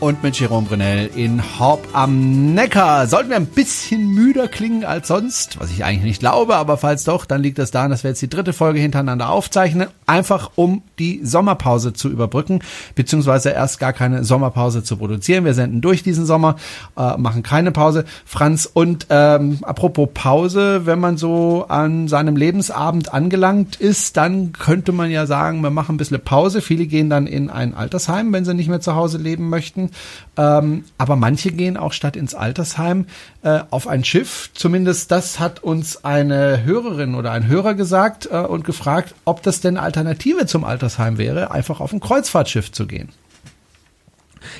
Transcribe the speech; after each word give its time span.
und 0.00 0.22
mit 0.22 0.40
Jerome 0.40 0.66
Brunel 0.66 1.10
in 1.14 1.42
Horb 1.58 1.86
am 1.92 2.54
Neckar. 2.54 3.06
Sollten 3.06 3.28
wir 3.28 3.36
ein 3.36 3.44
bisschen 3.44 4.08
müder 4.08 4.48
klingen 4.48 4.84
als 4.84 5.08
sonst, 5.08 5.60
was 5.60 5.70
ich 5.70 5.84
eigentlich 5.84 6.04
nicht 6.04 6.20
glaube, 6.20 6.56
aber 6.56 6.78
falls 6.78 7.04
doch, 7.04 7.26
dann 7.26 7.42
liegt 7.42 7.58
das 7.58 7.70
daran, 7.70 7.90
dass 7.90 8.02
wir 8.02 8.10
jetzt 8.10 8.22
die 8.22 8.30
dritte 8.30 8.54
Folge 8.54 8.80
hintereinander 8.80 9.28
aufzeichnen, 9.28 9.88
einfach 10.06 10.52
um 10.54 10.82
die 10.98 11.20
Sommerpause 11.22 11.92
zu 11.92 12.08
überbrücken, 12.08 12.60
beziehungsweise 12.94 13.50
erst 13.50 13.78
gar 13.78 13.92
keine 13.92 14.24
Sommerpause 14.24 14.82
zu 14.82 14.96
produzieren. 14.96 15.44
Wir 15.44 15.52
senden 15.52 15.82
durch 15.82 16.02
diesen 16.02 16.24
Sommer, 16.24 16.56
äh, 16.96 17.18
machen 17.18 17.42
keine 17.42 17.70
Pause. 17.70 18.06
Franz, 18.24 18.70
und 18.72 19.06
ähm, 19.10 19.58
apropos 19.62 20.08
Pause, 20.14 20.86
wenn 20.86 20.98
man 20.98 21.18
so 21.18 21.66
an 21.68 22.08
seinem 22.08 22.36
Lebensabend 22.36 23.12
angelangt 23.12 23.76
ist, 23.76 24.16
dann 24.16 24.52
könnte 24.52 24.92
man 24.92 25.10
ja 25.10 25.26
sagen, 25.26 25.60
wir 25.62 25.70
machen 25.70 25.96
ein 25.96 25.98
bisschen 25.98 26.20
Pause. 26.20 26.62
Viele 26.62 26.86
gehen 26.86 27.10
dann 27.10 27.26
in 27.26 27.50
ein 27.50 27.74
Altersheim, 27.74 28.32
wenn 28.32 28.46
sie 28.46 28.54
nicht 28.54 28.68
mehr 28.68 28.80
zu 28.80 28.94
Hause 28.94 29.18
leben 29.18 29.50
möchten. 29.50 29.89
Ähm, 30.36 30.84
aber 30.98 31.16
manche 31.16 31.52
gehen 31.52 31.76
auch 31.76 31.92
statt 31.92 32.16
ins 32.16 32.34
Altersheim 32.34 33.06
äh, 33.42 33.60
auf 33.70 33.86
ein 33.88 34.04
Schiff. 34.04 34.50
Zumindest 34.54 35.10
das 35.10 35.38
hat 35.38 35.62
uns 35.62 36.04
eine 36.04 36.64
Hörerin 36.64 37.14
oder 37.14 37.32
ein 37.32 37.46
Hörer 37.46 37.74
gesagt 37.74 38.28
äh, 38.30 38.38
und 38.38 38.64
gefragt, 38.64 39.14
ob 39.24 39.42
das 39.42 39.60
denn 39.60 39.76
Alternative 39.76 40.46
zum 40.46 40.64
Altersheim 40.64 41.18
wäre, 41.18 41.50
einfach 41.50 41.80
auf 41.80 41.92
ein 41.92 42.00
Kreuzfahrtschiff 42.00 42.72
zu 42.72 42.86
gehen. 42.86 43.10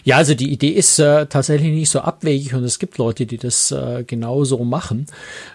Ja, 0.05 0.17
also 0.17 0.34
die 0.34 0.53
Idee 0.53 0.70
ist 0.70 0.98
äh, 0.98 1.27
tatsächlich 1.27 1.72
nicht 1.72 1.91
so 1.91 2.00
abwegig 2.00 2.55
und 2.55 2.65
es 2.65 2.78
gibt 2.78 2.98
Leute, 2.98 3.27
die 3.27 3.39
das 3.39 3.70
äh, 3.70 4.05
genauso 4.06 4.65
machen. 4.65 5.06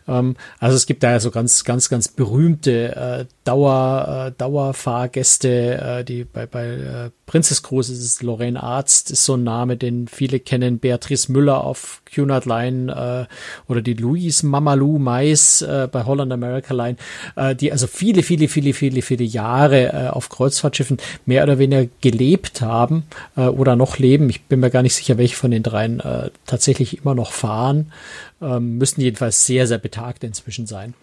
Ähm, 0.08 0.36
also 0.60 0.76
es 0.76 0.86
gibt 0.86 1.04
da 1.04 1.12
ja 1.12 1.20
so 1.20 1.32
ganz, 1.32 1.64
ganz, 1.64 1.90
ganz 1.90 2.08
berühmte 2.08 2.96
äh, 2.96 3.26
Dauer, 3.44 4.28
äh, 4.28 4.32
Dauerfahrgäste, 4.38 6.00
äh, 6.00 6.04
die 6.04 6.24
bei, 6.24 6.46
bei 6.46 6.66
äh, 6.66 7.12
Princess 7.26 7.64
Cruise 7.64 7.92
ist 7.92 8.04
es 8.04 8.22
Lorraine 8.22 8.62
Arzt, 8.62 9.10
ist 9.10 9.26
so 9.26 9.36
ein 9.36 9.44
Name, 9.44 9.78
den 9.78 10.08
viele 10.08 10.40
kennen, 10.40 10.78
Beatrice 10.78 11.32
Müller 11.32 11.64
auf 11.64 12.04
Cunard 12.06 12.46
Line 12.46 13.28
äh, 13.28 13.72
oder 13.72 13.82
die 13.82 13.96
Louise 13.96 14.46
Mamalou 14.46 15.00
Mais 15.00 15.64
äh, 15.64 15.88
bei 15.92 16.06
Holland 16.06 16.32
America 16.32 16.74
Line, 16.74 16.98
äh, 17.36 17.56
die 17.56 17.72
also 17.72 17.88
viele, 17.88 18.22
viele, 18.22 18.48
viele, 18.48 18.74
viele, 18.74 19.02
viele 19.02 19.24
Jahre 19.24 19.92
äh, 19.92 20.08
auf 20.10 20.30
Kreuzfahrtschiffen 20.30 20.98
mehr 21.26 21.44
oder 21.44 21.58
weniger 21.58 21.88
gelebt 22.02 22.62
haben 22.62 23.06
äh, 23.36 23.48
oder 23.48 23.76
noch 23.76 23.98
leben. 23.98 24.30
Ich 24.30 24.44
bin 24.44 24.60
mir 24.60 24.70
gar 24.70 24.84
nicht 24.84 24.96
sicher, 24.96 25.18
welche 25.18 25.36
von 25.36 25.50
den 25.50 25.64
dreien 25.64 26.00
äh, 26.02 26.30
tatsächlich 26.46 27.00
immer 27.00 27.16
noch 27.16 27.32
fahren. 27.32 27.92
Ähm, 28.40 28.78
müssen 28.78 29.02
jedenfalls 29.02 29.48
sehr, 29.48 29.66
sehr 29.66 29.80
betagt 29.80 30.24
inzwischen 30.24 30.68
sein. 30.68 30.94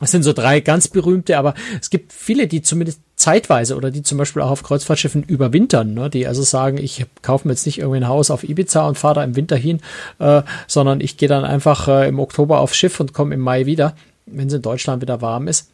Das 0.00 0.10
sind 0.10 0.24
so 0.24 0.32
drei 0.32 0.58
ganz 0.58 0.88
berühmte, 0.88 1.38
aber 1.38 1.54
es 1.80 1.88
gibt 1.88 2.12
viele, 2.12 2.48
die 2.48 2.62
zumindest 2.62 3.01
zeitweise 3.22 3.76
oder 3.76 3.92
die 3.92 4.02
zum 4.02 4.18
Beispiel 4.18 4.42
auch 4.42 4.50
auf 4.50 4.64
Kreuzfahrtschiffen 4.64 5.22
überwintern, 5.22 5.94
ne? 5.94 6.10
die 6.10 6.26
also 6.26 6.42
sagen, 6.42 6.78
ich 6.78 7.06
kaufe 7.22 7.46
mir 7.46 7.54
jetzt 7.54 7.66
nicht 7.66 7.78
irgendwie 7.78 7.98
ein 7.98 8.08
Haus 8.08 8.32
auf 8.32 8.42
Ibiza 8.42 8.86
und 8.86 8.98
fahre 8.98 9.14
da 9.16 9.24
im 9.24 9.36
Winter 9.36 9.56
hin, 9.56 9.80
äh, 10.18 10.42
sondern 10.66 11.00
ich 11.00 11.16
gehe 11.16 11.28
dann 11.28 11.44
einfach 11.44 11.86
äh, 11.86 12.08
im 12.08 12.18
Oktober 12.18 12.58
aufs 12.58 12.76
Schiff 12.76 12.98
und 12.98 13.14
komme 13.14 13.34
im 13.34 13.40
Mai 13.40 13.64
wieder, 13.66 13.94
wenn 14.26 14.48
es 14.48 14.54
in 14.54 14.62
Deutschland 14.62 15.02
wieder 15.02 15.20
warm 15.20 15.46
ist. 15.46 15.70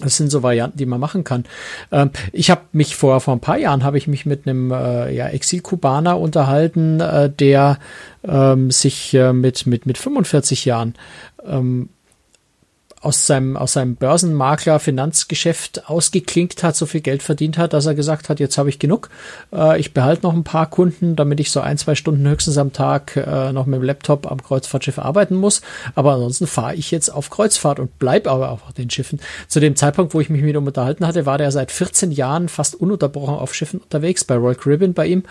Das 0.00 0.16
sind 0.16 0.30
so 0.30 0.42
Varianten, 0.42 0.78
die 0.78 0.86
man 0.86 0.98
machen 0.98 1.22
kann. 1.22 1.44
Ähm, 1.92 2.10
ich 2.32 2.50
habe 2.50 2.62
mich 2.72 2.96
vor 2.96 3.20
vor 3.20 3.36
ein 3.36 3.40
paar 3.40 3.58
Jahren 3.58 3.84
habe 3.84 3.98
ich 3.98 4.08
mich 4.08 4.24
mit 4.24 4.48
einem 4.48 4.72
äh, 4.72 5.14
ja, 5.14 5.28
Exil-Kubaner 5.28 6.18
unterhalten, 6.18 7.00
äh, 7.00 7.30
der 7.30 7.78
ähm, 8.24 8.70
sich 8.70 9.12
äh, 9.12 9.34
mit 9.34 9.66
mit 9.66 9.84
mit 9.84 9.98
45 9.98 10.64
Jahren 10.64 10.94
ähm, 11.46 11.90
aus 13.04 13.26
seinem, 13.26 13.56
aus 13.56 13.74
seinem 13.74 13.96
Börsenmakler 13.96 14.80
Finanzgeschäft 14.80 15.88
ausgeklinkt 15.88 16.62
hat, 16.62 16.74
so 16.74 16.86
viel 16.86 17.02
Geld 17.02 17.22
verdient 17.22 17.58
hat, 17.58 17.72
dass 17.72 17.86
er 17.86 17.94
gesagt 17.94 18.28
hat, 18.28 18.40
jetzt 18.40 18.56
habe 18.56 18.68
ich 18.68 18.78
genug. 18.78 19.10
Äh, 19.52 19.78
ich 19.78 19.92
behalte 19.92 20.22
noch 20.22 20.32
ein 20.32 20.44
paar 20.44 20.70
Kunden, 20.70 21.14
damit 21.14 21.38
ich 21.40 21.50
so 21.50 21.60
ein, 21.60 21.76
zwei 21.76 21.94
Stunden 21.94 22.26
höchstens 22.26 22.56
am 22.56 22.72
Tag 22.72 23.16
äh, 23.16 23.52
noch 23.52 23.66
mit 23.66 23.80
dem 23.80 23.84
Laptop 23.84 24.30
am 24.30 24.42
Kreuzfahrtschiff 24.42 24.98
arbeiten 24.98 25.36
muss. 25.36 25.60
Aber 25.94 26.14
ansonsten 26.14 26.46
fahre 26.46 26.74
ich 26.74 26.90
jetzt 26.90 27.10
auf 27.10 27.30
Kreuzfahrt 27.30 27.78
und 27.78 27.98
bleib 27.98 28.26
aber 28.26 28.50
auf 28.50 28.60
den 28.76 28.88
Schiffen. 28.88 29.20
Zu 29.48 29.60
dem 29.60 29.76
Zeitpunkt, 29.76 30.14
wo 30.14 30.20
ich 30.20 30.30
mich 30.30 30.42
mit 30.42 30.54
ihm 30.54 30.66
unterhalten 30.66 31.06
hatte, 31.06 31.26
war 31.26 31.36
der 31.36 31.52
seit 31.52 31.70
14 31.70 32.10
Jahren 32.10 32.48
fast 32.48 32.74
ununterbrochen 32.74 33.34
auf 33.34 33.54
Schiffen 33.54 33.80
unterwegs, 33.80 34.24
bei 34.24 34.36
Royal 34.36 34.54
Caribbean 34.54 34.94
bei 34.94 35.06
ihm. 35.06 35.24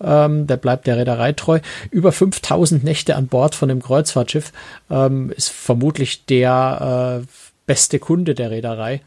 Ähm, 0.00 0.46
der 0.46 0.56
bleibt 0.56 0.86
der 0.86 0.96
Reederei 0.96 1.32
treu. 1.32 1.60
Über 1.90 2.12
5000 2.12 2.84
Nächte 2.84 3.16
an 3.16 3.26
Bord 3.26 3.54
von 3.54 3.68
dem 3.68 3.82
Kreuzfahrtschiff 3.82 4.52
ähm, 4.90 5.30
ist 5.36 5.50
vermutlich 5.50 6.24
der 6.24 7.17
äh, 7.17 7.17
beste 7.66 7.98
Kunde 7.98 8.34
der 8.34 8.50
Reederei 8.50 9.02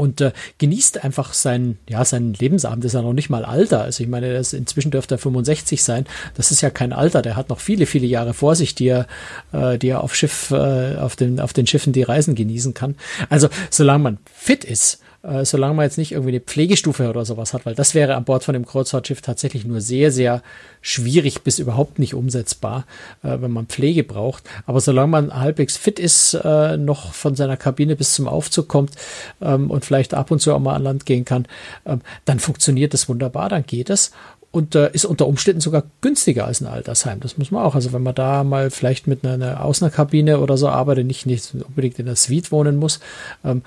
und 0.00 0.22
äh, 0.22 0.32
genießt 0.56 1.04
einfach 1.04 1.34
seinen, 1.34 1.78
ja, 1.86 2.04
seinen 2.06 2.32
Lebensabend. 2.32 2.84
ist 2.86 2.94
ja 2.94 3.02
noch 3.02 3.12
nicht 3.12 3.28
mal 3.28 3.44
Alter. 3.44 3.82
Also 3.82 4.02
ich 4.02 4.08
meine, 4.08 4.32
das, 4.32 4.54
inzwischen 4.54 4.90
dürfte 4.90 5.16
er 5.16 5.18
65 5.18 5.82
sein. 5.82 6.06
Das 6.34 6.50
ist 6.50 6.62
ja 6.62 6.70
kein 6.70 6.94
Alter. 6.94 7.20
Der 7.20 7.36
hat 7.36 7.50
noch 7.50 7.60
viele, 7.60 7.84
viele 7.84 8.06
Jahre 8.06 8.32
vor 8.32 8.56
sich, 8.56 8.74
die 8.74 8.88
er, 8.88 9.06
äh, 9.52 9.76
die 9.76 9.88
er 9.88 10.02
auf 10.02 10.14
Schiff, 10.14 10.52
äh, 10.52 10.96
auf 10.96 11.16
den, 11.16 11.38
auf 11.38 11.52
den 11.52 11.66
Schiffen 11.66 11.92
die 11.92 12.02
Reisen 12.02 12.34
genießen 12.34 12.72
kann. 12.72 12.96
Also 13.28 13.50
solange 13.68 14.04
man 14.04 14.18
fit 14.24 14.64
ist 14.64 15.00
äh, 15.22 15.44
solange 15.44 15.74
man 15.74 15.84
jetzt 15.84 15.98
nicht 15.98 16.12
irgendwie 16.12 16.30
eine 16.30 16.40
Pflegestufe 16.40 17.08
oder 17.08 17.24
sowas 17.24 17.52
hat, 17.52 17.66
weil 17.66 17.74
das 17.74 17.94
wäre 17.94 18.14
an 18.14 18.24
Bord 18.24 18.44
von 18.44 18.54
dem 18.54 18.64
Kreuzfahrtschiff 18.64 19.20
tatsächlich 19.20 19.66
nur 19.66 19.80
sehr, 19.80 20.12
sehr 20.12 20.42
schwierig 20.80 21.42
bis 21.42 21.58
überhaupt 21.58 21.98
nicht 21.98 22.14
umsetzbar, 22.14 22.86
äh, 23.22 23.36
wenn 23.40 23.50
man 23.50 23.66
Pflege 23.66 24.02
braucht. 24.02 24.44
Aber 24.66 24.80
solange 24.80 25.08
man 25.08 25.34
halbwegs 25.34 25.76
fit 25.76 25.98
ist, 25.98 26.34
äh, 26.34 26.76
noch 26.76 27.12
von 27.12 27.34
seiner 27.34 27.56
Kabine 27.56 27.96
bis 27.96 28.14
zum 28.14 28.28
Aufzug 28.28 28.68
kommt 28.68 28.92
ähm, 29.42 29.70
und 29.70 29.84
vielleicht 29.84 30.14
ab 30.14 30.30
und 30.30 30.40
zu 30.40 30.54
auch 30.54 30.58
mal 30.58 30.74
an 30.74 30.84
Land 30.84 31.06
gehen 31.06 31.24
kann, 31.24 31.46
ähm, 31.84 32.00
dann 32.24 32.38
funktioniert 32.38 32.94
das 32.94 33.08
wunderbar, 33.08 33.48
dann 33.48 33.64
geht 33.64 33.90
es 33.90 34.12
und 34.52 34.74
äh, 34.74 34.90
ist 34.92 35.04
unter 35.04 35.26
Umständen 35.26 35.60
sogar 35.60 35.84
günstiger 36.00 36.46
als 36.46 36.60
ein 36.60 36.66
Altersheim. 36.66 37.20
Das 37.20 37.38
muss 37.38 37.50
man 37.50 37.62
auch. 37.62 37.74
Also 37.74 37.92
wenn 37.92 38.02
man 38.02 38.14
da 38.14 38.42
mal 38.42 38.70
vielleicht 38.70 39.06
mit 39.06 39.24
einer, 39.24 39.34
einer 39.34 39.64
Außenkabine 39.64 40.40
oder 40.40 40.56
so 40.56 40.68
arbeitet, 40.68 41.06
nicht, 41.06 41.26
nicht 41.26 41.54
unbedingt 41.54 41.98
in 41.98 42.06
der 42.06 42.16
Suite 42.16 42.50
wohnen 42.50 42.76
muss, 42.76 43.00
ähm, 43.44 43.62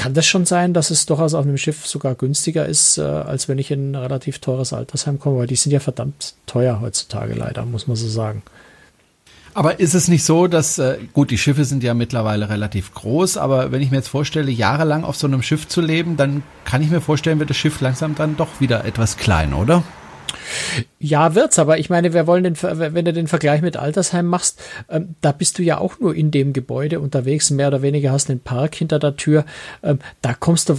kann 0.00 0.14
das 0.14 0.26
schon 0.26 0.46
sein, 0.46 0.72
dass 0.72 0.88
es 0.88 1.04
durchaus 1.04 1.34
auf 1.34 1.44
einem 1.44 1.58
Schiff 1.58 1.86
sogar 1.86 2.14
günstiger 2.14 2.64
ist, 2.64 2.96
äh, 2.96 3.02
als 3.02 3.48
wenn 3.48 3.58
ich 3.58 3.70
in 3.70 3.92
ein 3.92 3.96
relativ 3.96 4.38
teures 4.38 4.72
Altersheim 4.72 5.18
komme, 5.18 5.40
weil 5.40 5.46
die 5.46 5.56
sind 5.56 5.72
ja 5.72 5.80
verdammt 5.80 6.36
teuer 6.46 6.80
heutzutage 6.80 7.34
leider, 7.34 7.66
muss 7.66 7.86
man 7.86 7.96
so 7.96 8.08
sagen. 8.08 8.42
Aber 9.52 9.78
ist 9.78 9.94
es 9.94 10.08
nicht 10.08 10.24
so, 10.24 10.46
dass, 10.46 10.78
äh, 10.78 10.96
gut, 11.12 11.30
die 11.30 11.36
Schiffe 11.36 11.66
sind 11.66 11.82
ja 11.82 11.92
mittlerweile 11.92 12.48
relativ 12.48 12.94
groß, 12.94 13.36
aber 13.36 13.72
wenn 13.72 13.82
ich 13.82 13.90
mir 13.90 13.98
jetzt 13.98 14.08
vorstelle, 14.08 14.50
jahrelang 14.50 15.04
auf 15.04 15.16
so 15.16 15.26
einem 15.26 15.42
Schiff 15.42 15.68
zu 15.68 15.82
leben, 15.82 16.16
dann 16.16 16.42
kann 16.64 16.80
ich 16.82 16.88
mir 16.88 17.02
vorstellen, 17.02 17.38
wird 17.38 17.50
das 17.50 17.58
Schiff 17.58 17.82
langsam 17.82 18.14
dann 18.14 18.38
doch 18.38 18.58
wieder 18.58 18.86
etwas 18.86 19.18
klein, 19.18 19.52
oder? 19.52 19.82
Ja, 20.98 21.34
wird's, 21.34 21.58
aber 21.58 21.78
ich 21.78 21.90
meine, 21.90 22.12
wir 22.12 22.26
wollen 22.26 22.44
den, 22.44 22.56
wenn 22.60 23.04
du 23.04 23.12
den 23.12 23.28
Vergleich 23.28 23.62
mit 23.62 23.76
Altersheim 23.76 24.26
machst, 24.26 24.60
ähm, 24.88 25.14
da 25.20 25.32
bist 25.32 25.58
du 25.58 25.62
ja 25.62 25.78
auch 25.78 25.98
nur 26.00 26.14
in 26.14 26.30
dem 26.30 26.52
Gebäude 26.52 27.00
unterwegs, 27.00 27.50
mehr 27.50 27.68
oder 27.68 27.82
weniger 27.82 28.12
hast 28.12 28.30
einen 28.30 28.40
Park 28.40 28.74
hinter 28.74 28.98
der 28.98 29.16
Tür, 29.16 29.44
ähm, 29.82 29.98
da 30.22 30.34
kommst 30.34 30.68
du 30.68 30.78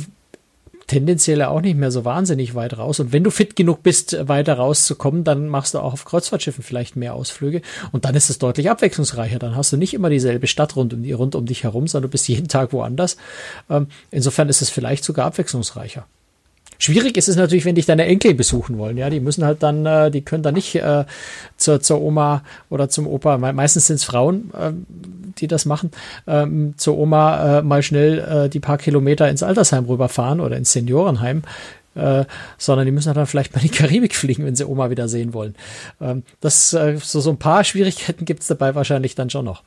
tendenziell 0.91 1.41
auch 1.43 1.61
nicht 1.61 1.77
mehr 1.77 1.89
so 1.89 2.03
wahnsinnig 2.03 2.53
weit 2.53 2.77
raus. 2.77 2.99
Und 2.99 3.13
wenn 3.13 3.23
du 3.23 3.31
fit 3.31 3.55
genug 3.55 3.81
bist, 3.81 4.27
weiter 4.27 4.55
rauszukommen, 4.55 5.23
dann 5.23 5.47
machst 5.47 5.73
du 5.73 5.79
auch 5.79 5.93
auf 5.93 6.03
Kreuzfahrtschiffen 6.03 6.65
vielleicht 6.65 6.97
mehr 6.97 7.13
Ausflüge. 7.13 7.61
Und 7.93 8.03
dann 8.03 8.13
ist 8.13 8.29
es 8.29 8.39
deutlich 8.39 8.69
abwechslungsreicher. 8.69 9.39
Dann 9.39 9.55
hast 9.55 9.71
du 9.71 9.77
nicht 9.77 9.93
immer 9.93 10.09
dieselbe 10.09 10.47
Stadt 10.47 10.75
rund 10.75 10.93
um, 10.93 11.05
rund 11.13 11.35
um 11.35 11.45
dich 11.45 11.63
herum, 11.63 11.87
sondern 11.87 12.09
du 12.09 12.11
bist 12.11 12.27
jeden 12.27 12.49
Tag 12.49 12.73
woanders. 12.73 13.15
Ähm, 13.69 13.87
insofern 14.11 14.49
ist 14.49 14.61
es 14.61 14.69
vielleicht 14.69 15.05
sogar 15.05 15.27
abwechslungsreicher. 15.27 16.05
Schwierig 16.79 17.15
ist 17.15 17.29
es 17.29 17.35
natürlich, 17.35 17.65
wenn 17.65 17.75
dich 17.75 17.85
deine 17.85 18.05
Enkel 18.05 18.33
besuchen 18.33 18.77
wollen. 18.77 18.97
Ja, 18.97 19.09
die 19.09 19.19
müssen 19.19 19.45
halt 19.45 19.61
dann, 19.61 19.85
äh, 19.85 20.09
die 20.09 20.21
können 20.21 20.41
dann 20.41 20.55
nicht 20.55 20.75
äh, 20.75 21.05
zur, 21.57 21.81
zur 21.81 22.01
Oma 22.01 22.43
oder 22.69 22.89
zum 22.89 23.05
Opa, 23.07 23.37
meistens 23.37 23.87
sind 23.87 23.97
es 23.97 24.03
Frauen, 24.03 24.51
äh, 24.57 24.71
die 25.37 25.47
das 25.47 25.65
machen, 25.65 25.91
ähm, 26.27 26.73
zur 26.77 26.97
Oma 26.97 27.59
äh, 27.59 27.61
mal 27.61 27.83
schnell 27.83 28.19
äh, 28.19 28.49
die 28.49 28.59
paar 28.59 28.77
Kilometer 28.77 29.29
ins 29.29 29.43
Altersheim 29.43 29.85
rüberfahren 29.85 30.39
oder 30.39 30.57
ins 30.57 30.71
Seniorenheim. 30.73 31.43
Äh, 31.93 32.23
sondern 32.57 32.85
die 32.85 32.91
müssen 32.93 33.13
dann 33.13 33.27
vielleicht 33.27 33.53
mal 33.53 33.61
in 33.61 33.67
die 33.69 33.77
Karibik 33.77 34.15
fliegen, 34.15 34.45
wenn 34.45 34.55
sie 34.55 34.65
Oma 34.65 34.89
wieder 34.89 35.09
sehen 35.09 35.33
wollen. 35.33 35.55
Ähm, 35.99 36.23
das 36.39 36.71
äh, 36.71 36.97
so, 37.03 37.19
so 37.19 37.29
ein 37.31 37.37
paar 37.37 37.65
Schwierigkeiten 37.65 38.23
gibt's 38.23 38.47
dabei 38.47 38.75
wahrscheinlich 38.75 39.13
dann 39.13 39.29
schon 39.29 39.43
noch. 39.43 39.61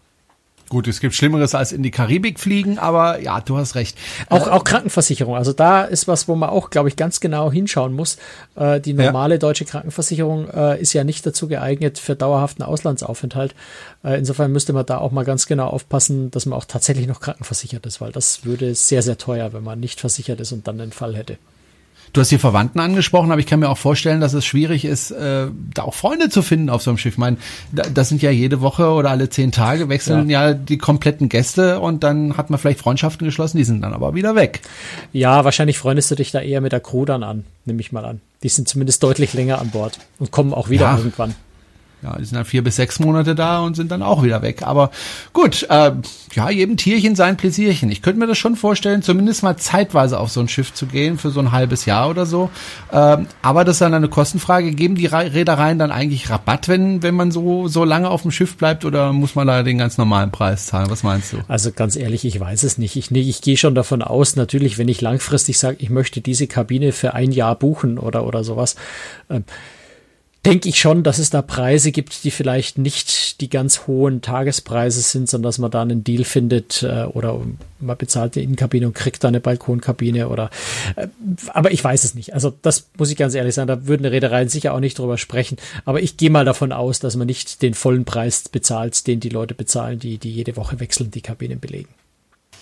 Gut, 0.75 0.89
es 0.89 0.99
gibt 0.99 1.15
Schlimmeres 1.15 1.55
als 1.55 1.71
in 1.71 1.85
die 1.85 1.93
Karibik 1.93 2.41
fliegen, 2.41 2.81
aber 2.81 3.21
ja, 3.21 3.41
du 3.41 3.57
hast 3.57 3.77
recht. 3.77 3.97
Auch, 4.29 4.49
auch 4.49 4.65
Krankenversicherung. 4.65 5.37
Also 5.37 5.53
da 5.53 5.85
ist 5.85 6.09
was, 6.09 6.27
wo 6.27 6.35
man 6.35 6.51
auch, 6.51 6.71
glaube 6.71 6.89
ich, 6.89 6.97
ganz 6.97 7.21
genau 7.21 7.53
hinschauen 7.53 7.93
muss. 7.93 8.19
Äh, 8.57 8.81
die 8.81 8.93
normale 8.93 9.37
ja. 9.37 9.39
deutsche 9.39 9.67
Krankenversicherung 9.67 10.51
äh, 10.51 10.81
ist 10.81 10.93
ja 10.93 11.05
nicht 11.05 11.25
dazu 11.25 11.47
geeignet 11.47 12.01
für 12.01 12.17
dauerhaften 12.17 12.65
Auslandsaufenthalt. 12.65 13.55
Äh, 14.03 14.19
insofern 14.19 14.51
müsste 14.51 14.73
man 14.73 14.85
da 14.85 14.99
auch 14.99 15.13
mal 15.13 15.25
ganz 15.25 15.47
genau 15.47 15.69
aufpassen, 15.69 16.33
dass 16.33 16.45
man 16.45 16.59
auch 16.59 16.65
tatsächlich 16.65 17.07
noch 17.07 17.21
krankenversichert 17.21 17.87
ist, 17.87 18.01
weil 18.01 18.11
das 18.11 18.45
würde 18.45 18.75
sehr, 18.75 19.03
sehr 19.03 19.17
teuer, 19.17 19.53
wenn 19.53 19.63
man 19.63 19.79
nicht 19.79 20.01
versichert 20.01 20.41
ist 20.41 20.51
und 20.51 20.67
dann 20.67 20.81
einen 20.81 20.91
Fall 20.91 21.15
hätte. 21.15 21.39
Du 22.15 22.21
hast 22.21 22.31
die 22.31 22.39
Verwandten 22.39 22.79
angesprochen, 22.79 23.33
aber 23.33 23.41
ich 23.41 23.47
kann 23.47 23.59
mir 23.59 23.69
auch 23.69 23.77
vorstellen, 23.77 24.21
dass 24.21 24.35
es 24.35 24.47
schwierig 24.47 24.85
ist, 24.85 25.11
äh, 25.11 25.49
da 25.75 25.83
auch 25.83 25.95
Freunde 25.95 26.29
zu 26.29 26.43
finden 26.43 26.71
auf 26.71 26.81
so 26.81 26.93
einem 26.93 26.99
Schiff. 26.99 27.15
Ich 27.15 27.19
meine, 27.19 27.39
das 27.73 28.09
sind 28.09 28.23
ja 28.23 28.31
jede 28.31 28.61
Woche 28.61 28.89
oder 28.91 29.11
alle 29.11 29.31
zehn 29.31 29.51
Tage 29.51 29.89
wechseln 29.89 30.31
ja. 30.31 30.47
ja 30.47 30.55
die 30.55 30.79
kompletten 30.79 31.29
Gäste 31.29 31.81
und 31.81 32.05
dann 32.05 32.37
hat 32.37 32.51
man 32.51 32.61
vielleicht 32.61 32.79
Freundschaften 32.79 33.25
geschlossen, 33.25 33.57
die 33.57 33.65
sind 33.65 33.83
dann 33.83 33.93
aber 33.93 34.15
wieder 34.15 34.37
weg. 34.37 34.61
Ja, 35.13 35.45
wahrscheinlich 35.45 35.77
freundest 35.77 36.09
du 36.13 36.15
dich 36.15 36.31
da 36.31 36.41
eher 36.41 36.61
mit 36.61 36.71
der 36.71 36.79
Crew 36.79 37.05
dann 37.05 37.25
an, 37.25 37.45
nehme 37.65 37.81
ich 37.81 37.91
mal 37.91 38.05
an. 38.05 38.21
Die 38.45 38.49
sind 38.49 38.69
zumindest 38.69 39.03
deutlich 39.03 39.35
länger 39.35 39.61
an 39.61 39.71
Bord 39.71 39.99
und 40.21 40.31
kommen 40.31 40.55
auch 40.55 40.71
wieder 40.71 40.85
ja. 40.85 40.97
irgendwann. 40.97 41.35
Ja, 42.05 42.19
die 42.19 42.25
sind 42.27 42.37
dann 42.37 42.45
vier 42.45 42.63
bis 42.63 42.77
sechs 42.77 43.01
Monate 43.01 43.35
da 43.35 43.61
und 43.61 43.77
sind 43.77 43.91
dann 43.91 44.03
auch 44.03 44.23
wieder 44.23 44.43
weg. 44.43 44.63
Aber 44.63 44.91
gut, 45.33 45.67
äh, 45.71 45.93
ja, 46.35 46.51
jedem 46.51 46.77
Tierchen 46.77 47.17
sein 47.17 47.39
Pläsierchen. 47.39 47.91
Ich 47.91 48.03
könnte 48.03 48.21
mir 48.21 48.27
das 48.27 48.37
schon 48.37 48.57
vorstellen, 48.57 49.01
zumindest 49.01 49.43
mal 49.43 49.57
zeitweise 49.57 50.21
auf 50.21 50.31
so 50.31 50.41
ein 50.41 50.49
Schiff 50.49 50.75
zu 50.75 50.85
gehen, 50.85 51.17
für 51.17 51.31
so 51.31 51.41
ein 51.41 51.51
halbes 51.51 51.87
Jahr 51.87 52.11
oder 52.11 52.27
so. 52.27 52.51
Ähm, 52.93 53.27
aber 53.41 53.65
das 53.65 53.77
ist 53.77 53.81
dann 53.81 53.95
eine 53.95 54.09
Kostenfrage. 54.09 54.73
Geben 54.73 54.97
die 54.97 55.07
Reedereien 55.07 55.79
dann 55.79 55.91
eigentlich 55.91 56.29
Rabatt, 56.29 56.69
wenn, 56.69 57.03
wenn 57.03 57.15
man 57.15 57.31
so, 57.31 57.69
so 57.69 57.85
lange 57.85 58.11
auf 58.11 58.21
dem 58.21 58.31
Schiff 58.31 58.59
bleibt 58.59 58.85
oder 58.85 59.15
muss 59.15 59.35
man 59.35 59.47
da 59.47 59.63
den 59.63 59.79
ganz 59.79 59.97
normalen 59.97 60.31
Preis 60.31 60.67
zahlen? 60.67 60.91
Was 60.91 61.05
meinst 61.05 61.33
du? 61.33 61.39
Also 61.49 61.73
ganz 61.73 61.97
ehrlich, 61.97 62.27
ich 62.27 62.39
weiß 62.39 62.65
es 62.65 62.77
nicht. 62.77 62.97
Ich, 62.97 63.11
nee, 63.11 63.23
ich 63.23 63.41
gehe 63.41 63.57
schon 63.57 63.75
davon 63.75 64.03
aus, 64.03 64.37
natürlich, 64.37 64.77
wenn 64.77 64.89
ich 64.89 65.01
langfristig 65.01 65.59
sage, 65.59 65.79
ich 65.81 65.89
möchte 65.89 66.21
diese 66.21 66.47
Kabine 66.49 66.93
für 66.93 67.15
ein 67.15 67.33
Jahr 67.33 67.55
buchen 67.55 67.99
oder, 67.99 68.27
oder 68.27 68.45
sowas, 68.45 68.77
äh, 69.31 69.41
denke 70.45 70.69
ich 70.69 70.79
schon, 70.79 71.03
dass 71.03 71.19
es 71.19 71.31
da 71.31 71.43
Preise 71.43 71.93
gibt, 71.93 72.25
die 72.25 72.31
vielleicht 72.31 72.79
nicht 72.79 73.41
die 73.41 73.49
ganz 73.49 73.87
hohen 73.87 74.21
Tagespreise 74.21 75.01
sind, 75.01 75.29
sondern 75.29 75.49
dass 75.49 75.59
man 75.59 75.71
da 75.71 75.83
einen 75.83 76.05
Deal 76.05 76.25
findet 76.25 76.83
äh, 76.83 77.05
oder 77.05 77.41
man 77.81 77.97
bezahlt 77.97 78.37
eine 78.37 78.45
Innenkabine 78.45 78.87
und 78.87 78.95
kriegt 78.95 79.25
da 79.25 79.29
eine 79.29 79.41
Balkonkabine 79.41 80.29
oder 80.29 80.51
äh, 80.97 81.09
aber 81.49 81.73
ich 81.73 81.83
weiß 81.83 82.05
es 82.05 82.15
nicht. 82.15 82.35
Also 82.35 82.53
das 82.63 82.89
muss 82.99 83.11
ich 83.11 83.17
ganz 83.17 83.35
ehrlich 83.35 83.55
sagen, 83.55 83.69
da 83.69 83.87
würden 83.87 84.07
Reedereien 84.07 84.49
sicher 84.49 84.75
auch 84.75 84.81
nicht 84.81 84.99
drüber 84.99 85.19
sprechen. 85.19 85.57
Aber 85.85 86.01
ich 86.01 86.17
gehe 86.17 86.31
mal 86.31 86.45
davon 86.45 86.73
aus, 86.73 87.01
dass 87.01 87.17
man 87.17 87.27
nicht 87.27 87.63
den 87.63 87.75
vollen 87.75 88.05
Preis 88.05 88.49
bezahlt, 88.49 89.07
den 89.07 89.21
die 89.21 89.31
Leute 89.31 89.55
bezahlen, 89.55 89.99
die, 89.99 90.19
die 90.19 90.31
jede 90.31 90.57
Woche 90.57 90.81
wechseln, 90.81 91.11
die 91.11 91.23
Kabinen 91.23 91.61
belegen. 91.61 91.89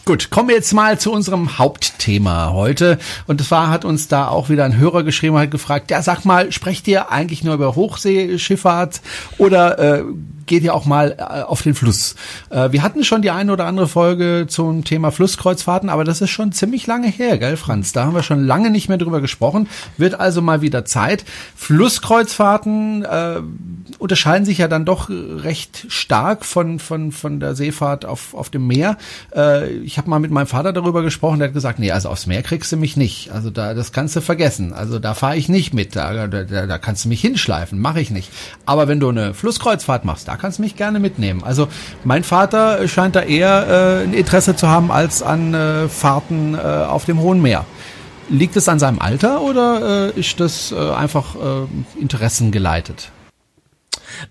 Gut, 0.05 0.31
kommen 0.31 0.49
wir 0.49 0.57
jetzt 0.57 0.73
mal 0.73 0.99
zu 0.99 1.13
unserem 1.13 1.59
Hauptthema 1.59 2.51
heute. 2.53 2.99
Und 3.29 3.41
zwar 3.41 3.71
hat 3.71 3.85
uns 3.85 4.09
da 4.09 4.27
auch 4.27 4.49
wieder 4.49 4.65
ein 4.65 4.77
Hörer 4.77 5.05
geschrieben, 5.05 5.39
hat 5.39 5.53
gefragt, 5.53 5.93
ja, 5.93 6.03
sag 6.03 6.25
mal, 6.25 6.51
sprecht 6.51 6.89
ihr 6.89 7.13
eigentlich 7.13 7.45
nur 7.45 7.55
über 7.55 7.77
Hochseeschifffahrt 7.77 9.01
oder 9.39 9.79
äh, 9.79 10.05
geht 10.53 10.65
ja 10.65 10.75
auch 10.75 10.85
mal 10.85 11.17
äh, 11.17 11.23
auf 11.23 11.63
den 11.63 11.75
Fluss. 11.75 12.15
Äh, 12.51 12.73
wir 12.73 12.83
hatten 12.83 13.05
schon 13.05 13.23
die 13.23 13.31
eine 13.31 13.55
oder 13.55 13.65
andere 13.65 13.89
Folge 13.89 14.45
zum 14.47 14.85
Thema 14.85 15.11
Flusskreuzfahrten, 15.11 15.89
aber 15.89 16.05
das 16.05 16.21
ist 16.21 16.29
schon 16.29 16.53
ziemlich 16.53 16.87
lange 16.87 17.09
her, 17.09 17.39
gell, 17.39 17.57
Franz? 17.57 17.93
Da 17.93 18.05
haben 18.05 18.15
wir 18.15 18.23
schon 18.23 18.45
lange 18.45 18.71
nicht 18.71 18.91
mehr 18.91 18.99
drüber 18.99 19.23
gesprochen. 19.23 19.67
Wird 19.97 20.21
also 20.21 20.43
mal 20.43 20.61
wieder 20.61 20.85
Zeit. 20.85 21.25
Flusskreuzfahrten 21.57 23.03
äh, 23.03 23.41
unterscheiden 23.99 24.45
sich 24.45 24.59
ja 24.59 24.69
dann 24.69 24.85
doch 24.85 25.09
recht 25.09 25.87
stark 25.89 26.45
von, 26.45 26.79
von, 26.79 27.13
von 27.13 27.41
der 27.41 27.55
Seefahrt 27.55 28.05
auf, 28.05 28.35
auf 28.35 28.51
dem 28.51 28.67
Meer. 28.67 28.99
Äh, 29.35 29.71
ich 29.79 29.97
habe 29.97 30.11
mal 30.11 30.19
mit 30.19 30.33
meinem 30.33 30.49
Vater 30.49 30.75
darüber 30.75 31.03
gesprochen, 31.03 31.39
der 31.39 31.49
hat 31.49 31.55
gesagt, 31.55 31.79
nee, 31.79 31.93
also 31.93 32.11
aufs 32.11 32.27
Meer 32.27 32.43
kriegst 32.43 32.71
du 32.73 32.77
mich 32.77 32.99
nicht. 32.99 33.31
Also 33.31 33.49
da, 33.49 33.73
das 33.73 33.93
kannst 33.93 34.17
du 34.17 34.21
vergessen. 34.21 34.75
Also 34.75 34.99
da 34.99 35.15
fahre 35.15 35.39
ich 35.39 35.49
nicht 35.49 35.73
mit. 35.73 35.97
Da, 35.97 36.27
da, 36.27 36.45
da 36.45 36.79
kannst 36.79 37.07
du 37.07 37.09
mich 37.09 37.23
hinschleifen, 37.23 37.79
mache 37.79 38.03
ich 38.03 38.11
nicht. 38.11 38.31
Aber 38.67 38.87
wenn 38.87 39.01
du 39.01 39.09
eine 39.09 39.33
Flusskreuzfahrt 39.33 40.05
machst, 40.05 40.29
da 40.29 40.42
kannst 40.43 40.59
mich 40.59 40.75
gerne 40.75 40.99
mitnehmen. 40.99 41.45
Also 41.45 41.69
mein 42.03 42.25
Vater 42.25 42.89
scheint 42.89 43.15
da 43.15 43.23
eher 43.23 44.03
äh, 44.03 44.05
ein 44.05 44.13
Interesse 44.13 44.57
zu 44.57 44.69
haben 44.69 44.91
als 44.91 45.23
an 45.23 45.55
äh, 45.55 45.89
Fahrten 45.89 46.55
äh, 46.55 46.59
auf 46.59 47.05
dem 47.05 47.21
hohen 47.21 47.41
Meer. 47.41 47.65
Liegt 48.29 48.57
es 48.57 48.69
an 48.69 48.81
seinem 48.81 48.99
Alter 48.99 49.41
oder 49.41 50.11
äh, 50.17 50.19
ist 50.19 50.41
das 50.41 50.73
äh, 50.73 50.77
einfach 50.77 51.37
äh, 51.37 52.01
interessengeleitet? 52.01 53.13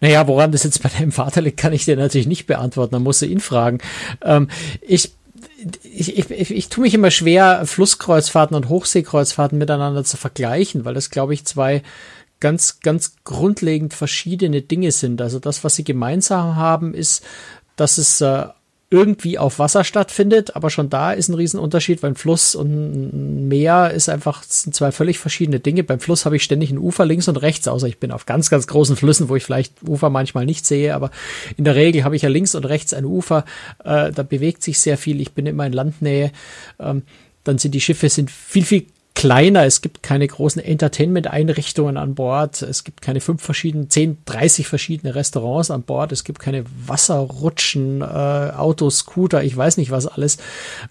Naja, 0.01 0.27
woran 0.27 0.51
das 0.51 0.63
jetzt 0.63 0.83
bei 0.83 0.89
deinem 0.89 1.13
Vater 1.13 1.41
liegt, 1.41 1.57
kann 1.57 1.71
ich 1.71 1.85
dir 1.85 1.95
natürlich 1.95 2.27
nicht 2.27 2.45
beantworten. 2.45 2.91
Dann 2.91 3.03
musst 3.03 3.21
du 3.21 3.25
ihn 3.25 3.39
fragen. 3.39 3.79
Ähm, 4.21 4.49
ich 4.81 5.13
ich, 5.83 6.17
ich, 6.17 6.29
ich, 6.31 6.51
ich 6.51 6.69
tue 6.69 6.83
mich 6.83 6.93
immer 6.93 7.11
schwer, 7.11 7.65
Flusskreuzfahrten 7.65 8.57
und 8.57 8.67
Hochseekreuzfahrten 8.67 9.57
miteinander 9.57 10.03
zu 10.03 10.17
vergleichen, 10.17 10.85
weil 10.85 10.95
das, 10.95 11.09
glaube 11.09 11.33
ich, 11.33 11.45
zwei 11.45 11.83
ganz, 12.41 12.81
ganz 12.81 13.15
grundlegend 13.23 13.93
verschiedene 13.93 14.61
Dinge 14.61 14.91
sind. 14.91 15.21
Also 15.21 15.39
das, 15.39 15.63
was 15.63 15.75
sie 15.75 15.85
gemeinsam 15.85 16.57
haben, 16.57 16.93
ist, 16.93 17.23
dass 17.77 17.97
es 17.97 18.19
äh, 18.19 18.47
irgendwie 18.93 19.39
auf 19.39 19.57
Wasser 19.57 19.85
stattfindet, 19.85 20.57
aber 20.57 20.69
schon 20.69 20.89
da 20.89 21.13
ist 21.13 21.29
ein 21.29 21.35
Riesenunterschied, 21.35 22.03
weil 22.03 22.11
ein 22.11 22.15
Fluss 22.15 22.55
und 22.55 22.67
ein 22.67 23.47
Meer 23.47 23.91
ist 23.91 24.09
einfach 24.09 24.43
sind 24.43 24.75
zwei 24.75 24.91
völlig 24.91 25.17
verschiedene 25.17 25.61
Dinge. 25.61 25.85
Beim 25.85 26.01
Fluss 26.01 26.25
habe 26.25 26.35
ich 26.35 26.43
ständig 26.43 26.71
ein 26.71 26.77
Ufer 26.77 27.05
links 27.05 27.29
und 27.29 27.37
rechts, 27.37 27.69
außer 27.69 27.87
ich 27.87 27.99
bin 27.99 28.11
auf 28.11 28.25
ganz, 28.25 28.49
ganz 28.49 28.67
großen 28.67 28.97
Flüssen, 28.97 29.29
wo 29.29 29.37
ich 29.37 29.45
vielleicht 29.45 29.81
Ufer 29.87 30.09
manchmal 30.09 30.45
nicht 30.45 30.65
sehe, 30.65 30.93
aber 30.93 31.09
in 31.55 31.63
der 31.63 31.75
Regel 31.75 32.03
habe 32.03 32.17
ich 32.17 32.23
ja 32.23 32.29
links 32.29 32.53
und 32.53 32.65
rechts 32.65 32.93
ein 32.93 33.05
Ufer, 33.05 33.45
äh, 33.85 34.11
da 34.11 34.23
bewegt 34.23 34.61
sich 34.61 34.77
sehr 34.77 34.97
viel, 34.97 35.21
ich 35.21 35.31
bin 35.31 35.45
immer 35.45 35.65
in 35.65 35.73
Landnähe. 35.73 36.33
Ähm, 36.77 37.03
dann 37.45 37.57
sind 37.57 37.73
die 37.73 37.81
Schiffe 37.81 38.09
sind 38.09 38.29
viel, 38.29 38.65
viel 38.65 38.85
kleiner. 39.13 39.65
Es 39.65 39.81
gibt 39.81 40.03
keine 40.03 40.25
großen 40.27 40.63
Entertainment-Einrichtungen 40.63 41.97
an 41.97 42.15
Bord. 42.15 42.61
Es 42.61 42.83
gibt 42.83 43.01
keine 43.01 43.21
fünf 43.21 43.41
verschiedene, 43.41 43.87
zehn, 43.87 44.17
dreißig 44.25 44.67
verschiedene 44.67 45.15
Restaurants 45.15 45.69
an 45.69 45.83
Bord. 45.83 46.11
Es 46.11 46.23
gibt 46.23 46.39
keine 46.39 46.63
Wasserrutschen, 46.87 48.01
äh, 48.01 48.05
Autos, 48.05 48.99
Scooter, 48.99 49.43
ich 49.43 49.55
weiß 49.55 49.77
nicht 49.77 49.91
was 49.91 50.07
alles. 50.07 50.37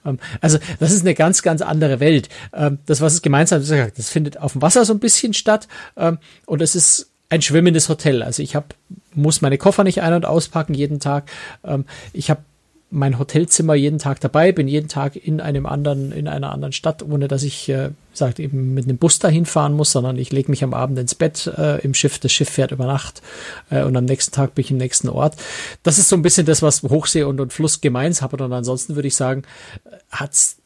Ähm, 0.04 0.18
also 0.40 0.58
das 0.78 0.92
ist 0.92 1.00
eine 1.00 1.14
ganz, 1.14 1.42
ganz 1.42 1.62
andere 1.62 1.98
Welt. 2.00 2.28
Ähm, 2.52 2.78
das, 2.86 3.00
was 3.00 3.14
es 3.14 3.22
gemeinsam 3.22 3.62
ist, 3.62 3.70
das 3.70 4.10
findet 4.10 4.38
auf 4.38 4.52
dem 4.52 4.62
Wasser 4.62 4.84
so 4.84 4.92
ein 4.92 5.00
bisschen 5.00 5.34
statt. 5.34 5.66
Ähm, 5.96 6.18
und 6.46 6.62
es 6.62 6.74
ist 6.74 7.10
ein 7.30 7.42
schwimmendes 7.42 7.88
Hotel. 7.88 8.22
Also 8.22 8.42
ich 8.42 8.54
habe 8.54 8.66
muss 9.14 9.40
meine 9.40 9.58
Koffer 9.58 9.82
nicht 9.82 10.02
ein- 10.02 10.14
und 10.14 10.24
auspacken 10.24 10.74
jeden 10.74 11.00
Tag. 11.00 11.30
Ähm, 11.64 11.84
ich 12.12 12.30
habe 12.30 12.42
mein 12.90 13.18
Hotelzimmer 13.18 13.74
jeden 13.74 13.98
Tag 13.98 14.20
dabei, 14.20 14.50
bin 14.50 14.66
jeden 14.66 14.88
Tag 14.88 15.14
in 15.14 15.40
einem 15.40 15.64
anderen, 15.64 16.10
in 16.10 16.26
einer 16.26 16.52
anderen 16.52 16.72
Stadt, 16.72 17.02
ohne 17.02 17.28
dass 17.28 17.44
ich, 17.44 17.68
äh, 17.68 17.90
sagt 18.12 18.40
eben 18.40 18.74
mit 18.74 18.84
einem 18.84 18.98
Bus 18.98 19.20
dahin 19.20 19.46
fahren 19.46 19.74
muss, 19.74 19.92
sondern 19.92 20.18
ich 20.18 20.32
lege 20.32 20.50
mich 20.50 20.64
am 20.64 20.74
Abend 20.74 20.98
ins 20.98 21.14
Bett 21.14 21.46
äh, 21.56 21.80
im 21.82 21.94
Schiff, 21.94 22.18
das 22.18 22.32
Schiff 22.32 22.50
fährt 22.50 22.72
über 22.72 22.86
Nacht 22.86 23.22
äh, 23.70 23.84
und 23.84 23.96
am 23.96 24.06
nächsten 24.06 24.34
Tag 24.34 24.56
bin 24.56 24.64
ich 24.64 24.72
im 24.72 24.76
nächsten 24.76 25.08
Ort. 25.08 25.36
Das 25.84 25.98
ist 25.98 26.08
so 26.08 26.16
ein 26.16 26.22
bisschen 26.22 26.46
das, 26.46 26.62
was 26.62 26.82
Hochsee 26.82 27.22
und, 27.22 27.40
und 27.40 27.52
Fluss 27.52 27.80
gemeins 27.80 28.22
haben. 28.22 28.40
Und 28.40 28.52
ansonsten 28.52 28.96
würde 28.96 29.08
ich 29.08 29.14
sagen, 29.14 29.44
äh, 29.84 29.96
hat's 30.10 30.56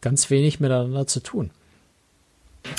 ganz 0.00 0.30
wenig 0.30 0.60
miteinander 0.60 1.06
zu 1.08 1.20
tun. 1.20 1.50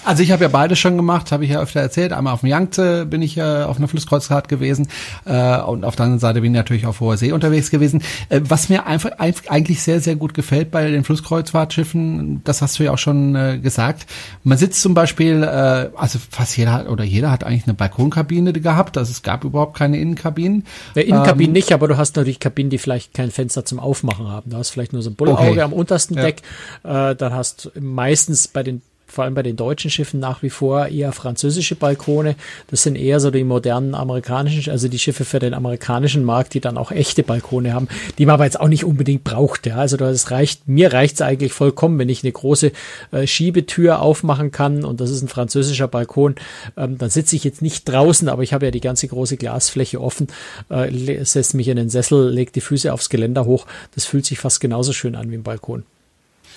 Also 0.05 0.23
ich 0.23 0.31
habe 0.31 0.43
ja 0.43 0.49
beide 0.49 0.75
schon 0.75 0.97
gemacht, 0.97 1.31
habe 1.31 1.43
ich 1.43 1.51
ja 1.51 1.59
öfter 1.61 1.79
erzählt. 1.81 2.13
Einmal 2.13 2.33
auf 2.33 2.41
dem 2.41 2.49
Yangtze 2.49 3.05
bin 3.05 3.21
ich 3.21 3.37
äh, 3.37 3.41
auf 3.41 3.77
einer 3.77 3.87
Flusskreuzfahrt 3.87 4.47
gewesen 4.47 4.87
äh, 5.25 5.59
und 5.61 5.83
auf 5.83 5.95
der 5.95 6.05
anderen 6.05 6.19
Seite 6.19 6.41
bin 6.41 6.53
ich 6.53 6.57
natürlich 6.57 6.85
auf 6.85 6.99
hoher 6.99 7.17
See 7.17 7.31
unterwegs 7.31 7.69
gewesen. 7.69 8.01
Äh, 8.29 8.41
was 8.43 8.69
mir 8.69 8.85
einfach 8.85 9.11
eigentlich 9.17 9.81
sehr, 9.81 9.99
sehr 9.99 10.15
gut 10.15 10.33
gefällt 10.33 10.71
bei 10.71 10.89
den 10.89 11.03
Flusskreuzfahrtschiffen, 11.03 12.41
das 12.43 12.61
hast 12.61 12.79
du 12.79 12.83
ja 12.83 12.91
auch 12.91 12.97
schon 12.97 13.35
äh, 13.35 13.59
gesagt. 13.59 14.05
Man 14.43 14.57
sitzt 14.57 14.81
zum 14.81 14.93
Beispiel, 14.93 15.43
äh, 15.43 15.89
also 15.95 16.19
fast 16.29 16.57
jeder 16.57 16.73
hat, 16.73 16.87
oder 16.87 17.03
jeder 17.03 17.31
hat 17.31 17.43
eigentlich 17.43 17.65
eine 17.65 17.73
Balkonkabine 17.73 18.53
gehabt, 18.53 18.97
also 18.97 19.11
es 19.11 19.21
gab 19.21 19.43
überhaupt 19.43 19.77
keine 19.77 19.99
Innenkabinen. 19.99 20.65
Ja, 20.95 21.01
Innenkabinen 21.01 21.49
ähm, 21.49 21.53
nicht, 21.53 21.71
aber 21.73 21.87
du 21.87 21.97
hast 21.97 22.15
natürlich 22.15 22.39
Kabinen, 22.39 22.69
die 22.69 22.77
vielleicht 22.77 23.13
kein 23.13 23.31
Fenster 23.31 23.65
zum 23.65 23.79
Aufmachen 23.79 24.27
haben. 24.27 24.49
Du 24.49 24.57
hast 24.57 24.69
vielleicht 24.69 24.93
nur 24.93 25.01
so 25.01 25.09
ein 25.09 25.15
Bullauge 25.15 25.51
okay. 25.51 25.61
am 25.61 25.73
untersten 25.73 26.15
ja. 26.15 26.23
Deck. 26.23 26.41
Äh, 26.83 27.15
dann 27.15 27.33
hast 27.33 27.71
meistens 27.79 28.47
bei 28.47 28.63
den 28.63 28.81
vor 29.09 29.23
allem 29.23 29.33
bei 29.33 29.43
den 29.43 29.55
deutschen 29.55 29.91
Schiffen 29.91 30.19
nach 30.19 30.43
wie 30.43 30.49
vor 30.49 30.87
eher 30.87 31.11
französische 31.11 31.75
Balkone. 31.75 32.35
Das 32.67 32.83
sind 32.83 32.95
eher 32.95 33.19
so 33.19 33.31
die 33.31 33.43
modernen 33.43 33.95
amerikanischen, 33.95 34.71
also 34.71 34.87
die 34.87 34.99
Schiffe 34.99 35.25
für 35.25 35.39
den 35.39 35.53
amerikanischen 35.53 36.23
Markt, 36.23 36.53
die 36.53 36.59
dann 36.59 36.77
auch 36.77 36.91
echte 36.91 37.23
Balkone 37.23 37.73
haben, 37.73 37.87
die 38.17 38.25
man 38.25 38.35
aber 38.35 38.45
jetzt 38.45 38.59
auch 38.59 38.67
nicht 38.67 38.85
unbedingt 38.85 39.23
braucht. 39.23 39.65
Ja. 39.65 39.77
Also 39.77 39.97
das 39.97 40.31
reicht, 40.31 40.67
mir 40.67 40.93
reicht 40.93 41.15
es 41.15 41.21
eigentlich 41.21 41.53
vollkommen, 41.53 41.97
wenn 41.99 42.09
ich 42.09 42.23
eine 42.23 42.31
große 42.31 42.71
äh, 43.11 43.27
Schiebetür 43.27 44.01
aufmachen 44.01 44.51
kann 44.51 44.85
und 44.85 45.01
das 45.01 45.09
ist 45.09 45.21
ein 45.21 45.27
französischer 45.27 45.87
Balkon, 45.87 46.35
ähm, 46.77 46.97
dann 46.97 47.09
sitze 47.09 47.35
ich 47.35 47.43
jetzt 47.43 47.61
nicht 47.61 47.87
draußen, 47.87 48.29
aber 48.29 48.43
ich 48.43 48.53
habe 48.53 48.65
ja 48.65 48.71
die 48.71 48.81
ganze 48.81 49.07
große 49.07 49.37
Glasfläche 49.37 50.01
offen, 50.01 50.27
äh, 50.69 51.23
setze 51.23 51.57
mich 51.57 51.67
in 51.67 51.77
den 51.77 51.89
Sessel, 51.89 52.29
lege 52.29 52.51
die 52.51 52.61
Füße 52.61 52.93
aufs 52.93 53.09
Geländer 53.09 53.45
hoch. 53.45 53.65
Das 53.95 54.05
fühlt 54.05 54.25
sich 54.25 54.39
fast 54.39 54.59
genauso 54.59 54.93
schön 54.93 55.15
an 55.15 55.31
wie 55.31 55.35
ein 55.35 55.43
Balkon. 55.43 55.83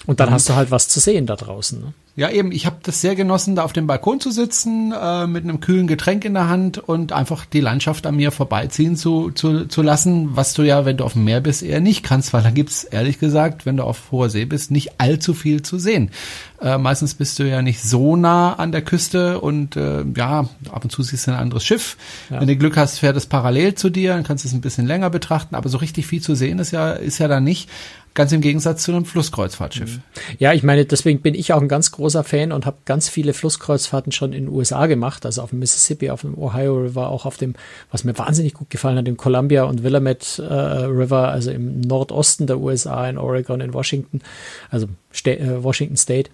Und 0.07 0.21
dann 0.21 0.31
mhm. 0.31 0.35
hast 0.35 0.49
du 0.49 0.55
halt 0.55 0.71
was 0.71 0.89
zu 0.89 1.01
sehen 1.01 1.27
da 1.27 1.37
draußen. 1.37 1.81
Ne? 1.81 1.93
Ja, 2.15 2.29
eben, 2.29 2.53
ich 2.53 2.67
habe 2.67 2.77
das 2.83 3.01
sehr 3.01 3.15
genossen, 3.15 3.57
da 3.57 3.63
auf 3.63 3.73
dem 3.73 3.87
Balkon 3.87 4.21
zu 4.21 4.31
sitzen, 4.31 4.93
äh, 4.93 5.27
mit 5.27 5.45
einem 5.45 5.61
kühlen 5.61 5.87
Getränk 5.87 6.27
in 6.27 6.35
der 6.35 6.47
Hand 6.47 6.77
und 6.77 7.13
einfach 7.13 7.47
die 7.47 7.61
Landschaft 7.61 8.07
an 8.07 8.17
mir 8.17 8.33
vorbeiziehen 8.33 8.97
zu, 8.97 9.31
zu, 9.31 9.65
zu 9.65 9.81
lassen, 9.81 10.37
was 10.37 10.53
du 10.53 10.63
ja, 10.63 10.85
wenn 10.85 10.99
du 10.99 11.05
auf 11.05 11.15
dem 11.15 11.25
Meer 11.25 11.41
bist, 11.41 11.63
eher 11.63 11.81
nicht 11.81 12.03
kannst, 12.03 12.35
weil 12.35 12.43
da 12.43 12.51
gibt's 12.51 12.85
ehrlich 12.85 13.19
gesagt, 13.19 13.65
wenn 13.65 13.79
du 13.79 13.85
auf 13.85 14.13
hoher 14.13 14.29
See 14.29 14.45
bist, 14.45 14.71
nicht 14.71 15.01
allzu 15.01 15.33
viel 15.33 15.63
zu 15.63 15.79
sehen. 15.79 16.11
Äh, 16.61 16.77
meistens 16.77 17.15
bist 17.15 17.39
du 17.39 17.49
ja 17.49 17.63
nicht 17.63 17.83
so 17.83 18.15
nah 18.15 18.55
an 18.55 18.73
der 18.73 18.83
Küste 18.83 19.41
und 19.41 19.77
äh, 19.77 20.05
ja, 20.15 20.49
ab 20.71 20.85
und 20.85 20.91
zu 20.91 21.03
siehst 21.03 21.27
du 21.27 21.31
ein 21.31 21.39
anderes 21.39 21.65
Schiff. 21.65 21.97
Ja. 22.29 22.41
Wenn 22.41 22.49
du 22.49 22.57
Glück 22.57 22.77
hast, 22.77 22.99
fährt 22.99 23.17
es 23.17 23.25
parallel 23.25 23.75
zu 23.75 23.89
dir, 23.89 24.13
dann 24.13 24.23
kannst 24.23 24.45
du 24.45 24.49
es 24.49 24.55
ein 24.55 24.61
bisschen 24.61 24.87
länger 24.87 25.09
betrachten, 25.09 25.55
aber 25.55 25.71
so 25.71 25.79
richtig 25.79 26.07
viel 26.07 26.21
zu 26.21 26.35
sehen 26.35 26.59
ist 26.59 26.73
ja, 26.73 26.91
ist 26.91 27.19
ja 27.19 27.27
da 27.27 27.41
nicht. 27.41 27.71
Ganz 28.15 28.31
im 28.33 28.43
Gegensatz 28.43 28.83
zu 28.83 28.93
einem 28.93 29.07
Flusskreuzfahrtschiff. 29.07 30.01
Ja, 30.39 30.53
ich 30.53 30.63
meine, 30.63 30.85
deswegen 30.85 31.23
bin 31.23 31.35
ich 31.35 31.53
auch 31.53 31.63
ein 31.63 31.69
ganz 31.69 31.93
großer 31.93 32.25
Fan 32.25 32.53
und 32.53 32.67
habe 32.67 32.77
ganz 32.85 33.09
viele 33.09 33.33
Flusskreuzfahrten 33.33 34.13
schon 34.13 34.35
in 34.35 34.47
den 34.47 34.55
USA 34.55 34.87
gemacht, 34.87 35.25
also 35.25 35.41
auf 35.41 35.51
dem 35.51 35.61
Mississippi, 35.61 36.11
auf 36.11 36.21
dem 36.21 36.37
Ohio 36.37 36.77
River, 36.77 37.09
auch 37.09 37.25
auf 37.25 37.39
dem, 37.39 37.55
was 37.91 38.05
mir 38.05 38.17
wahnsinnig 38.19 38.53
gut 38.53 38.69
gefallen 38.69 38.99
hat, 38.99 39.07
dem 39.07 39.17
Columbia 39.17 39.65
und 39.65 39.83
Willamette 39.83 40.43
äh, 40.43 40.85
River, 40.85 41.29
also 41.29 41.51
im 41.51 41.81
Nordosten 41.81 42.47
der 42.47 42.59
USA, 42.59 43.09
in 43.09 43.17
Oregon, 43.17 43.63
in 43.63 43.73
Washington, 43.73 44.21
also 44.71 44.89
Sta 45.11 45.31
äh, 45.31 45.63
Washington 45.63 45.97
State 45.97 46.31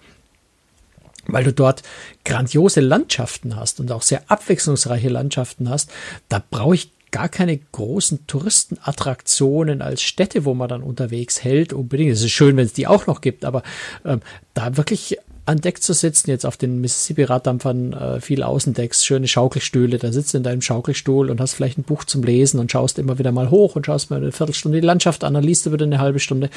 weil 1.31 1.43
du 1.43 1.53
dort 1.53 1.83
grandiose 2.25 2.81
Landschaften 2.81 3.55
hast 3.55 3.79
und 3.79 3.91
auch 3.91 4.01
sehr 4.01 4.23
abwechslungsreiche 4.31 5.09
Landschaften 5.09 5.69
hast. 5.69 5.91
Da 6.27 6.41
brauche 6.49 6.73
ich 6.73 6.91
gar 7.11 7.29
keine 7.29 7.57
großen 7.57 8.27
Touristenattraktionen 8.27 9.81
als 9.81 10.01
Städte, 10.01 10.45
wo 10.45 10.53
man 10.53 10.69
dann 10.69 10.83
unterwegs 10.83 11.43
hält. 11.43 11.73
Unbedingt. 11.73 12.11
Es 12.11 12.21
ist 12.21 12.31
schön, 12.31 12.57
wenn 12.57 12.65
es 12.65 12.73
die 12.73 12.87
auch 12.87 13.07
noch 13.07 13.21
gibt, 13.21 13.45
aber 13.45 13.63
ähm, 14.05 14.21
da 14.53 14.77
wirklich 14.77 15.17
an 15.49 15.61
Deck 15.61 15.81
zu 15.81 15.93
sitzen, 15.93 16.29
jetzt 16.29 16.45
auf 16.45 16.57
den 16.57 16.79
Mississippi-Raddampfern 16.79 17.93
äh, 17.93 18.21
viele 18.21 18.45
Außendecks, 18.45 19.03
schöne 19.03 19.27
Schaukelstühle, 19.27 19.97
da 19.97 20.11
sitzt 20.11 20.35
du 20.35 20.37
in 20.37 20.43
deinem 20.43 20.61
Schaukelstuhl 20.61 21.31
und 21.31 21.41
hast 21.41 21.53
vielleicht 21.53 21.79
ein 21.79 21.83
Buch 21.83 22.03
zum 22.03 22.21
Lesen 22.21 22.59
und 22.59 22.71
schaust 22.71 22.99
immer 22.99 23.17
wieder 23.17 23.31
mal 23.31 23.49
hoch 23.49 23.75
und 23.75 23.87
schaust 23.87 24.11
mal 24.11 24.17
eine 24.17 24.31
Viertelstunde 24.31 24.79
die 24.79 24.85
Landschaft 24.85 25.23
an, 25.23 25.33
dann 25.33 25.43
liest 25.43 25.65
du 25.65 25.71
wieder 25.71 25.85
eine 25.85 25.97
halbe 25.97 26.19
Stunde. 26.19 26.51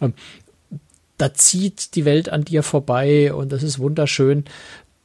Ähm, 0.00 0.14
da 1.18 1.34
zieht 1.34 1.94
die 1.94 2.06
Welt 2.06 2.30
an 2.30 2.44
dir 2.44 2.62
vorbei 2.62 3.34
und 3.34 3.52
das 3.52 3.62
ist 3.62 3.80
wunderschön. 3.80 4.44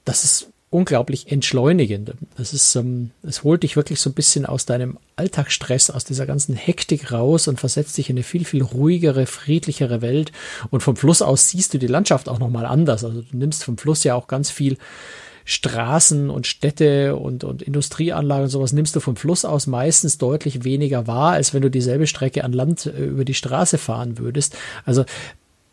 Das 0.06 0.24
ist 0.24 0.53
unglaublich 0.74 1.32
entschleunigend. 1.32 2.14
Das 2.36 2.54
ist, 2.54 2.76
ähm, 2.76 3.12
es 3.22 3.44
holt 3.44 3.64
dich 3.64 3.76
wirklich 3.76 4.00
so 4.00 4.10
ein 4.10 4.14
bisschen 4.14 4.46
aus 4.46 4.66
deinem 4.66 4.98
Alltagsstress, 5.16 5.90
aus 5.90 6.04
dieser 6.04 6.26
ganzen 6.26 6.56
Hektik 6.56 7.12
raus 7.12 7.48
und 7.48 7.60
versetzt 7.60 7.98
dich 7.98 8.10
in 8.10 8.16
eine 8.16 8.24
viel, 8.24 8.44
viel 8.44 8.64
ruhigere, 8.64 9.26
friedlichere 9.26 10.02
Welt. 10.02 10.32
Und 10.72 10.82
vom 10.82 10.96
Fluss 10.96 11.22
aus 11.22 11.50
siehst 11.50 11.74
du 11.74 11.78
die 11.78 11.88
Landschaft 11.88 12.28
auch 12.28 12.40
nochmal 12.40 12.66
anders. 12.66 13.04
Also 13.04 13.22
du 13.22 13.38
nimmst 13.38 13.64
vom 13.64 13.78
Fluss 13.78 14.04
ja 14.04 14.16
auch 14.16 14.28
ganz 14.28 14.50
viel 14.50 14.78
Straßen 15.46 16.30
und 16.30 16.48
Städte 16.48 17.18
und, 17.18 17.44
und 17.44 17.62
Industrieanlagen 17.62 18.46
und 18.46 18.50
sowas 18.50 18.74
nimmst 18.74 18.96
du 18.96 19.00
vom 19.00 19.16
Fluss 19.16 19.46
aus 19.46 19.68
meistens 19.68 20.18
deutlich 20.18 20.64
weniger 20.64 21.06
wahr, 21.06 21.34
als 21.34 21.54
wenn 21.54 21.62
du 21.62 21.70
dieselbe 21.70 22.08
Strecke 22.08 22.44
an 22.44 22.54
Land 22.54 22.86
äh, 22.86 23.06
über 23.06 23.26
die 23.26 23.34
Straße 23.34 23.78
fahren 23.78 24.18
würdest. 24.18 24.58
Also 24.86 25.06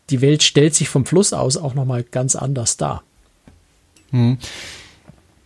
die 0.09 0.21
Welt 0.21 0.43
stellt 0.43 0.75
sich 0.75 0.89
vom 0.89 1.05
Fluss 1.05 1.33
aus 1.33 1.57
auch 1.57 1.73
nochmal 1.73 2.03
ganz 2.03 2.35
anders 2.35 2.77
dar. 2.77 3.03
Hm. 4.11 4.37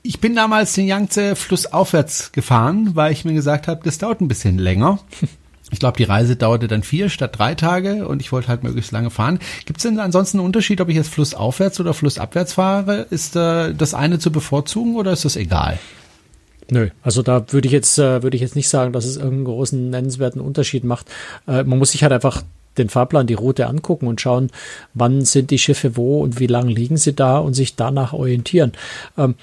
Ich 0.07 0.19
bin 0.19 0.35
damals 0.35 0.74
den 0.74 0.85
Yangtze 0.85 1.35
flussaufwärts 1.35 2.31
gefahren, 2.31 2.91
weil 2.93 3.12
ich 3.12 3.25
mir 3.25 3.33
gesagt 3.33 3.67
habe, 3.67 3.81
das 3.83 3.97
dauert 3.97 4.21
ein 4.21 4.27
bisschen 4.27 4.57
länger. 4.59 5.00
Ich 5.71 5.79
glaube, 5.79 5.97
die 5.97 6.03
Reise 6.03 6.35
dauerte 6.35 6.67
dann 6.67 6.83
vier 6.83 7.09
statt 7.09 7.39
drei 7.39 7.55
Tage 7.55 8.07
und 8.07 8.21
ich 8.21 8.31
wollte 8.31 8.50
halt 8.50 8.63
möglichst 8.63 8.91
lange 8.91 9.09
fahren. 9.09 9.39
Gibt 9.65 9.79
es 9.79 9.83
denn 9.83 10.00
ansonsten 10.00 10.38
einen 10.38 10.45
Unterschied, 10.45 10.79
ob 10.79 10.89
ich 10.89 10.95
jetzt 10.95 11.09
flussaufwärts 11.09 11.79
oder 11.79 11.95
flussabwärts 11.95 12.53
fahre? 12.53 13.07
Ist 13.09 13.35
äh, 13.35 13.74
das 13.74 13.95
eine 13.95 14.19
zu 14.19 14.31
bevorzugen 14.31 14.95
oder 14.95 15.12
ist 15.12 15.25
das 15.25 15.35
egal? 15.35 15.79
Nö, 16.69 16.89
also 17.01 17.24
da 17.24 17.51
würde 17.51 17.65
ich 17.65 17.71
jetzt 17.71 17.97
äh, 17.97 18.21
würde 18.21 18.35
ich 18.35 18.41
jetzt 18.41 18.55
nicht 18.55 18.69
sagen, 18.69 18.93
dass 18.93 19.05
es 19.05 19.17
irgendeinen 19.17 19.45
großen 19.45 19.89
nennenswerten 19.89 20.39
Unterschied 20.39 20.83
macht. 20.83 21.07
Äh, 21.47 21.63
man 21.63 21.79
muss 21.79 21.93
sich 21.93 22.03
halt 22.03 22.13
einfach 22.13 22.43
den 22.77 22.89
Fahrplan, 22.89 23.25
die 23.25 23.33
Route 23.33 23.65
angucken 23.65 24.05
und 24.05 24.21
schauen, 24.21 24.51
wann 24.93 25.25
sind 25.25 25.50
die 25.50 25.59
Schiffe 25.59 25.97
wo 25.97 26.21
und 26.21 26.39
wie 26.39 26.47
lang 26.47 26.67
liegen 26.67 26.97
sie 26.97 27.15
da 27.15 27.39
und 27.39 27.55
sich 27.55 27.75
danach 27.75 28.13
orientieren. 28.13 28.74
Ähm, 29.17 29.33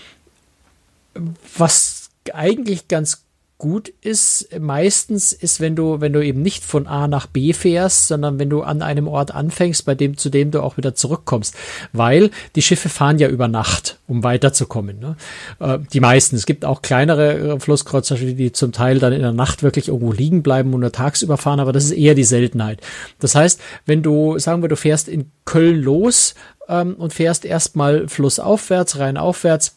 was 1.57 2.11
eigentlich 2.33 2.89
ganz 2.89 3.25
gut 3.63 3.93
ist, 4.01 4.49
meistens 4.59 5.33
ist, 5.33 5.61
wenn 5.61 5.77
du, 5.77 6.01
wenn 6.01 6.13
du 6.13 6.21
eben 6.21 6.43
nicht 6.43 6.65
von 6.65 6.89
A 6.89 7.07
nach 7.07 7.29
B 7.29 7.53
fährst, 7.53 8.09
sondern 8.09 8.41
wenn 8.41 8.51
du 8.51 8.63
an 8.63 8.83
einem 8.83 9.07
Ort 9.07 9.33
anfängst, 9.33 9.85
bei 9.85 9.95
dem, 9.95 10.17
zu 10.17 10.31
dem 10.31 10.51
du 10.51 10.61
auch 10.61 10.79
wieder 10.79 10.97
zurückkommst. 10.97 11.55
Weil 11.93 12.33
die 12.57 12.63
Schiffe 12.63 12.89
fahren 12.89 13.21
ja 13.21 13.29
über 13.29 13.47
Nacht, 13.47 14.01
um 14.09 14.25
weiterzukommen. 14.25 14.99
Ne? 14.99 15.17
Äh, 15.61 15.79
die 15.93 16.01
meisten. 16.01 16.35
Es 16.35 16.45
gibt 16.45 16.65
auch 16.65 16.83
kleinere 16.83 17.55
äh, 17.55 17.61
Flusskreuzer, 17.61 18.17
die 18.17 18.51
zum 18.51 18.73
Teil 18.73 18.99
dann 18.99 19.13
in 19.13 19.23
der 19.23 19.31
Nacht 19.31 19.63
wirklich 19.63 19.87
irgendwo 19.87 20.11
liegen 20.11 20.43
bleiben 20.43 20.75
und 20.75 20.81
nur 20.81 20.91
tagsüber 20.91 21.37
fahren, 21.37 21.61
aber 21.61 21.73
das 21.73 21.85
ist 21.85 21.93
eher 21.93 22.17
die 22.17 22.25
Seltenheit. 22.25 22.81
Das 23.21 23.37
heißt, 23.37 23.61
wenn 23.87 24.03
du, 24.03 24.41
sagen 24.41 24.63
wir, 24.63 24.71
du 24.71 24.77
fährst 24.77 25.07
in 25.07 25.31
Köln 25.45 25.81
los 25.81 26.35
ähm, 26.69 26.95
und 26.95 27.13
fährst 27.13 27.45
erstmal 27.45 28.09
flussaufwärts, 28.09 28.99
rein 28.99 29.17
aufwärts, 29.17 29.77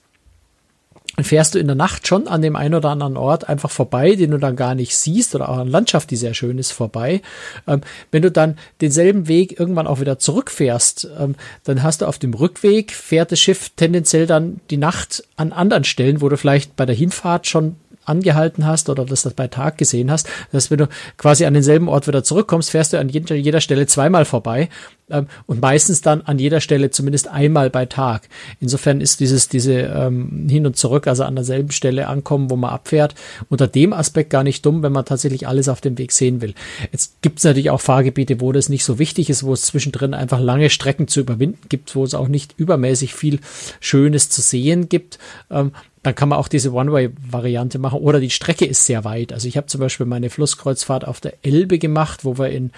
fährst 1.24 1.56
du 1.56 1.60
in 1.60 1.68
der 1.68 1.76
Nacht 1.76 2.08
schon 2.08 2.28
an 2.28 2.42
dem 2.42 2.56
einen 2.56 2.76
oder 2.76 2.90
anderen 2.90 3.18
Ort 3.18 3.48
einfach 3.48 3.72
vorbei, 3.72 4.16
den 4.16 4.32
du 4.32 4.38
dann 4.38 4.56
gar 4.56 4.76
nicht 4.76 4.98
siehst 4.98 5.36
oder 5.36 5.50
auch 5.50 5.58
an 5.58 5.68
Landschaft, 5.68 6.12
die 6.12 6.18
sehr 6.18 6.34
schön 6.34 6.58
ist, 6.58 6.72
vorbei. 6.72 7.22
Ähm, 7.68 7.82
wenn 8.12 8.22
du 8.22 8.32
dann 8.32 8.58
denselben 8.82 9.28
Weg 9.28 9.60
irgendwann 9.60 9.88
auch 9.88 10.00
wieder 10.00 10.20
zurückfährst, 10.20 11.08
ähm, 11.20 11.36
dann 11.64 11.84
hast 11.84 12.02
du 12.02 12.08
auf 12.08 12.20
dem 12.20 12.34
Rückweg, 12.34 12.92
fährt 12.92 13.32
das 13.32 13.40
Schiff 13.40 13.72
tendenziell 13.76 14.28
dann 14.28 14.60
die 14.70 14.78
Nacht 14.78 15.24
an 15.38 15.54
anderen 15.54 15.86
Stellen, 15.86 16.22
wo 16.22 16.30
du 16.30 16.38
vielleicht 16.38 16.76
bei 16.76 16.86
der 16.86 16.96
Hinfahrt 16.96 17.48
schon 17.48 17.78
angehalten 18.06 18.66
hast 18.66 18.90
oder 18.90 19.06
das 19.06 19.32
bei 19.34 19.48
Tag 19.48 19.78
gesehen 19.78 20.12
hast. 20.12 20.28
dass 20.52 20.72
wenn 20.72 20.78
du 20.78 20.88
quasi 21.18 21.46
an 21.46 21.54
denselben 21.54 21.90
Ort 21.90 22.08
wieder 22.08 22.24
zurückkommst, 22.24 22.70
fährst 22.70 22.94
du 22.94 23.00
an 23.00 23.10
jeder, 23.10 23.36
jeder 23.36 23.62
Stelle 23.62 23.88
zweimal 23.88 24.26
vorbei 24.26 24.70
ähm, 25.10 25.28
und 25.46 25.62
meistens 25.62 26.02
dann 26.02 26.22
an 26.22 26.40
jeder 26.40 26.62
Stelle 26.62 26.90
zumindest 26.90 27.28
einmal 27.28 27.70
bei 27.70 27.86
Tag. 27.86 28.28
Insofern 28.60 29.02
ist 29.02 29.20
dieses 29.20 29.48
diese 29.50 29.74
ähm, 29.74 30.48
hin 30.50 30.66
und 30.66 30.78
zurück, 30.78 31.08
also 31.08 31.24
an 31.24 31.36
derselben 31.36 31.72
Stelle 31.72 32.08
ankommen, 32.08 32.50
wo 32.50 32.56
man 32.56 32.72
abfährt, 32.72 33.16
unter 33.50 33.68
dem 33.68 33.94
Aspekt 33.94 34.30
gar 34.30 34.44
nicht 34.44 34.66
dumm, 34.66 34.84
wenn 34.84 34.92
man 34.92 35.06
tatsächlich 35.06 35.48
alles 35.48 35.70
auf 35.70 35.82
dem 35.82 35.98
Weg 35.98 36.12
sehen 36.12 36.42
will. 36.42 36.54
Jetzt 36.92 37.22
gibt 37.22 37.40
es 37.40 37.44
natürlich 37.44 37.70
auch 37.70 37.82
Fahrgebiete, 37.82 38.42
wo 38.42 38.52
das 38.52 38.70
nicht 38.70 38.84
so 38.86 39.00
wichtig 39.00 39.30
ist, 39.30 39.44
wo 39.44 39.54
es 39.54 39.64
zwischendrin 39.64 40.14
einfach 40.14 40.40
lange 40.40 40.70
Strecken 40.70 41.08
zu 41.08 41.20
überwinden 41.20 41.70
gibt, 41.70 41.96
wo 41.96 42.04
es 42.04 42.14
auch 42.14 42.28
nicht 42.28 42.56
übermäßig 42.58 43.14
viel 43.14 43.40
Schönes 43.80 44.30
zu 44.30 44.42
sehen 44.42 44.90
gibt. 44.90 45.20
Ähm, 45.50 45.72
dann 46.06 46.14
kann 46.14 46.30
man 46.30 46.38
auch 46.38 46.48
diese 46.48 46.72
One-Way-Variante 46.72 47.80
machen 47.80 48.00
oder 48.00 48.20
die 48.20 48.30
Strecke 48.30 48.66
ist 48.66 48.86
sehr 48.86 49.04
weit. 49.06 49.34
Also 49.34 49.48
ich 49.48 49.58
habe 49.58 49.66
zum 49.66 49.82
Beispiel 49.82 50.06
meine 50.06 50.30
Flusskreuzfahrt 50.30 51.08
auf 51.08 51.20
der 51.20 51.34
Elbe 51.42 51.80
gemacht, 51.80 52.26
wo 52.26 52.38
wir 52.38 52.50
in 52.50 52.72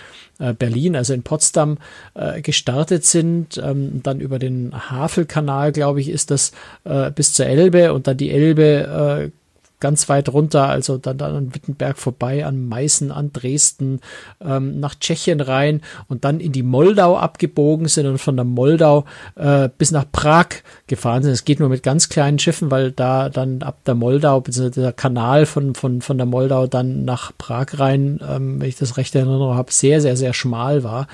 Berlin, 0.53 0.95
also 0.95 1.13
in 1.13 1.23
Potsdam, 1.23 1.77
äh, 2.13 2.41
gestartet 2.41 3.05
sind, 3.05 3.57
ähm, 3.63 4.01
dann 4.03 4.19
über 4.19 4.39
den 4.39 4.73
Havelkanal, 4.89 5.71
glaube 5.71 6.01
ich, 6.01 6.09
ist 6.09 6.31
das 6.31 6.51
äh, 6.83 7.11
bis 7.11 7.33
zur 7.33 7.47
Elbe 7.47 7.93
und 7.93 8.07
dann 8.07 8.17
die 8.17 8.31
Elbe 8.31 9.31
äh, 9.31 9.31
ganz 9.79 10.09
weit 10.09 10.29
runter, 10.29 10.67
also 10.67 10.97
dann, 10.97 11.17
dann 11.17 11.35
an 11.35 11.55
Wittenberg 11.55 11.97
vorbei, 11.97 12.45
an 12.45 12.67
Meißen, 12.67 13.11
an 13.11 13.31
Dresden, 13.31 14.01
ähm, 14.41 14.79
nach 14.79 14.95
Tschechien 14.95 15.39
rein 15.39 15.81
und 16.07 16.25
dann 16.25 16.39
in 16.39 16.51
die 16.51 16.63
Moldau 16.63 17.17
abgebogen 17.17 17.87
sind 17.87 18.07
und 18.07 18.17
von 18.17 18.35
der 18.35 18.45
Moldau 18.45 19.05
äh, 19.35 19.69
bis 19.77 19.91
nach 19.91 20.05
Prag 20.11 20.47
gefahren 20.87 21.23
sind. 21.23 21.31
Es 21.33 21.45
geht 21.45 21.59
nur 21.59 21.69
mit 21.69 21.83
ganz 21.83 22.09
kleinen 22.09 22.39
Schiffen, 22.39 22.71
weil 22.71 22.91
da 22.91 23.29
dann 23.29 23.61
ab 23.61 23.83
der 23.85 23.95
Moldau, 23.95 24.41
beziehungsweise 24.41 24.81
der 24.81 24.93
Kanal 24.93 25.45
von, 25.45 25.75
von, 25.75 26.01
von 26.01 26.17
der 26.17 26.25
Moldau 26.25 26.67
dann 26.67 27.05
nach 27.05 27.31
Prag 27.37 27.67
rein, 27.73 28.19
ähm, 28.27 28.59
wenn 28.59 28.69
ich 28.69 28.77
das 28.77 28.97
recht 28.97 29.13
erinnere 29.13 29.55
habe, 29.55 29.71
sehr, 29.71 30.01
sehr, 30.01 30.17
sehr 30.17 30.33
schmal 30.33 30.83
war. 30.83 31.07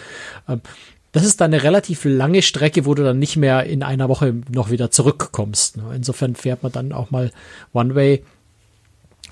Ähm, 0.47 0.61
das 1.13 1.25
ist 1.25 1.41
dann 1.41 1.53
eine 1.53 1.61
relativ 1.61 2.05
lange 2.05 2.41
Strecke, 2.41 2.85
wo 2.85 2.95
du 2.95 3.03
dann 3.03 3.19
nicht 3.19 3.37
mehr 3.37 3.65
in 3.65 3.83
einer 3.83 4.09
Woche 4.09 4.33
noch 4.49 4.71
wieder 4.71 4.89
zurückkommst. 4.89 5.77
Insofern 5.95 6.33
fährt 6.33 6.63
man 6.63 6.71
dann 6.71 6.91
auch 6.91 7.11
mal 7.11 7.29
One-Way 7.71 8.23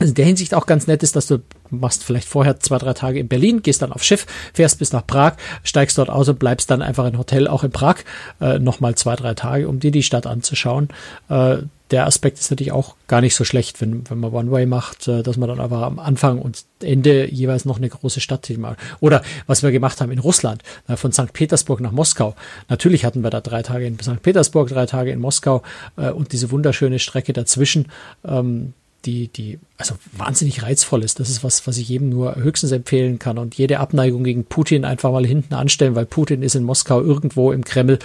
also 0.01 0.11
in 0.11 0.15
der 0.15 0.25
Hinsicht 0.25 0.53
auch 0.53 0.65
ganz 0.65 0.87
nett 0.87 1.03
ist, 1.03 1.15
dass 1.15 1.27
du 1.27 1.39
machst 1.69 2.03
vielleicht 2.03 2.27
vorher 2.27 2.59
zwei, 2.59 2.77
drei 2.77 2.93
Tage 2.93 3.19
in 3.19 3.27
Berlin, 3.27 3.61
gehst 3.61 3.81
dann 3.81 3.91
auf 3.91 4.03
Schiff, 4.03 4.25
fährst 4.53 4.79
bis 4.79 4.91
nach 4.91 5.05
Prag, 5.05 5.33
steigst 5.63 5.97
dort 5.97 6.09
aus 6.09 6.27
und 6.27 6.39
bleibst 6.39 6.69
dann 6.69 6.81
einfach 6.81 7.05
im 7.05 7.17
Hotel 7.17 7.47
auch 7.47 7.63
in 7.63 7.71
Prag 7.71 7.97
äh, 8.39 8.59
nochmal 8.59 8.95
zwei, 8.95 9.15
drei 9.15 9.33
Tage, 9.33 9.67
um 9.67 9.79
dir 9.79 9.91
die 9.91 10.03
Stadt 10.03 10.27
anzuschauen. 10.27 10.89
Äh, 11.29 11.57
der 11.91 12.07
Aspekt 12.07 12.39
ist 12.39 12.49
natürlich 12.49 12.71
auch 12.71 12.95
gar 13.07 13.21
nicht 13.21 13.35
so 13.35 13.43
schlecht, 13.43 13.81
wenn, 13.81 14.09
wenn 14.09 14.19
man 14.19 14.31
One-Way 14.31 14.65
macht, 14.65 15.07
äh, 15.07 15.23
dass 15.23 15.37
man 15.37 15.49
dann 15.49 15.59
einfach 15.59 15.81
am 15.81 15.99
Anfang 15.99 16.39
und 16.39 16.63
Ende 16.81 17.29
jeweils 17.31 17.65
noch 17.65 17.77
eine 17.77 17.89
große 17.89 18.21
Stadt 18.21 18.49
macht. 18.57 18.79
Oder 19.01 19.21
was 19.45 19.61
wir 19.61 19.71
gemacht 19.71 20.01
haben 20.01 20.11
in 20.11 20.19
Russland, 20.19 20.63
äh, 20.87 20.95
von 20.95 21.11
St. 21.11 21.33
Petersburg 21.33 21.81
nach 21.81 21.91
Moskau. 21.91 22.35
Natürlich 22.69 23.05
hatten 23.05 23.23
wir 23.23 23.29
da 23.29 23.41
drei 23.41 23.61
Tage 23.61 23.85
in 23.85 23.99
St. 23.99 24.21
Petersburg, 24.21 24.69
drei 24.69 24.85
Tage 24.85 25.11
in 25.11 25.19
Moskau 25.19 25.63
äh, 25.97 26.09
und 26.09 26.31
diese 26.31 26.51
wunderschöne 26.51 26.99
Strecke 26.99 27.33
dazwischen. 27.33 27.87
Ähm, 28.25 28.73
die, 29.05 29.27
die, 29.27 29.59
also 29.77 29.95
wahnsinnig 30.13 30.63
reizvoll 30.63 31.03
ist. 31.03 31.19
Das 31.19 31.29
ist 31.29 31.43
was, 31.43 31.65
was 31.67 31.77
ich 31.77 31.89
jedem 31.89 32.09
nur 32.09 32.35
höchstens 32.35 32.71
empfehlen 32.71 33.19
kann. 33.19 33.37
Und 33.37 33.55
jede 33.55 33.79
Abneigung 33.79 34.23
gegen 34.23 34.45
Putin 34.45 34.85
einfach 34.85 35.11
mal 35.11 35.25
hinten 35.25 35.53
anstellen, 35.53 35.95
weil 35.95 36.05
Putin 36.05 36.43
ist 36.43 36.55
in 36.55 36.63
Moskau 36.63 37.01
irgendwo 37.01 37.51
im 37.51 37.63
Kreml. 37.63 37.99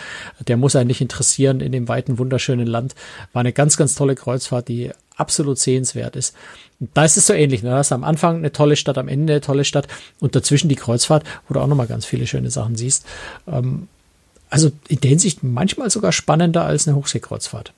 Der 0.47 0.57
muss 0.57 0.77
einen 0.77 0.89
nicht 0.89 1.01
interessieren 1.01 1.61
in 1.61 1.73
dem 1.73 1.89
weiten, 1.89 2.19
wunderschönen 2.19 2.67
Land. 2.67 2.95
War 3.33 3.41
eine 3.41 3.53
ganz, 3.53 3.77
ganz 3.77 3.95
tolle 3.95 4.15
Kreuzfahrt, 4.15 4.69
die 4.69 4.91
absolut 5.17 5.59
sehenswert 5.59 6.17
ist. 6.17 6.35
Und 6.81 6.91
da 6.95 7.05
ist 7.05 7.17
es 7.17 7.27
so 7.27 7.33
ähnlich. 7.33 7.63
Ne? 7.63 7.71
Da 7.71 7.79
hast 7.79 7.91
du 7.91 7.95
am 7.95 8.05
Anfang 8.05 8.37
eine 8.37 8.53
tolle 8.53 8.77
Stadt, 8.77 8.99
am 8.99 9.09
Ende 9.09 9.35
eine 9.35 9.41
tolle 9.41 9.65
Stadt 9.65 9.89
und 10.21 10.35
dazwischen 10.35 10.69
die 10.69 10.77
Kreuzfahrt, 10.77 11.25
wo 11.49 11.55
du 11.55 11.61
auch 11.61 11.67
nochmal 11.67 11.87
ganz 11.87 12.05
viele 12.07 12.27
schöne 12.27 12.51
Sachen 12.51 12.77
siehst. 12.77 13.05
Ähm, 13.47 13.89
also 14.51 14.71
in 14.89 15.01
der 15.01 15.11
Hinsicht 15.11 15.43
manchmal 15.43 15.91
sogar 15.91 16.13
spannender 16.13 16.65
als 16.65 16.87
eine 16.87 16.97
Hochseekreuzfahrt. 16.97 17.73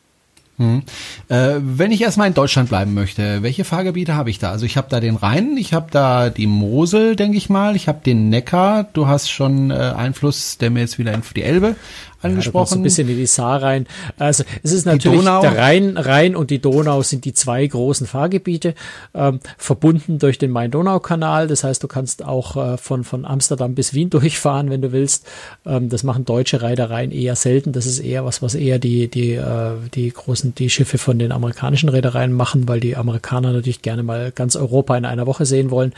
Hm. 0.58 0.82
Äh, 1.28 1.54
wenn 1.60 1.92
ich 1.92 2.02
erstmal 2.02 2.26
in 2.26 2.34
Deutschland 2.34 2.68
bleiben 2.68 2.92
möchte, 2.92 3.42
welche 3.42 3.64
Fahrgebiete 3.64 4.14
habe 4.14 4.30
ich 4.30 4.40
da? 4.40 4.50
Also 4.50 4.66
ich 4.66 4.76
habe 4.76 4.88
da 4.90 4.98
den 4.98 5.14
Rhein, 5.14 5.56
ich 5.56 5.72
habe 5.72 5.86
da 5.90 6.30
die 6.30 6.48
Mosel, 6.48 7.14
denke 7.14 7.38
ich 7.38 7.48
mal, 7.48 7.76
ich 7.76 7.86
habe 7.86 8.00
den 8.04 8.28
Neckar, 8.28 8.84
du 8.92 9.06
hast 9.06 9.30
schon 9.30 9.70
äh, 9.70 9.74
Einfluss, 9.74 10.58
der 10.58 10.70
mir 10.70 10.80
jetzt 10.80 10.98
wieder 10.98 11.14
in 11.14 11.22
die 11.36 11.42
Elbe 11.42 11.76
angesprochen. 12.22 12.74
Ja, 12.74 12.80
ein 12.80 12.82
bisschen 12.82 13.08
in 13.08 13.16
die 13.16 13.26
Saar 13.26 13.62
rein. 13.62 13.86
Also 14.18 14.44
es 14.62 14.72
ist 14.72 14.86
natürlich 14.86 15.22
der 15.22 15.56
Rhein, 15.56 15.96
Rhein 15.96 16.36
und 16.36 16.50
die 16.50 16.58
Donau 16.58 17.02
sind 17.02 17.24
die 17.24 17.32
zwei 17.32 17.66
großen 17.66 18.06
Fahrgebiete, 18.06 18.74
ähm, 19.14 19.40
verbunden 19.56 20.18
durch 20.18 20.38
den 20.38 20.50
Main-Donau-Kanal. 20.50 21.46
Das 21.46 21.64
heißt, 21.64 21.82
du 21.82 21.88
kannst 21.88 22.24
auch 22.24 22.56
äh, 22.56 22.76
von, 22.78 23.04
von 23.04 23.24
Amsterdam 23.24 23.74
bis 23.74 23.94
Wien 23.94 24.10
durchfahren, 24.18 24.70
wenn 24.70 24.82
du 24.82 24.92
willst. 24.92 25.26
Ähm, 25.66 25.88
das 25.88 26.02
machen 26.02 26.24
deutsche 26.24 26.62
Reedereien 26.62 27.10
eher 27.10 27.36
selten. 27.36 27.72
Das 27.72 27.86
ist 27.86 28.00
eher 28.00 28.24
was, 28.24 28.42
was 28.42 28.54
eher 28.54 28.78
die, 28.78 29.08
die, 29.08 29.34
äh, 29.34 29.72
die 29.94 30.10
großen, 30.10 30.54
die 30.54 30.70
Schiffe 30.70 30.98
von 30.98 31.18
den 31.18 31.32
amerikanischen 31.32 31.88
Reedereien 31.88 32.32
machen, 32.32 32.68
weil 32.68 32.80
die 32.80 32.96
Amerikaner 32.96 33.52
natürlich 33.52 33.82
gerne 33.82 34.02
mal 34.02 34.32
ganz 34.32 34.56
Europa 34.56 34.96
in 34.96 35.04
einer 35.04 35.26
Woche 35.26 35.46
sehen 35.46 35.70
wollen. 35.70 35.92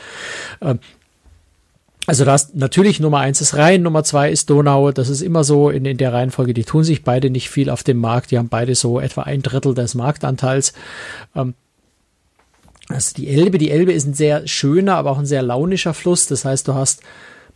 Ähm, 0.61 0.81
also 2.07 2.25
das 2.25 2.55
natürlich 2.55 2.99
Nummer 2.99 3.19
eins 3.19 3.41
ist 3.41 3.55
Rhein, 3.57 3.83
Nummer 3.83 4.05
zwei 4.05 4.31
ist 4.31 4.49
Donau. 4.49 4.91
Das 4.91 5.09
ist 5.09 5.21
immer 5.21 5.45
so 5.45 5.71
in, 5.71 5.85
in 5.85 5.99
der 5.99 6.13
Reihenfolge. 6.13 6.55
Die 6.55 6.65
tun 6.65 6.83
sich 6.83 7.05
beide 7.05 7.31
nicht 7.31 7.51
viel 7.51 7.69
auf 7.69 7.83
dem 7.83 7.99
Markt. 7.99 8.31
Die 8.31 8.39
haben 8.39 8.49
beide 8.49 8.75
so 8.75 9.01
etwa 9.01 9.23
ein 9.23 9.43
Drittel 9.43 9.75
des 9.75 9.95
Marktanteils. 9.95 10.73
Ähm, 11.37 11.55
also 12.89 13.15
die 13.15 13.29
Elbe, 13.29 13.59
die 13.59 13.71
Elbe 13.71 13.93
ist 13.93 14.07
ein 14.07 14.15
sehr 14.15 14.47
schöner, 14.49 14.97
aber 14.97 15.11
auch 15.11 15.19
ein 15.19 15.27
sehr 15.27 15.43
launischer 15.43 15.95
Fluss. 15.95 16.27
Das 16.27 16.45
heißt, 16.45 16.67
du 16.67 16.75
hast 16.75 17.03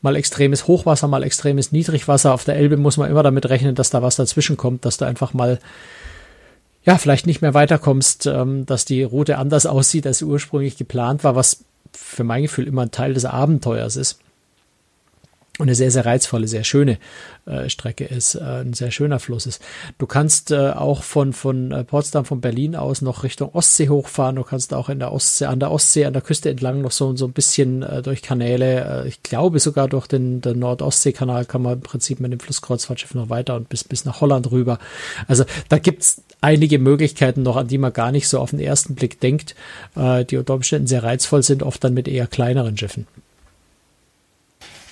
mal 0.02 0.14
extremes 0.14 0.68
Hochwasser, 0.68 1.08
mal 1.08 1.22
extremes 1.22 1.72
Niedrigwasser. 1.72 2.34
Auf 2.34 2.44
der 2.44 2.56
Elbe 2.56 2.76
muss 2.76 2.98
man 2.98 3.10
immer 3.10 3.22
damit 3.22 3.48
rechnen, 3.48 3.74
dass 3.74 3.90
da 3.90 4.02
was 4.02 4.16
dazwischen 4.16 4.58
kommt, 4.58 4.84
dass 4.84 4.98
du 4.98 5.06
einfach 5.06 5.32
mal 5.32 5.58
ja, 6.84 6.98
vielleicht 6.98 7.26
nicht 7.26 7.40
mehr 7.40 7.54
weiterkommst, 7.54 8.26
ähm, 8.26 8.66
dass 8.66 8.84
die 8.84 9.02
Route 9.02 9.38
anders 9.38 9.64
aussieht, 9.66 10.06
als 10.06 10.20
ursprünglich 10.20 10.76
geplant 10.76 11.24
war, 11.24 11.34
was 11.34 11.64
für 11.92 12.24
mein 12.24 12.42
Gefühl 12.42 12.66
immer 12.66 12.82
ein 12.82 12.90
Teil 12.90 13.14
des 13.14 13.24
Abenteuers 13.24 13.96
ist 13.96 14.18
und 15.58 15.68
eine 15.68 15.76
sehr, 15.76 15.92
sehr 15.92 16.04
reizvolle, 16.04 16.48
sehr 16.48 16.64
schöne 16.64 16.98
äh, 17.46 17.68
Strecke 17.68 18.04
ist, 18.04 18.34
äh, 18.34 18.40
ein 18.40 18.72
sehr 18.72 18.90
schöner 18.90 19.20
Fluss 19.20 19.46
ist. 19.46 19.62
Du 19.98 20.06
kannst 20.06 20.50
äh, 20.50 20.70
auch 20.70 21.04
von, 21.04 21.32
von 21.32 21.70
äh, 21.70 21.84
Potsdam, 21.84 22.24
von 22.24 22.40
Berlin 22.40 22.74
aus 22.74 23.02
noch 23.02 23.22
Richtung 23.22 23.54
Ostsee 23.54 23.88
hochfahren. 23.88 24.34
Du 24.34 24.42
kannst 24.42 24.74
auch 24.74 24.88
in 24.88 24.98
der 24.98 25.12
Ostsee, 25.12 25.44
an 25.44 25.60
der 25.60 25.70
Ostsee, 25.70 26.06
an 26.06 26.12
der 26.12 26.22
Küste 26.22 26.50
entlang 26.50 26.80
noch 26.80 26.90
so, 26.90 27.14
so 27.14 27.26
ein 27.26 27.32
bisschen 27.32 27.84
äh, 27.84 28.02
durch 28.02 28.22
Kanäle, 28.22 29.04
äh, 29.04 29.08
ich 29.08 29.22
glaube 29.22 29.60
sogar 29.60 29.86
durch 29.86 30.08
den, 30.08 30.40
den 30.40 30.58
Nord-Ostsee-Kanal 30.58 31.44
kann 31.44 31.62
man 31.62 31.74
im 31.74 31.80
Prinzip 31.82 32.18
mit 32.18 32.32
dem 32.32 32.40
Flusskreuzfahrtschiff 32.40 33.14
noch 33.14 33.30
weiter 33.30 33.54
und 33.54 33.68
bis, 33.68 33.84
bis 33.84 34.04
nach 34.04 34.20
Holland 34.20 34.50
rüber. 34.50 34.80
Also 35.28 35.44
da 35.68 35.78
gibt's 35.78 36.24
einige 36.40 36.80
Möglichkeiten 36.80 37.42
noch, 37.42 37.56
an 37.56 37.68
die 37.68 37.78
man 37.78 37.92
gar 37.92 38.10
nicht 38.10 38.26
so 38.26 38.40
auf 38.40 38.50
den 38.50 38.60
ersten 38.60 38.96
Blick 38.96 39.20
denkt, 39.20 39.54
äh, 39.94 40.24
die 40.24 40.36
unter 40.36 40.54
Umständen 40.54 40.88
sehr 40.88 41.04
reizvoll 41.04 41.44
sind, 41.44 41.62
oft 41.62 41.84
dann 41.84 41.94
mit 41.94 42.08
eher 42.08 42.26
kleineren 42.26 42.76
Schiffen. 42.76 43.06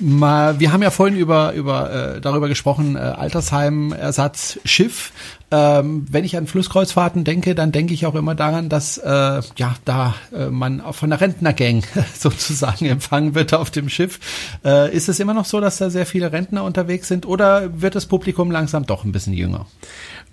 Mal, 0.03 0.59
wir 0.59 0.73
haben 0.73 0.83
ja 0.83 0.91
vorhin 0.91 1.17
über, 1.17 1.53
über 1.53 2.17
äh, 2.17 2.21
darüber 2.21 2.49
gesprochen, 2.49 2.97
äh, 2.97 2.99
Altersheim, 2.99 3.93
Ersatz, 3.93 4.59
Schiff. 4.65 5.13
Ähm, 5.53 6.07
wenn 6.11 6.25
ich 6.25 6.37
an 6.37 6.49
Flusskreuzfahrten 6.49 7.23
denke, 7.23 7.55
dann 7.55 7.71
denke 7.71 7.95
ich 7.95 8.05
auch 8.05 8.17
immer 8.17 8.35
daran, 8.35 8.69
dass 8.69 8.99
äh, 8.99 9.41
ja 9.57 9.77
da 9.85 10.15
äh, 10.35 10.47
man 10.47 10.83
von 10.93 11.11
der 11.11 11.21
Rentnergang 11.21 11.85
sozusagen 12.19 12.87
empfangen 12.87 13.37
wird 13.37 13.55
auf 13.55 13.71
dem 13.71 13.89
Schiff. 13.89 14.19
Äh, 14.65 14.93
ist 14.93 15.09
es 15.09 15.21
immer 15.21 15.35
noch 15.35 15.45
so, 15.45 15.61
dass 15.61 15.79
da 15.79 15.89
sehr 15.89 16.07
viele 16.07 16.33
Rentner 16.33 16.65
unterwegs 16.65 17.07
sind 17.07 17.25
oder 17.25 17.81
wird 17.81 17.95
das 17.95 18.07
Publikum 18.07 18.51
langsam 18.51 18.85
doch 18.85 19.05
ein 19.05 19.13
bisschen 19.13 19.35
jünger? 19.35 19.67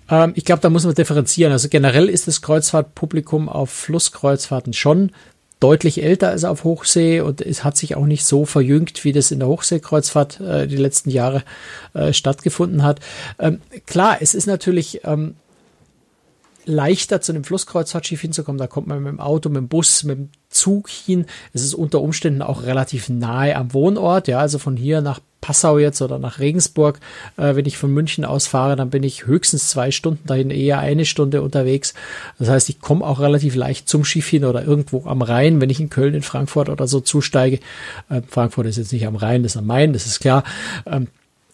Ähm, 0.08 0.32
ich 0.34 0.44
glaube, 0.44 0.62
da 0.62 0.70
muss 0.70 0.84
man 0.84 0.94
differenzieren. 0.94 1.52
Also 1.52 1.68
generell 1.68 2.08
ist 2.08 2.26
das 2.26 2.42
Kreuzfahrtpublikum 2.42 3.48
auf 3.48 3.70
Flusskreuzfahrten 3.70 4.72
schon 4.72 5.12
deutlich 5.60 6.02
älter 6.02 6.30
als 6.30 6.44
auf 6.44 6.64
Hochsee 6.64 7.20
und 7.20 7.42
es 7.42 7.62
hat 7.64 7.76
sich 7.76 7.94
auch 7.94 8.06
nicht 8.06 8.24
so 8.24 8.46
verjüngt, 8.46 9.04
wie 9.04 9.12
das 9.12 9.30
in 9.30 9.38
der 9.38 9.48
Hochseekreuzfahrt 9.48 10.40
äh, 10.40 10.66
die 10.66 10.76
letzten 10.76 11.10
Jahre 11.10 11.42
äh, 11.92 12.12
stattgefunden 12.12 12.82
hat. 12.82 13.00
Ähm, 13.38 13.60
klar, 13.86 14.18
es 14.20 14.34
ist 14.34 14.46
natürlich 14.46 15.02
ähm, 15.04 15.34
leichter 16.70 17.20
zu 17.20 17.32
einem 17.32 17.44
Flusskreuzfahrtschiff 17.44 18.20
hinzukommen. 18.20 18.58
Da 18.58 18.66
kommt 18.66 18.86
man 18.86 19.02
mit 19.02 19.12
dem 19.12 19.20
Auto, 19.20 19.48
mit 19.48 19.58
dem 19.58 19.68
Bus, 19.68 20.04
mit 20.04 20.18
dem 20.18 20.28
Zug 20.48 20.88
hin. 20.88 21.26
Es 21.52 21.62
ist 21.62 21.74
unter 21.74 22.00
Umständen 22.00 22.42
auch 22.42 22.62
relativ 22.62 23.08
nahe 23.08 23.56
am 23.56 23.72
Wohnort. 23.74 24.28
Ja, 24.28 24.38
also 24.38 24.58
von 24.58 24.76
hier 24.76 25.00
nach 25.00 25.20
Passau 25.40 25.78
jetzt 25.78 26.02
oder 26.02 26.18
nach 26.18 26.38
Regensburg, 26.38 27.00
äh, 27.36 27.56
wenn 27.56 27.66
ich 27.66 27.78
von 27.78 27.92
München 27.92 28.24
aus 28.24 28.46
fahre, 28.46 28.76
dann 28.76 28.90
bin 28.90 29.02
ich 29.02 29.26
höchstens 29.26 29.68
zwei 29.68 29.90
Stunden 29.90 30.26
dahin, 30.26 30.50
eher 30.50 30.78
eine 30.78 31.06
Stunde 31.06 31.42
unterwegs. 31.42 31.94
Das 32.38 32.48
heißt, 32.48 32.68
ich 32.68 32.80
komme 32.80 33.06
auch 33.06 33.20
relativ 33.20 33.54
leicht 33.54 33.88
zum 33.88 34.04
Schiff 34.04 34.28
hin 34.28 34.44
oder 34.44 34.64
irgendwo 34.64 35.06
am 35.06 35.22
Rhein, 35.22 35.60
wenn 35.60 35.70
ich 35.70 35.80
in 35.80 35.90
Köln, 35.90 36.14
in 36.14 36.22
Frankfurt 36.22 36.68
oder 36.68 36.86
so 36.86 37.00
zusteige. 37.00 37.60
Äh, 38.10 38.22
Frankfurt 38.28 38.66
ist 38.66 38.76
jetzt 38.76 38.92
nicht 38.92 39.06
am 39.06 39.16
Rhein, 39.16 39.42
das 39.42 39.52
ist 39.52 39.58
am 39.58 39.66
Main, 39.66 39.92
das 39.92 40.06
ist 40.06 40.20
klar. 40.20 40.44
Ähm, 40.86 41.08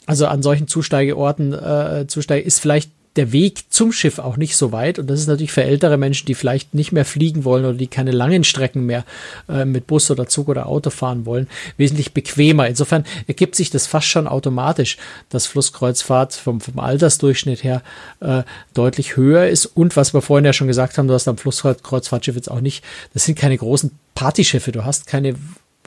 also 0.06 0.26
an 0.26 0.42
solchen 0.42 0.68
Zusteigeorten 0.68 1.52
äh, 1.52 2.06
zusteige 2.06 2.46
ist 2.46 2.60
vielleicht 2.60 2.90
der 3.16 3.32
Weg 3.32 3.72
zum 3.72 3.92
Schiff 3.92 4.18
auch 4.18 4.36
nicht 4.36 4.56
so 4.56 4.72
weit. 4.72 4.98
Und 4.98 5.08
das 5.08 5.20
ist 5.20 5.26
natürlich 5.26 5.52
für 5.52 5.64
ältere 5.64 5.96
Menschen, 5.96 6.26
die 6.26 6.34
vielleicht 6.34 6.74
nicht 6.74 6.92
mehr 6.92 7.04
fliegen 7.04 7.44
wollen 7.44 7.64
oder 7.64 7.74
die 7.74 7.86
keine 7.86 8.10
langen 8.10 8.44
Strecken 8.44 8.86
mehr 8.86 9.04
äh, 9.48 9.64
mit 9.64 9.86
Bus 9.86 10.10
oder 10.10 10.26
Zug 10.26 10.48
oder 10.48 10.66
Auto 10.66 10.90
fahren 10.90 11.26
wollen, 11.26 11.48
wesentlich 11.76 12.12
bequemer. 12.12 12.68
Insofern 12.68 13.04
ergibt 13.26 13.54
sich 13.54 13.70
das 13.70 13.86
fast 13.86 14.06
schon 14.06 14.26
automatisch, 14.26 14.96
dass 15.30 15.46
Flusskreuzfahrt 15.46 16.34
vom, 16.34 16.60
vom 16.60 16.78
Altersdurchschnitt 16.78 17.64
her 17.64 17.82
äh, 18.20 18.42
deutlich 18.74 19.16
höher 19.16 19.48
ist. 19.48 19.66
Und 19.66 19.96
was 19.96 20.14
wir 20.14 20.22
vorhin 20.22 20.44
ja 20.44 20.52
schon 20.52 20.68
gesagt 20.68 20.98
haben, 20.98 21.08
du 21.08 21.14
hast 21.14 21.28
am 21.28 21.38
Flusskreuzfahrtschiff 21.38 22.36
jetzt 22.36 22.50
auch 22.50 22.60
nicht, 22.60 22.84
das 23.14 23.24
sind 23.24 23.38
keine 23.38 23.56
großen 23.56 23.90
Partyschiffe. 24.14 24.72
Du 24.72 24.84
hast 24.84 25.06
keine 25.06 25.36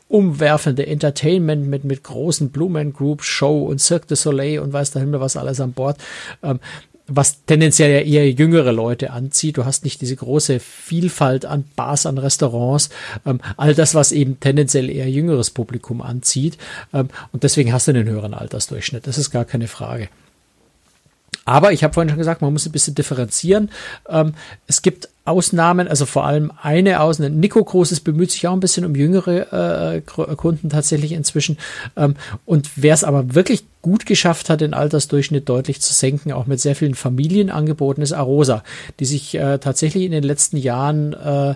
umwerfende 0.09 0.87
Entertainment 0.87 1.67
mit, 1.67 1.83
mit 1.83 2.03
großen 2.03 2.49
Blumen 2.49 2.93
Group 2.93 3.23
Show 3.23 3.65
und 3.65 3.79
Cirque 3.79 4.07
du 4.07 4.15
Soleil 4.15 4.59
und 4.59 4.73
weiß 4.73 4.91
der 4.91 5.01
Himmel 5.01 5.19
was 5.21 5.37
alles 5.37 5.61
an 5.61 5.73
Bord. 5.73 5.97
Ähm, 6.41 6.59
was 7.09 7.45
tendenziell 7.45 7.91
ja 7.91 7.99
eher 7.99 8.31
jüngere 8.31 8.71
Leute 8.71 9.11
anzieht. 9.11 9.57
Du 9.57 9.65
hast 9.65 9.83
nicht 9.83 10.01
diese 10.01 10.15
große 10.15 10.59
Vielfalt 10.59 11.45
an 11.45 11.65
Bars, 11.75 12.05
an 12.05 12.17
Restaurants, 12.17 12.89
ähm, 13.25 13.41
all 13.57 13.73
das, 13.73 13.95
was 13.95 14.11
eben 14.11 14.39
tendenziell 14.39 14.89
eher 14.89 15.09
jüngeres 15.09 15.49
Publikum 15.49 16.01
anzieht. 16.01 16.57
Ähm, 16.93 17.09
und 17.31 17.43
deswegen 17.43 17.73
hast 17.73 17.87
du 17.87 17.91
einen 17.91 18.07
höheren 18.07 18.33
Altersdurchschnitt. 18.33 19.07
Das 19.07 19.17
ist 19.17 19.31
gar 19.31 19.45
keine 19.45 19.67
Frage. 19.67 20.09
Aber 21.45 21.71
ich 21.71 21.83
habe 21.83 21.93
vorhin 21.93 22.09
schon 22.09 22.19
gesagt, 22.19 22.41
man 22.41 22.53
muss 22.53 22.65
ein 22.65 22.71
bisschen 22.71 22.95
differenzieren. 22.95 23.71
Ähm, 24.07 24.33
es 24.67 24.81
gibt 24.81 25.09
Ausnahmen, 25.25 25.87
also 25.87 26.05
vor 26.05 26.25
allem 26.25 26.51
eine 26.61 27.01
Ausnahme. 27.01 27.35
Nico 27.35 27.63
Großes 27.63 27.99
bemüht 27.99 28.31
sich 28.31 28.47
auch 28.47 28.53
ein 28.53 28.59
bisschen 28.59 28.83
um 28.83 28.95
jüngere 28.95 29.93
äh, 29.95 30.01
Kunden 30.01 30.69
tatsächlich 30.69 31.11
inzwischen. 31.11 31.57
Ähm, 31.95 32.15
und 32.45 32.69
wer 32.75 32.95
es 32.95 33.03
aber 33.03 33.35
wirklich 33.35 33.65
gut 33.81 34.05
geschafft 34.05 34.49
hat, 34.49 34.61
den 34.61 34.73
Altersdurchschnitt 34.73 35.47
deutlich 35.47 35.81
zu 35.81 35.93
senken, 35.93 36.31
auch 36.31 36.47
mit 36.47 36.59
sehr 36.59 36.75
vielen 36.75 36.95
Familienangeboten, 36.95 38.03
ist 38.03 38.11
Arosa, 38.11 38.63
die 38.99 39.05
sich 39.05 39.35
äh, 39.35 39.59
tatsächlich 39.59 40.03
in 40.03 40.11
den 40.11 40.23
letzten 40.23 40.57
Jahren 40.57 41.13
äh, 41.13 41.55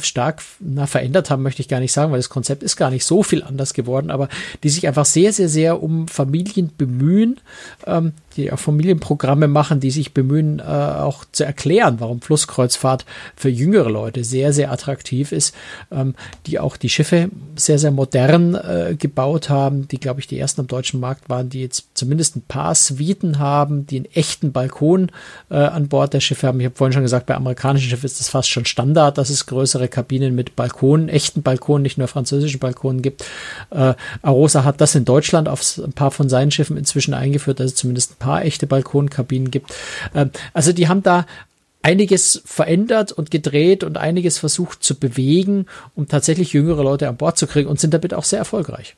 stark 0.00 0.42
na, 0.60 0.86
verändert 0.86 1.30
haben, 1.30 1.42
möchte 1.42 1.62
ich 1.62 1.68
gar 1.68 1.80
nicht 1.80 1.92
sagen, 1.92 2.12
weil 2.12 2.18
das 2.18 2.28
Konzept 2.28 2.62
ist 2.62 2.76
gar 2.76 2.90
nicht 2.90 3.04
so 3.04 3.22
viel 3.22 3.42
anders 3.42 3.74
geworden, 3.74 4.10
aber 4.10 4.28
die 4.62 4.68
sich 4.68 4.86
einfach 4.86 5.04
sehr, 5.04 5.32
sehr, 5.32 5.48
sehr 5.48 5.82
um 5.82 6.08
Familien 6.08 6.70
bemühen, 6.76 7.40
ähm, 7.86 8.12
die 8.36 8.52
auch 8.52 8.58
Familienprogramme 8.58 9.48
machen, 9.48 9.80
die 9.80 9.90
sich 9.90 10.14
bemühen, 10.14 10.60
äh, 10.60 10.62
auch 10.62 11.24
zu 11.32 11.44
erklären, 11.44 11.96
warum 11.98 12.20
Flusskreuzfahrt 12.20 13.04
für 13.36 13.48
jüngere 13.48 13.90
Leute 13.90 14.24
sehr, 14.24 14.52
sehr 14.52 14.70
attraktiv 14.70 15.32
ist, 15.32 15.54
ähm, 15.90 16.14
die 16.46 16.58
auch 16.58 16.76
die 16.76 16.88
Schiffe 16.88 17.30
sehr, 17.56 17.78
sehr 17.78 17.90
modern 17.90 18.54
äh, 18.54 18.96
gebaut 18.98 19.50
haben, 19.50 19.88
die, 19.88 19.98
glaube 19.98 20.20
ich, 20.20 20.26
die 20.26 20.38
ersten 20.38 20.62
am 20.62 20.66
deutschen 20.68 21.00
Markt 21.00 21.28
waren, 21.28 21.48
die 21.48 21.60
jetzt 21.60 21.87
zumindest 21.98 22.36
ein 22.36 22.42
paar 22.42 22.74
Suiten 22.74 23.38
haben, 23.38 23.86
die 23.86 23.96
einen 23.96 24.12
echten 24.14 24.52
Balkon 24.52 25.10
äh, 25.50 25.56
an 25.56 25.88
Bord 25.88 26.14
der 26.14 26.20
Schiffe 26.20 26.46
haben. 26.46 26.60
Ich 26.60 26.66
habe 26.66 26.76
vorhin 26.76 26.92
schon 26.92 27.02
gesagt, 27.02 27.26
bei 27.26 27.34
amerikanischen 27.34 27.90
Schiffen 27.90 28.06
ist 28.06 28.20
das 28.20 28.28
fast 28.28 28.48
schon 28.48 28.64
Standard, 28.64 29.18
dass 29.18 29.30
es 29.30 29.46
größere 29.46 29.88
Kabinen 29.88 30.34
mit 30.34 30.56
Balkonen, 30.56 31.08
echten 31.08 31.42
Balkonen, 31.42 31.82
nicht 31.82 31.98
nur 31.98 32.08
französischen 32.08 32.60
Balkonen 32.60 33.02
gibt. 33.02 33.24
Äh, 33.70 33.94
Arosa 34.22 34.64
hat 34.64 34.80
das 34.80 34.94
in 34.94 35.04
Deutschland 35.04 35.48
auf 35.48 35.78
ein 35.78 35.92
paar 35.92 36.10
von 36.10 36.28
seinen 36.28 36.50
Schiffen 36.50 36.76
inzwischen 36.76 37.14
eingeführt, 37.14 37.60
dass 37.60 37.72
es 37.72 37.74
zumindest 37.74 38.12
ein 38.12 38.18
paar 38.18 38.44
echte 38.44 38.66
Balkonkabinen 38.66 39.50
gibt. 39.50 39.74
Ähm, 40.14 40.30
also 40.54 40.72
die 40.72 40.88
haben 40.88 41.02
da 41.02 41.26
einiges 41.82 42.42
verändert 42.44 43.12
und 43.12 43.30
gedreht 43.30 43.84
und 43.84 43.98
einiges 43.98 44.38
versucht 44.38 44.82
zu 44.82 44.94
bewegen, 44.94 45.66
um 45.94 46.08
tatsächlich 46.08 46.52
jüngere 46.52 46.82
Leute 46.82 47.08
an 47.08 47.16
Bord 47.16 47.38
zu 47.38 47.46
kriegen 47.46 47.68
und 47.68 47.80
sind 47.80 47.94
damit 47.94 48.14
auch 48.14 48.24
sehr 48.24 48.38
erfolgreich 48.38 48.96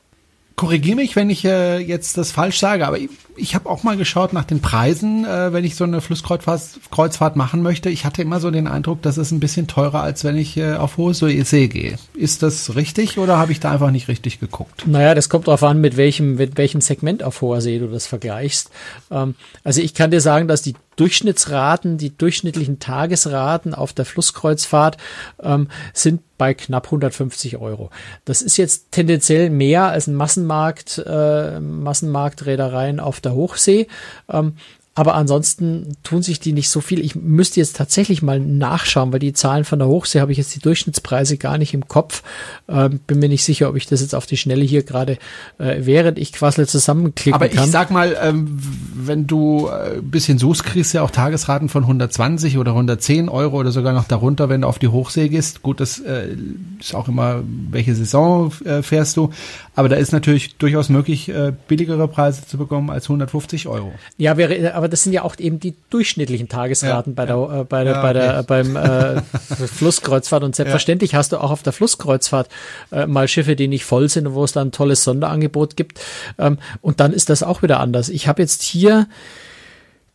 korrigiere 0.61 0.95
mich, 0.95 1.15
wenn 1.15 1.31
ich 1.31 1.43
äh, 1.43 1.79
jetzt 1.79 2.19
das 2.19 2.31
falsch 2.31 2.59
sage, 2.59 2.85
aber 2.85 2.99
ich, 2.99 3.09
ich 3.35 3.55
habe 3.55 3.67
auch 3.67 3.81
mal 3.81 3.97
geschaut 3.97 4.31
nach 4.31 4.43
den 4.43 4.61
Preisen, 4.61 5.25
äh, 5.25 5.51
wenn 5.51 5.63
ich 5.63 5.75
so 5.75 5.85
eine 5.85 6.01
Flusskreuzfahrt 6.01 6.61
Kreuzfahrt 6.91 7.35
machen 7.35 7.63
möchte. 7.63 7.89
Ich 7.89 8.05
hatte 8.05 8.21
immer 8.21 8.39
so 8.39 8.51
den 8.51 8.67
Eindruck, 8.67 9.01
das 9.01 9.17
ist 9.17 9.31
ein 9.31 9.39
bisschen 9.39 9.65
teurer, 9.65 10.03
als 10.03 10.23
wenn 10.23 10.37
ich 10.37 10.57
äh, 10.57 10.75
auf 10.75 10.97
hohe 10.97 11.15
See 11.15 11.67
gehe. 11.67 11.95
Ist 12.13 12.43
das 12.43 12.75
richtig 12.75 13.17
oder 13.17 13.39
habe 13.39 13.51
ich 13.51 13.59
da 13.59 13.71
einfach 13.71 13.89
nicht 13.89 14.07
richtig 14.07 14.39
geguckt? 14.39 14.83
Naja, 14.85 15.15
das 15.15 15.29
kommt 15.29 15.47
darauf 15.47 15.63
an, 15.63 15.81
mit 15.81 15.97
welchem, 15.97 16.35
mit 16.35 16.59
welchem 16.59 16.79
Segment 16.79 17.23
auf 17.23 17.41
hoher 17.41 17.61
See 17.61 17.79
du 17.79 17.87
das 17.87 18.05
vergleichst. 18.05 18.69
Ähm, 19.09 19.33
also 19.63 19.81
ich 19.81 19.95
kann 19.95 20.11
dir 20.11 20.21
sagen, 20.21 20.47
dass 20.47 20.61
die 20.61 20.75
Durchschnittsraten, 20.95 21.97
die 21.97 22.15
durchschnittlichen 22.15 22.77
Tagesraten 22.77 23.73
auf 23.73 23.93
der 23.93 24.05
Flusskreuzfahrt 24.05 24.97
ähm, 25.41 25.69
sind 25.93 26.21
bei 26.41 26.55
knapp 26.55 26.87
150 26.87 27.57
Euro. 27.57 27.91
Das 28.25 28.41
ist 28.41 28.57
jetzt 28.57 28.91
tendenziell 28.91 29.51
mehr 29.51 29.83
als 29.83 30.07
ein 30.07 30.15
Massenmarkt, 30.15 30.97
äh, 30.97 31.59
Massenmarktreedereien 31.59 32.99
auf 32.99 33.21
der 33.21 33.35
Hochsee. 33.35 33.85
Ähm, 34.27 34.55
aber 34.93 35.15
ansonsten 35.15 35.95
tun 36.03 36.21
sich 36.21 36.41
die 36.41 36.51
nicht 36.51 36.67
so 36.67 36.81
viel. 36.81 36.99
Ich 36.99 37.15
müsste 37.15 37.61
jetzt 37.61 37.77
tatsächlich 37.77 38.21
mal 38.21 38.41
nachschauen, 38.41 39.13
weil 39.13 39.19
die 39.19 39.31
Zahlen 39.31 39.63
von 39.63 39.79
der 39.79 39.87
Hochsee 39.87 40.19
habe 40.19 40.33
ich 40.33 40.37
jetzt 40.37 40.53
die 40.53 40.59
Durchschnittspreise 40.59 41.37
gar 41.37 41.57
nicht 41.57 41.73
im 41.73 41.87
Kopf. 41.87 42.23
Ähm, 42.67 42.99
bin 43.07 43.19
mir 43.19 43.29
nicht 43.29 43.45
sicher, 43.45 43.69
ob 43.69 43.77
ich 43.77 43.85
das 43.85 44.01
jetzt 44.01 44.13
auf 44.13 44.25
die 44.25 44.35
Schnelle 44.35 44.65
hier 44.65 44.83
gerade, 44.83 45.13
äh, 45.59 45.77
während 45.79 46.19
ich 46.19 46.33
quassel 46.33 46.67
zusammenklicken 46.67 47.33
Aber 47.33 47.47
kann. 47.47 47.63
ich 47.63 47.71
sag 47.71 47.89
mal, 47.89 48.17
ähm, 48.21 48.59
wenn 48.93 49.27
du 49.27 49.67
äh, 49.67 49.99
ein 49.99 50.11
bisschen 50.11 50.37
suchst, 50.37 50.65
kriegst 50.65 50.93
du 50.93 50.97
ja 50.97 51.03
auch 51.03 51.11
Tagesraten 51.11 51.69
von 51.69 51.83
120 51.83 52.57
oder 52.57 52.71
110 52.71 53.29
Euro 53.29 53.59
oder 53.59 53.71
sogar 53.71 53.93
noch 53.93 54.09
darunter, 54.09 54.49
wenn 54.49 54.61
du 54.61 54.67
auf 54.67 54.77
die 54.77 54.89
Hochsee 54.89 55.29
gehst. 55.29 55.61
Gut, 55.61 55.79
das 55.79 55.99
äh, 55.99 56.35
ist 56.81 56.93
auch 56.95 57.07
immer, 57.07 57.43
welche 57.69 57.95
Saison 57.95 58.51
äh, 58.65 58.81
fährst 58.83 59.15
du. 59.15 59.29
Aber 59.73 59.87
da 59.87 59.95
ist 59.95 60.11
natürlich 60.11 60.57
durchaus 60.57 60.89
möglich, 60.89 61.29
äh, 61.29 61.53
billigere 61.69 62.09
Preise 62.09 62.45
zu 62.45 62.57
bekommen 62.57 62.89
als 62.89 63.05
150 63.05 63.69
Euro. 63.69 63.93
Ja, 64.17 64.35
wäre, 64.35 64.73
aber 64.81 64.89
das 64.89 65.03
sind 65.03 65.13
ja 65.13 65.21
auch 65.21 65.37
eben 65.37 65.59
die 65.59 65.75
durchschnittlichen 65.91 66.49
Tagesraten 66.49 67.13
Ja, 67.13 67.15
bei 67.15 67.25
der, 67.27 67.35
ja. 67.35 67.61
äh, 67.61 67.63
bei 67.65 67.83
der, 67.83 67.93
Ja, 67.93 68.01
bei 68.01 68.13
der, 68.13 68.39
okay. 68.39 68.45
beim 68.47 68.75
äh, 68.75 69.21
Flusskreuzfahrt 69.67 70.43
und 70.43 70.55
selbstverständlich 70.55 71.13
hast 71.13 71.33
du 71.33 71.37
auch 71.37 71.51
auf 71.51 71.61
der 71.61 71.71
Flusskreuzfahrt 71.71 72.49
äh, 72.91 73.05
mal 73.05 73.27
Schiffe, 73.27 73.55
die 73.55 73.67
nicht 73.67 73.85
voll 73.85 74.09
sind 74.09 74.25
und 74.25 74.33
wo 74.33 74.43
es 74.43 74.53
dann 74.53 74.69
ein 74.69 74.71
tolles 74.71 75.03
Sonderangebot 75.03 75.75
gibt. 75.75 75.99
Ähm, 76.39 76.57
und 76.81 76.99
dann 76.99 77.13
ist 77.13 77.29
das 77.29 77.43
auch 77.43 77.61
wieder 77.61 77.79
anders. 77.79 78.09
Ich 78.09 78.27
habe 78.27 78.41
jetzt 78.41 78.63
hier 78.63 79.07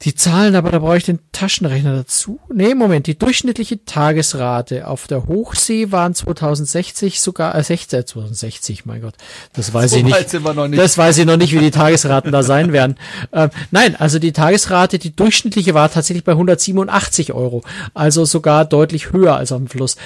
die 0.02 0.14
Zahlen, 0.14 0.54
aber 0.56 0.70
da 0.70 0.78
brauche 0.80 0.98
ich 0.98 1.04
den 1.04 1.20
Taschenrechner 1.32 1.94
dazu. 1.96 2.38
Nee, 2.52 2.74
Moment, 2.74 3.06
die 3.06 3.18
durchschnittliche 3.18 3.84
Tagesrate 3.86 4.86
auf 4.86 5.06
der 5.06 5.26
Hochsee 5.26 5.90
waren 5.90 6.14
2060 6.14 7.20
sogar, 7.20 7.54
äh, 7.54 7.62
16, 7.64 8.06
2060, 8.06 8.84
mein 8.84 9.00
Gott, 9.00 9.14
das 9.54 9.72
weiß 9.72 9.92
So 9.92 9.96
ich 9.96 10.04
nicht. 10.04 10.32
nicht. 10.32 10.78
Das 10.82 10.98
weiß 10.98 11.16
ich 11.18 11.24
noch 11.24 11.38
nicht, 11.38 11.54
wie 11.54 11.60
die 11.60 11.70
Tagesraten 11.70 12.30
da 12.32 12.42
sein 12.42 12.72
werden. 12.72 12.96
Ähm, 13.32 13.50
nein, 13.70 13.96
also 13.96 14.18
die 14.18 14.32
Tagesrate, 14.32 14.98
die 14.98 15.14
durchschnittliche 15.14 15.74
war 15.74 15.90
tatsächlich 15.90 16.24
bei 16.24 16.32
187 16.32 17.32
Euro, 17.32 17.62
also 17.92 18.24
sogar 18.24 18.64
deutlich 18.64 19.12
höher 19.12 19.36
als 19.36 19.52
auf 19.52 19.58
dem 19.58 19.66
Fluss. 19.68 19.96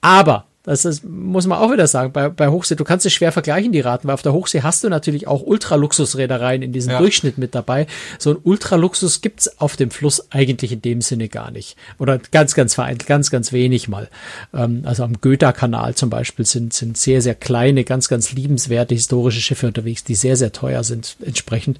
Aber 0.00 0.46
das 0.66 0.84
ist, 0.84 1.04
muss 1.04 1.46
man 1.46 1.58
auch 1.58 1.72
wieder 1.72 1.86
sagen, 1.86 2.12
bei, 2.12 2.28
bei 2.28 2.48
Hochsee, 2.48 2.74
du 2.74 2.84
kannst 2.84 3.06
es 3.06 3.12
schwer 3.12 3.30
vergleichen, 3.30 3.70
die 3.70 3.80
Raten, 3.80 4.08
weil 4.08 4.14
auf 4.14 4.22
der 4.22 4.32
Hochsee 4.32 4.62
hast 4.62 4.82
du 4.82 4.88
natürlich 4.88 5.28
auch 5.28 5.42
Ultraluxusreedereien 5.42 6.60
in 6.60 6.72
diesem 6.72 6.90
Ja. 6.92 6.98
Durchschnitt 6.98 7.38
mit 7.38 7.54
dabei. 7.54 7.86
So 8.18 8.30
ein 8.30 8.38
Ultraluxus 8.42 9.20
gibt's 9.20 9.60
auf 9.60 9.76
dem 9.76 9.90
Fluss 9.90 10.32
eigentlich 10.32 10.72
in 10.72 10.82
dem 10.82 11.00
Sinne 11.00 11.28
gar 11.28 11.52
nicht. 11.52 11.76
Oder 11.98 12.18
ganz, 12.18 12.54
ganz 12.54 12.74
vereinzelt, 12.74 13.06
ganz, 13.06 13.30
ganz 13.30 13.52
wenig 13.52 13.88
mal. 13.88 14.08
Ähm, 14.52 14.82
also 14.84 15.04
am 15.04 15.20
Goethe-Kanal 15.20 15.94
zum 15.94 16.10
Beispiel 16.10 16.44
sind, 16.44 16.72
sind 16.72 16.98
sehr, 16.98 17.22
sehr 17.22 17.36
kleine, 17.36 17.84
ganz, 17.84 18.08
ganz 18.08 18.32
liebenswerte 18.32 18.94
historische 18.94 19.40
Schiffe 19.40 19.68
unterwegs, 19.68 20.02
die 20.02 20.16
sehr, 20.16 20.36
sehr 20.36 20.52
teuer 20.52 20.82
sind 20.82 21.16
entsprechend. 21.24 21.78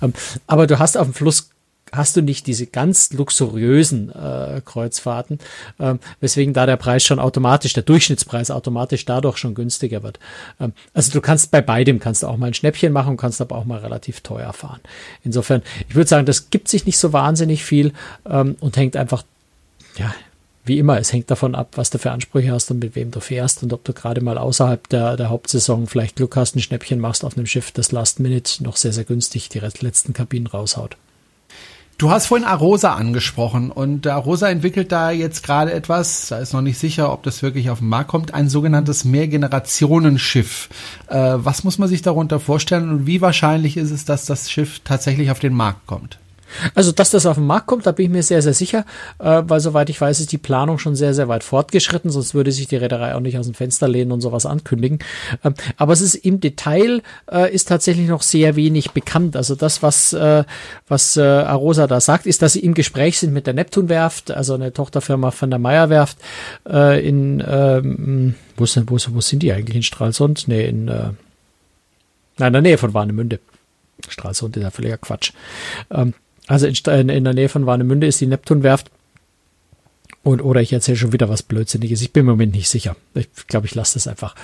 Ähm, 0.00 0.12
aber 0.46 0.68
du 0.68 0.78
hast 0.78 0.96
auf 0.96 1.08
dem 1.08 1.14
Fluss 1.14 1.50
hast 1.92 2.16
du 2.16 2.22
nicht 2.22 2.46
diese 2.46 2.66
ganz 2.66 3.12
luxuriösen 3.12 4.10
äh, 4.10 4.60
Kreuzfahrten, 4.64 5.38
ähm, 5.78 5.98
weswegen 6.20 6.54
da 6.54 6.66
der 6.66 6.76
Preis 6.76 7.04
schon 7.04 7.18
automatisch, 7.18 7.72
der 7.72 7.82
Durchschnittspreis 7.82 8.50
automatisch 8.50 9.04
dadurch 9.04 9.38
schon 9.38 9.54
günstiger 9.54 10.02
wird. 10.02 10.18
Ähm, 10.60 10.72
also 10.94 11.12
du 11.12 11.20
kannst 11.20 11.50
bei 11.50 11.60
beidem 11.60 12.00
kannst 12.00 12.22
du 12.22 12.26
auch 12.26 12.36
mal 12.36 12.46
ein 12.46 12.54
Schnäppchen 12.54 12.92
machen, 12.92 13.16
kannst 13.16 13.40
aber 13.40 13.56
auch 13.56 13.64
mal 13.64 13.78
relativ 13.78 14.20
teuer 14.20 14.52
fahren. 14.52 14.80
Insofern, 15.24 15.62
ich 15.88 15.94
würde 15.94 16.08
sagen, 16.08 16.26
das 16.26 16.50
gibt 16.50 16.68
sich 16.68 16.86
nicht 16.86 16.98
so 16.98 17.12
wahnsinnig 17.12 17.64
viel 17.64 17.92
ähm, 18.28 18.56
und 18.60 18.76
hängt 18.76 18.96
einfach, 18.96 19.24
ja, 19.96 20.14
wie 20.68 20.78
immer, 20.78 20.98
es 20.98 21.12
hängt 21.12 21.30
davon 21.30 21.54
ab, 21.54 21.72
was 21.76 21.90
du 21.90 21.98
für 21.98 22.10
Ansprüche 22.10 22.52
hast 22.52 22.70
und 22.70 22.78
mit 22.78 22.94
wem 22.94 23.10
du 23.10 23.20
fährst 23.20 23.62
und 23.62 23.72
ob 23.72 23.84
du 23.84 23.94
gerade 23.94 24.20
mal 24.20 24.36
außerhalb 24.36 24.86
der, 24.90 25.16
der 25.16 25.30
Hauptsaison 25.30 25.86
vielleicht 25.86 26.16
Glück 26.16 26.36
hast, 26.36 26.54
ein 26.54 26.60
Schnäppchen 26.60 27.00
machst 27.00 27.24
auf 27.24 27.36
einem 27.36 27.46
Schiff, 27.46 27.72
das 27.72 27.90
Last 27.90 28.20
Minute 28.20 28.62
noch 28.62 28.76
sehr, 28.76 28.92
sehr 28.92 29.04
günstig 29.04 29.48
die 29.48 29.60
letzten 29.60 30.12
Kabinen 30.12 30.46
raushaut. 30.46 30.96
Du 31.98 32.10
hast 32.10 32.26
vorhin 32.26 32.46
Arosa 32.46 32.94
angesprochen 32.94 33.72
und 33.72 34.06
Arosa 34.06 34.48
entwickelt 34.48 34.92
da 34.92 35.10
jetzt 35.10 35.42
gerade 35.42 35.72
etwas, 35.72 36.28
da 36.28 36.38
ist 36.38 36.52
noch 36.52 36.60
nicht 36.60 36.78
sicher, 36.78 37.12
ob 37.12 37.24
das 37.24 37.42
wirklich 37.42 37.70
auf 37.70 37.80
den 37.80 37.88
Markt 37.88 38.08
kommt, 38.08 38.34
ein 38.34 38.48
sogenanntes 38.48 39.04
Mehrgenerationenschiff. 39.04 40.68
Äh, 41.08 41.34
was 41.38 41.64
muss 41.64 41.78
man 41.78 41.88
sich 41.88 42.02
darunter 42.02 42.38
vorstellen 42.38 42.88
und 42.88 43.06
wie 43.08 43.20
wahrscheinlich 43.20 43.76
ist 43.76 43.90
es, 43.90 44.04
dass 44.04 44.26
das 44.26 44.48
Schiff 44.48 44.78
tatsächlich 44.84 45.32
auf 45.32 45.40
den 45.40 45.54
Markt 45.54 45.88
kommt? 45.88 46.20
Also, 46.74 46.92
dass 46.92 47.10
das 47.10 47.26
auf 47.26 47.36
den 47.36 47.46
Markt 47.46 47.66
kommt, 47.66 47.86
da 47.86 47.92
bin 47.92 48.06
ich 48.06 48.12
mir 48.12 48.22
sehr, 48.22 48.42
sehr 48.42 48.54
sicher, 48.54 48.84
äh, 49.18 49.42
weil 49.46 49.60
soweit 49.60 49.90
ich 49.90 50.00
weiß, 50.00 50.20
ist 50.20 50.32
die 50.32 50.38
Planung 50.38 50.78
schon 50.78 50.96
sehr, 50.96 51.14
sehr 51.14 51.28
weit 51.28 51.44
fortgeschritten, 51.44 52.10
sonst 52.10 52.34
würde 52.34 52.52
sich 52.52 52.68
die 52.68 52.76
Reederei 52.76 53.14
auch 53.14 53.20
nicht 53.20 53.38
aus 53.38 53.46
dem 53.46 53.54
Fenster 53.54 53.88
lehnen 53.88 54.12
und 54.12 54.20
sowas 54.20 54.46
ankündigen. 54.46 54.98
Ähm, 55.44 55.54
aber 55.76 55.92
es 55.92 56.00
ist 56.00 56.14
im 56.14 56.40
Detail, 56.40 57.02
äh, 57.30 57.52
ist 57.52 57.68
tatsächlich 57.68 58.08
noch 58.08 58.22
sehr 58.22 58.56
wenig 58.56 58.92
bekannt. 58.92 59.36
Also 59.36 59.54
das, 59.54 59.82
was, 59.82 60.12
äh, 60.12 60.44
was 60.86 61.16
äh, 61.16 61.22
Arosa 61.22 61.86
da 61.86 62.00
sagt, 62.00 62.26
ist, 62.26 62.42
dass 62.42 62.54
sie 62.54 62.60
im 62.60 62.74
Gespräch 62.74 63.18
sind 63.18 63.32
mit 63.32 63.46
der 63.46 63.54
Neptunwerft, 63.54 64.30
also 64.30 64.54
eine 64.54 64.72
Tochterfirma 64.72 65.30
von 65.30 65.50
der 65.50 65.58
Meierwerft 65.58 66.18
äh, 66.68 67.06
in, 67.06 67.42
ähm, 67.46 68.34
wo, 68.56 68.66
sind, 68.66 68.90
wo, 68.90 68.96
wo 69.10 69.20
sind 69.20 69.42
die 69.42 69.52
eigentlich? 69.52 69.76
In 69.76 69.82
Stralsund? 69.82 70.48
Nee, 70.48 70.66
in, 70.66 70.88
äh, 70.88 71.10
nein, 72.38 72.48
in 72.48 72.52
der 72.52 72.62
Nähe 72.62 72.78
von 72.78 72.94
Warnemünde. 72.94 73.40
Stralsund 74.08 74.56
ist 74.56 74.62
ja 74.62 74.70
völliger 74.70 74.98
Quatsch. 74.98 75.32
Ähm, 75.90 76.14
also 76.48 76.66
in, 76.66 76.74
Sta- 76.74 76.96
in 76.96 77.24
der 77.24 77.34
Nähe 77.34 77.48
von 77.48 77.66
Warnemünde 77.66 78.06
ist 78.06 78.20
die 78.20 78.26
Neptunwerft. 78.26 78.90
Und, 80.24 80.42
oder 80.42 80.60
ich 80.60 80.72
erzähle 80.72 80.96
schon 80.98 81.12
wieder 81.12 81.28
was 81.28 81.42
Blödsinniges. 81.42 82.02
Ich 82.02 82.12
bin 82.12 82.22
im 82.22 82.26
Moment 82.26 82.52
nicht 82.52 82.68
sicher. 82.68 82.96
Ich 83.14 83.28
glaube, 83.46 83.66
ich 83.66 83.74
lasse 83.74 83.94
das 83.94 84.08
einfach. 84.08 84.34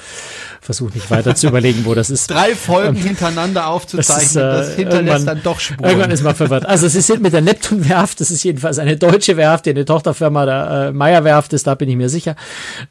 Versuche 0.60 0.94
nicht 0.94 1.10
weiter 1.10 1.34
zu 1.34 1.48
überlegen, 1.48 1.84
wo 1.84 1.94
das 1.94 2.08
ist. 2.10 2.30
Drei 2.30 2.54
Folgen 2.54 2.94
hintereinander 2.94 3.66
aufzuzeichnen, 3.66 4.44
das, 4.44 4.70
äh, 4.70 4.76
hinterlässt 4.76 4.86
irgendwann- 4.86 5.26
dann 5.26 5.42
doch 5.42 5.60
Spuren. 5.60 5.84
Irgendwann 5.84 6.10
ist 6.12 6.22
man 6.22 6.34
verwirrt. 6.34 6.64
Also 6.64 6.88
sie 6.88 7.00
sind 7.02 7.20
mit 7.22 7.32
der 7.34 7.42
Neptunwerft, 7.42 8.20
das 8.20 8.30
ist 8.30 8.42
jedenfalls 8.44 8.78
eine 8.78 8.96
deutsche 8.96 9.36
Werft, 9.36 9.66
die 9.66 9.70
eine 9.70 9.84
Tochterfirma 9.84 10.46
der 10.46 10.86
äh, 10.88 10.92
Meierwerft 10.92 11.52
ist, 11.52 11.66
da 11.66 11.74
bin 11.74 11.88
ich 11.90 11.96
mir 11.96 12.08
sicher, 12.08 12.36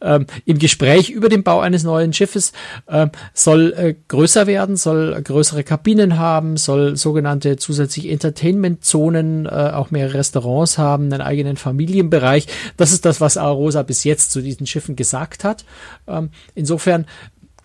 ähm, 0.01 0.27
im 0.45 0.59
Gespräch 0.59 1.09
über 1.09 1.29
den 1.29 1.41
Bau 1.43 1.61
eines 1.61 1.83
neuen 1.83 2.13
Schiffes, 2.13 2.51
ähm, 2.87 3.09
soll 3.33 3.73
äh, 3.75 3.95
größer 4.07 4.45
werden, 4.45 4.75
soll 4.75 5.19
größere 5.23 5.63
Kabinen 5.63 6.19
haben, 6.19 6.57
soll 6.57 6.95
sogenannte 6.95 7.55
zusätzliche 7.57 8.09
Entertainment-Zonen, 8.09 9.45
äh, 9.45 9.49
auch 9.49 9.89
mehr 9.89 10.13
Restaurants 10.13 10.77
haben, 10.77 11.11
einen 11.11 11.21
eigenen 11.21 11.57
Familienbereich. 11.57 12.47
Das 12.77 12.91
ist 12.91 13.05
das, 13.05 13.21
was 13.21 13.37
Arosa 13.37 13.83
bis 13.83 14.03
jetzt 14.03 14.31
zu 14.31 14.41
diesen 14.41 14.67
Schiffen 14.67 14.95
gesagt 14.95 15.43
hat. 15.43 15.65
Ähm, 16.07 16.29
insofern 16.55 17.05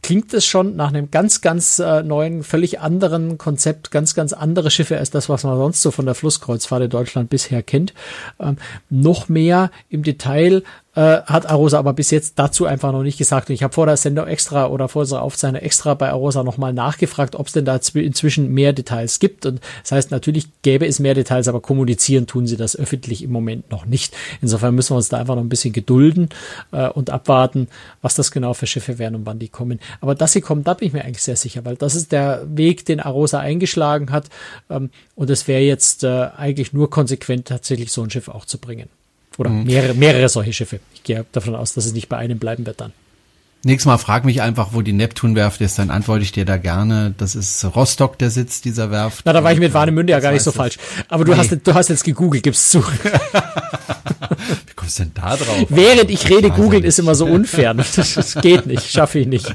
klingt 0.02 0.32
es 0.32 0.46
schon 0.46 0.76
nach 0.76 0.88
einem 0.88 1.10
ganz, 1.10 1.40
ganz 1.40 1.78
äh, 1.78 2.02
neuen, 2.02 2.42
völlig 2.42 2.80
anderen 2.80 3.38
Konzept, 3.38 3.90
ganz, 3.90 4.14
ganz 4.14 4.32
andere 4.32 4.70
Schiffe 4.70 4.98
als 4.98 5.10
das, 5.10 5.28
was 5.28 5.44
man 5.44 5.56
sonst 5.56 5.82
so 5.82 5.90
von 5.90 6.06
der 6.06 6.14
Flusskreuzfahrt 6.14 6.84
in 6.84 6.90
Deutschland 6.90 7.30
bisher 7.30 7.62
kennt. 7.62 7.94
Ähm, 8.38 8.56
noch 8.90 9.28
mehr 9.28 9.70
im 9.88 10.02
Detail 10.02 10.62
äh, 10.98 11.22
hat 11.26 11.48
Arosa 11.48 11.78
aber 11.78 11.92
bis 11.92 12.10
jetzt 12.10 12.40
dazu 12.40 12.66
einfach 12.66 12.90
noch 12.90 13.04
nicht 13.04 13.18
gesagt. 13.18 13.48
Und 13.48 13.54
ich 13.54 13.62
habe 13.62 13.72
vor 13.72 13.86
der 13.86 13.96
Sendung 13.96 14.26
extra 14.26 14.66
oder 14.66 14.88
vor 14.88 15.00
unserer 15.02 15.22
Aufzeichnung 15.22 15.62
extra 15.62 15.94
bei 15.94 16.10
Arosa 16.10 16.42
nochmal 16.42 16.72
nachgefragt, 16.72 17.36
ob 17.36 17.46
es 17.46 17.52
denn 17.52 17.64
da 17.64 17.76
zwi- 17.76 18.02
inzwischen 18.02 18.52
mehr 18.52 18.72
Details 18.72 19.20
gibt. 19.20 19.46
Und 19.46 19.60
das 19.82 19.92
heißt, 19.92 20.10
natürlich 20.10 20.48
gäbe 20.62 20.86
es 20.86 20.98
mehr 20.98 21.14
Details, 21.14 21.46
aber 21.46 21.60
kommunizieren 21.60 22.26
tun 22.26 22.48
sie 22.48 22.56
das 22.56 22.74
öffentlich 22.74 23.22
im 23.22 23.30
Moment 23.30 23.70
noch 23.70 23.86
nicht. 23.86 24.16
Insofern 24.42 24.74
müssen 24.74 24.90
wir 24.90 24.96
uns 24.96 25.08
da 25.08 25.18
einfach 25.18 25.36
noch 25.36 25.42
ein 25.42 25.48
bisschen 25.48 25.72
gedulden 25.72 26.30
äh, 26.72 26.88
und 26.88 27.10
abwarten, 27.10 27.68
was 28.02 28.16
das 28.16 28.32
genau 28.32 28.52
für 28.52 28.66
Schiffe 28.66 28.98
werden 28.98 29.14
und 29.14 29.26
wann 29.26 29.38
die 29.38 29.48
kommen. 29.48 29.78
Aber 30.00 30.16
dass 30.16 30.32
sie 30.32 30.40
kommen, 30.40 30.64
da 30.64 30.74
bin 30.74 30.88
ich 30.88 30.94
mir 30.94 31.04
eigentlich 31.04 31.22
sehr 31.22 31.36
sicher, 31.36 31.64
weil 31.64 31.76
das 31.76 31.94
ist 31.94 32.10
der 32.10 32.44
Weg, 32.48 32.84
den 32.86 32.98
Arosa 32.98 33.38
eingeschlagen 33.38 34.10
hat. 34.10 34.26
Ähm, 34.68 34.90
und 35.14 35.30
es 35.30 35.46
wäre 35.46 35.62
jetzt 35.62 36.02
äh, 36.02 36.30
eigentlich 36.36 36.72
nur 36.72 36.90
konsequent, 36.90 37.46
tatsächlich 37.46 37.92
so 37.92 38.02
ein 38.02 38.10
Schiff 38.10 38.28
auch 38.28 38.44
zu 38.44 38.58
bringen. 38.58 38.88
Oder 39.38 39.48
mehrere, 39.50 39.94
mehrere 39.94 40.28
solche 40.28 40.52
Schiffe. 40.52 40.80
Ich 40.94 41.02
gehe 41.04 41.24
davon 41.32 41.54
aus, 41.54 41.72
dass 41.72 41.86
es 41.86 41.92
nicht 41.94 42.08
bei 42.10 42.16
einem 42.18 42.38
bleiben 42.38 42.66
wird 42.66 42.80
dann. 42.80 42.92
Nächstes 43.64 43.86
Mal 43.86 43.98
frag 43.98 44.24
mich 44.24 44.40
einfach, 44.40 44.68
wo 44.72 44.82
die 44.82 44.92
Neptunwerft 44.92 45.60
ist, 45.60 45.78
dann 45.80 45.90
antworte 45.90 46.22
ich 46.22 46.30
dir 46.30 46.44
da 46.44 46.58
gerne. 46.58 47.12
Das 47.18 47.34
ist 47.34 47.64
Rostock, 47.74 48.16
der 48.18 48.30
Sitz 48.30 48.60
dieser 48.60 48.90
Werft. 48.92 49.22
Na, 49.24 49.32
da 49.32 49.42
war 49.42 49.52
ich 49.52 49.58
mit 49.58 49.74
Warnemünde 49.74 50.12
ja 50.12 50.20
gar 50.20 50.30
nicht 50.32 50.42
so 50.44 50.52
falsch. 50.52 50.76
Aber 51.08 51.24
du 51.24 51.32
Nee. 51.32 51.38
hast, 51.38 51.56
du 51.64 51.74
hast 51.74 51.88
jetzt 51.88 52.04
gegoogelt, 52.04 52.44
gib's 52.44 52.70
zu. 52.70 52.82
Wie 54.66 54.74
kommst 54.76 54.98
du 54.98 55.04
denn 55.04 55.12
da 55.14 55.36
drauf? 55.36 55.66
Während 55.70 56.10
ich 56.10 56.28
rede, 56.30 56.50
googeln 56.50 56.84
ist 56.84 56.98
immer 57.00 57.14
so 57.14 57.26
unfair. 57.26 57.74
Das, 57.96 58.14
das 58.14 58.34
geht 58.36 58.66
nicht, 58.66 58.90
schaffe 58.90 59.18
ich 59.20 59.26
nicht. 59.26 59.54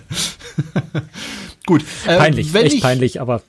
Gut. 1.65 1.83
äh, 2.05 2.17
Peinlich, 2.17 2.53
echt 2.53 2.73
ich, 2.73 2.81
peinlich, 2.81 3.21
aber 3.21 3.41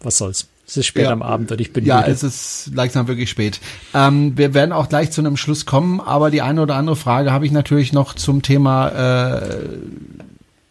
was 0.00 0.18
soll's. 0.18 0.46
Es 0.72 0.78
ist 0.78 0.86
spät 0.86 1.04
Ja. 1.04 1.10
am 1.12 1.20
Abend 1.20 1.52
und 1.52 1.60
ich 1.60 1.74
bin 1.74 1.84
Ja, 1.84 1.98
müde. 2.00 2.12
es 2.12 2.22
ist 2.22 2.70
langsam 2.72 3.06
wirklich 3.06 3.28
spät. 3.28 3.60
Ähm, 3.92 4.38
wir 4.38 4.54
werden 4.54 4.72
auch 4.72 4.88
gleich 4.88 5.10
zu 5.10 5.20
einem 5.20 5.36
Schluss 5.36 5.66
kommen, 5.66 6.00
aber 6.00 6.30
die 6.30 6.40
eine 6.40 6.62
oder 6.62 6.76
andere 6.76 6.96
Frage 6.96 7.30
habe 7.30 7.44
ich 7.44 7.52
natürlich 7.52 7.92
noch 7.92 8.14
zum 8.14 8.40
Thema 8.40 8.88
äh, 8.88 9.58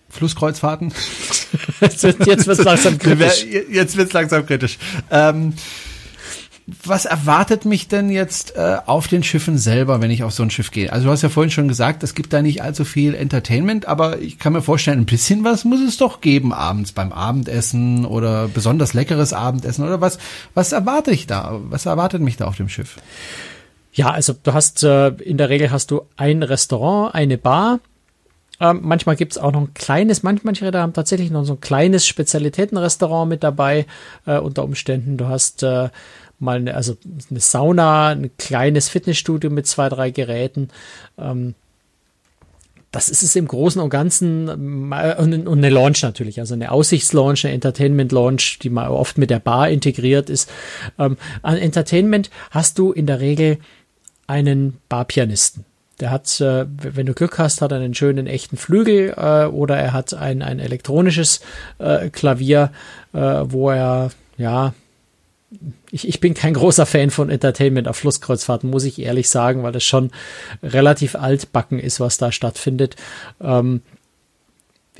Flusskreuzfahrten. 0.09 0.91
Jetzt 1.81 2.01
wird 2.01 2.65
langsam 2.65 2.97
kritisch. 2.97 3.45
Jetzt 3.69 3.95
wird's 3.95 4.13
langsam 4.13 4.43
kritisch. 4.43 4.79
Ähm, 5.11 5.53
was 6.83 7.05
erwartet 7.05 7.65
mich 7.65 7.87
denn 7.87 8.09
jetzt 8.09 8.55
äh, 8.55 8.77
auf 8.85 9.07
den 9.07 9.23
Schiffen 9.23 9.57
selber, 9.57 10.01
wenn 10.01 10.11
ich 10.11 10.23
auf 10.23 10.33
so 10.33 10.43
ein 10.43 10.49
Schiff 10.49 10.71
gehe? 10.71 10.91
Also 10.91 11.05
du 11.05 11.11
hast 11.11 11.21
ja 11.21 11.29
vorhin 11.29 11.51
schon 11.51 11.67
gesagt, 11.67 12.03
es 12.03 12.15
gibt 12.15 12.33
da 12.33 12.41
nicht 12.41 12.61
allzu 12.61 12.85
viel 12.85 13.15
Entertainment, 13.15 13.87
aber 13.87 14.19
ich 14.19 14.39
kann 14.39 14.53
mir 14.53 14.61
vorstellen, 14.61 14.99
ein 14.99 15.05
bisschen 15.05 15.43
was 15.43 15.65
muss 15.65 15.81
es 15.81 15.97
doch 15.97 16.21
geben 16.21 16.53
abends 16.53 16.91
beim 16.91 17.11
Abendessen 17.11 18.05
oder 18.05 18.47
besonders 18.47 18.93
leckeres 18.93 19.33
Abendessen 19.33 19.83
oder 19.83 20.01
was. 20.01 20.19
Was 20.53 20.71
erwarte 20.71 21.11
ich 21.11 21.27
da? 21.27 21.59
Was 21.69 21.85
erwartet 21.85 22.21
mich 22.21 22.37
da 22.37 22.45
auf 22.45 22.57
dem 22.57 22.69
Schiff? 22.69 22.97
Ja, 23.93 24.11
also 24.11 24.33
du 24.33 24.53
hast 24.53 24.83
äh, 24.83 25.09
in 25.09 25.37
der 25.37 25.49
Regel 25.49 25.71
hast 25.71 25.91
du 25.91 26.01
ein 26.15 26.43
Restaurant, 26.43 27.13
eine 27.13 27.37
Bar. 27.37 27.79
Ähm, 28.59 28.81
manchmal 28.83 29.15
gibt's 29.15 29.39
auch 29.39 29.51
noch 29.51 29.61
ein 29.61 29.73
kleines, 29.73 30.21
manch, 30.21 30.43
manche 30.43 30.65
Räder 30.65 30.81
haben 30.81 30.93
tatsächlich 30.93 31.31
noch 31.31 31.43
so 31.43 31.53
ein 31.53 31.61
kleines 31.61 32.07
Spezialitätenrestaurant 32.07 33.27
mit 33.27 33.43
dabei, 33.43 33.87
äh, 34.27 34.37
unter 34.37 34.63
Umständen. 34.63 35.17
Du 35.17 35.27
hast 35.27 35.63
äh, 35.63 35.89
mal 36.41 36.57
eine, 36.57 36.75
also 36.75 36.97
eine 37.29 37.39
Sauna, 37.39 38.09
ein 38.09 38.31
kleines 38.37 38.89
Fitnessstudio 38.89 39.49
mit 39.49 39.67
zwei, 39.67 39.89
drei 39.89 40.11
Geräten. 40.11 40.69
Ähm, 41.17 41.55
das 42.91 43.07
ist 43.07 43.23
es 43.23 43.37
im 43.37 43.47
Großen 43.47 43.81
und 43.81 43.89
Ganzen 43.89 44.49
und, 44.49 45.47
eine 45.47 45.69
Launch 45.69 46.03
natürlich, 46.03 46.41
also 46.41 46.53
eine 46.55 46.71
Aussichtslaunch, 46.71 47.45
eine 47.45 47.53
Entertainment-Launch, 47.53 48.59
die 48.59 48.69
mal 48.69 48.89
oft 48.89 49.17
mit 49.17 49.29
der 49.29 49.39
Bar 49.39 49.69
integriert 49.69 50.29
ist. 50.29 50.49
Ähm, 50.99 51.15
an 51.41 51.57
Entertainment 51.57 52.29
hast 52.49 52.77
du 52.77 52.91
in 52.91 53.07
der 53.07 53.21
Regel 53.21 53.59
einen 54.27 54.77
Barpianisten. 54.89 55.63
Der 56.01 56.09
hat, 56.09 56.41
äh, 56.41 56.65
wenn 56.67 57.05
du 57.05 57.13
Glück 57.13 57.37
hast, 57.37 57.61
hat 57.61 57.71
einen 57.71 57.93
schönen 57.93 58.27
echten 58.27 58.57
Flügel 58.57 59.13
äh, 59.15 59.45
oder 59.45 59.77
er 59.77 59.93
hat 59.93 60.13
ein, 60.13 60.41
ein 60.41 60.59
elektronisches 60.59 61.39
äh, 61.77 62.09
Klavier, 62.09 62.71
äh, 63.13 63.19
wo 63.19 63.69
er 63.69 64.11
ja 64.37 64.73
ich, 65.91 66.07
ich 66.07 66.19
bin 66.19 66.33
kein 66.33 66.53
großer 66.53 66.85
Fan 66.85 67.09
von 67.09 67.29
Entertainment 67.29 67.87
auf 67.87 67.97
Flusskreuzfahrten, 67.97 68.69
muss 68.69 68.85
ich 68.85 68.99
ehrlich 68.99 69.29
sagen, 69.29 69.63
weil 69.63 69.71
das 69.71 69.83
schon 69.83 70.11
relativ 70.63 71.15
altbacken 71.15 71.79
ist, 71.79 71.99
was 71.99 72.17
da 72.17 72.31
stattfindet. 72.31 72.95
Ähm, 73.41 73.81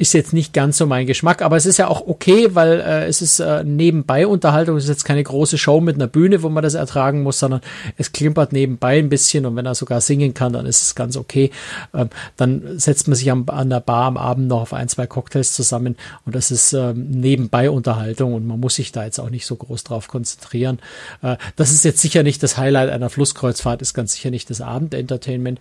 ist 0.01 0.13
jetzt 0.13 0.33
nicht 0.33 0.51
ganz 0.51 0.77
so 0.77 0.87
mein 0.87 1.05
Geschmack, 1.05 1.43
aber 1.43 1.55
es 1.57 1.67
ist 1.67 1.77
ja 1.77 1.87
auch 1.87 2.07
okay, 2.07 2.55
weil 2.55 2.79
äh, 2.79 3.05
es 3.05 3.21
ist 3.21 3.39
äh, 3.39 3.63
nebenbei 3.63 4.25
Unterhaltung, 4.25 4.75
es 4.75 4.85
ist 4.85 4.89
jetzt 4.89 5.05
keine 5.05 5.23
große 5.23 5.59
Show 5.59 5.79
mit 5.79 5.95
einer 5.95 6.07
Bühne, 6.07 6.41
wo 6.41 6.49
man 6.49 6.63
das 6.63 6.73
ertragen 6.73 7.21
muss, 7.21 7.37
sondern 7.37 7.61
es 7.97 8.11
klimpert 8.11 8.51
nebenbei 8.51 8.97
ein 8.97 9.09
bisschen 9.09 9.45
und 9.45 9.55
wenn 9.55 9.67
er 9.67 9.75
sogar 9.75 10.01
singen 10.01 10.33
kann, 10.33 10.53
dann 10.53 10.65
ist 10.65 10.81
es 10.81 10.95
ganz 10.95 11.17
okay. 11.17 11.51
Ähm, 11.93 12.09
dann 12.35 12.79
setzt 12.79 13.07
man 13.07 13.15
sich 13.15 13.29
am, 13.29 13.45
an 13.47 13.69
der 13.69 13.79
Bar 13.79 14.05
am 14.05 14.17
Abend 14.17 14.47
noch 14.47 14.61
auf 14.61 14.73
ein, 14.73 14.89
zwei 14.89 15.05
Cocktails 15.05 15.53
zusammen 15.53 15.95
und 16.25 16.33
das 16.33 16.49
ist 16.49 16.73
ähm, 16.73 17.11
nebenbei 17.11 17.69
Unterhaltung 17.69 18.33
und 18.33 18.47
man 18.47 18.59
muss 18.59 18.75
sich 18.75 18.91
da 18.91 19.05
jetzt 19.05 19.19
auch 19.19 19.29
nicht 19.29 19.45
so 19.45 19.55
groß 19.55 19.83
drauf 19.83 20.07
konzentrieren. 20.07 20.79
Äh, 21.21 21.37
das 21.57 21.71
ist 21.71 21.85
jetzt 21.85 22.01
sicher 22.01 22.23
nicht 22.23 22.41
das 22.41 22.57
Highlight 22.57 22.89
einer 22.89 23.11
Flusskreuzfahrt, 23.11 23.83
ist 23.83 23.93
ganz 23.93 24.13
sicher 24.13 24.31
nicht 24.31 24.49
das 24.49 24.61
Abendentertainment, 24.61 25.59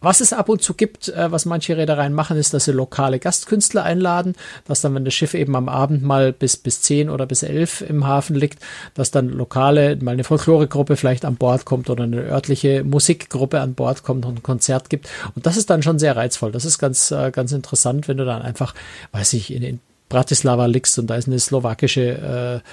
was 0.00 0.20
es 0.20 0.32
ab 0.32 0.48
und 0.48 0.62
zu 0.62 0.74
gibt, 0.74 1.08
äh, 1.08 1.30
was 1.30 1.44
manche 1.44 1.76
Reedereien 1.76 2.14
machen, 2.14 2.36
ist, 2.36 2.54
dass 2.54 2.64
sie 2.64 2.72
lokale 2.72 3.18
Gastkünstler 3.18 3.82
einladen, 3.84 4.34
dass 4.66 4.80
dann, 4.80 4.94
wenn 4.94 5.04
das 5.04 5.14
Schiff 5.14 5.34
eben 5.34 5.56
am 5.56 5.68
Abend 5.68 6.02
mal 6.02 6.32
bis, 6.32 6.56
bis 6.56 6.80
zehn 6.82 7.10
oder 7.10 7.26
bis 7.26 7.42
elf 7.42 7.82
im 7.82 8.06
Hafen 8.06 8.36
liegt, 8.36 8.60
dass 8.94 9.10
dann 9.10 9.28
lokale, 9.28 9.96
mal 9.96 10.12
eine 10.12 10.24
Folkloregruppe 10.24 10.96
vielleicht 10.96 11.24
an 11.24 11.36
Bord 11.36 11.64
kommt 11.64 11.90
oder 11.90 12.04
eine 12.04 12.22
örtliche 12.22 12.84
Musikgruppe 12.84 13.60
an 13.60 13.74
Bord 13.74 14.02
kommt 14.02 14.24
und 14.24 14.38
ein 14.38 14.42
Konzert 14.42 14.90
gibt. 14.90 15.08
Und 15.34 15.46
das 15.46 15.56
ist 15.56 15.70
dann 15.70 15.82
schon 15.82 15.98
sehr 15.98 16.16
reizvoll. 16.16 16.52
Das 16.52 16.64
ist 16.64 16.78
ganz, 16.78 17.10
äh, 17.10 17.30
ganz 17.30 17.52
interessant, 17.52 18.08
wenn 18.08 18.16
du 18.16 18.24
dann 18.24 18.42
einfach, 18.42 18.74
weiß 19.12 19.34
ich, 19.34 19.52
in, 19.52 19.62
in 19.62 19.80
Bratislava 20.10 20.66
liegst 20.66 20.98
und 20.98 21.06
da 21.06 21.14
ist 21.14 21.28
eine 21.28 21.38
slowakische 21.38 22.62
äh, 22.62 22.68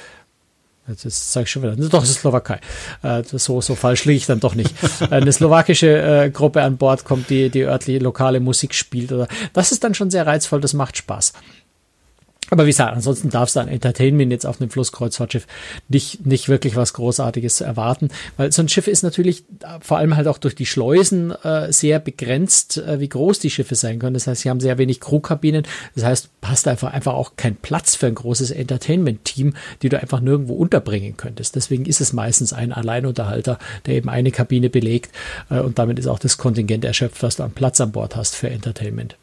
Jetzt 0.88 1.34
sage 1.34 1.44
ich 1.44 1.52
schon 1.52 1.64
wieder, 1.64 1.76
doch, 1.76 2.04
es 2.04 2.10
ist 2.10 2.22
Slowakei. 2.22 2.60
Äh, 3.04 3.24
so, 3.26 3.60
so 3.60 3.76
falsch 3.76 4.06
liege 4.06 4.18
ich 4.18 4.26
dann 4.26 4.40
doch 4.40 4.56
nicht. 4.56 4.74
Eine 5.10 5.32
slowakische 5.32 6.02
äh, 6.02 6.30
Gruppe 6.30 6.64
an 6.64 6.78
Bord 6.78 7.04
kommt, 7.04 7.30
die 7.30 7.50
die 7.50 7.64
örtliche 7.64 8.00
lokale 8.00 8.40
Musik 8.40 8.74
spielt. 8.74 9.12
Oder 9.12 9.28
das 9.54 9.72
ist 9.72 9.84
dann 9.84 9.94
schon 9.94 10.10
sehr 10.10 10.26
reizvoll, 10.26 10.62
das 10.62 10.74
macht 10.74 10.98
Spaß. 10.98 11.34
Aber 12.50 12.64
wie 12.66 12.70
gesagt, 12.70 12.96
ansonsten 12.96 13.30
darfst 13.30 13.56
du 13.56 13.60
an 13.60 13.68
Entertainment 13.68 14.32
jetzt 14.32 14.46
auf 14.46 14.62
einem 14.62 14.70
Flusskreuzfahrtschiff 14.70 15.48
nicht, 15.90 16.26
nicht 16.26 16.48
wirklich 16.48 16.78
was 16.78 16.94
Großartiges 16.94 17.60
erwarten, 17.60 18.10
weil 18.38 18.54
so 18.54 18.62
ein 18.62 18.70
Schiff 18.70 18.88
ist 18.88 19.04
natürlich 19.04 19.44
vor 19.82 19.98
allem 19.98 20.16
halt 20.16 20.28
auch 20.28 20.38
durch 20.38 20.56
die 20.56 20.66
Schleusen 20.66 21.32
äh, 21.44 21.72
sehr 21.74 22.00
begrenzt, 22.00 22.78
äh, 22.78 23.02
wie 23.02 23.10
groß 23.10 23.40
die 23.40 23.50
Schiffe 23.50 23.76
sein 23.76 24.00
können. 24.00 24.14
Das 24.14 24.28
heißt, 24.28 24.42
sie 24.42 24.50
haben 24.50 24.62
sehr 24.62 24.78
wenig 24.78 25.02
Crewkabinen. 25.02 25.64
Das 25.96 26.06
heißt, 26.06 26.42
passt 26.42 26.68
einfach, 26.68 26.94
einfach 26.94 27.16
auch 27.16 27.34
kein 27.36 27.56
Platz 27.58 27.96
für 27.96 28.08
ein 28.08 28.16
großes 28.16 28.52
Entertainment-Team, 28.52 29.54
die 29.82 29.90
du 29.90 30.00
einfach 30.00 30.22
nirgendwo 30.22 30.54
unterbringen 30.54 31.18
könntest. 31.18 31.56
Deswegen 31.56 31.86
ist 31.86 32.00
es 32.00 32.14
meistens 32.14 32.54
ein 32.54 32.72
Alleinunterhalter, 32.72 33.60
der 33.86 33.96
eben 33.96 34.10
eine 34.10 34.32
Kabine 34.32 34.70
belegt 34.70 35.12
äh, 35.50 35.60
und 35.60 35.80
damit 35.80 36.00
ist 36.00 36.08
auch 36.08 36.20
das 36.20 36.38
Kontingent 36.38 36.86
erschöpft, 36.86 37.24
was 37.24 37.36
du 37.36 37.44
an 37.44 37.52
Platz 37.52 37.82
an 37.82 37.92
Bord 37.92 38.16
hast 38.16 38.36
für 38.36 38.50
Entertainment. 38.50 39.18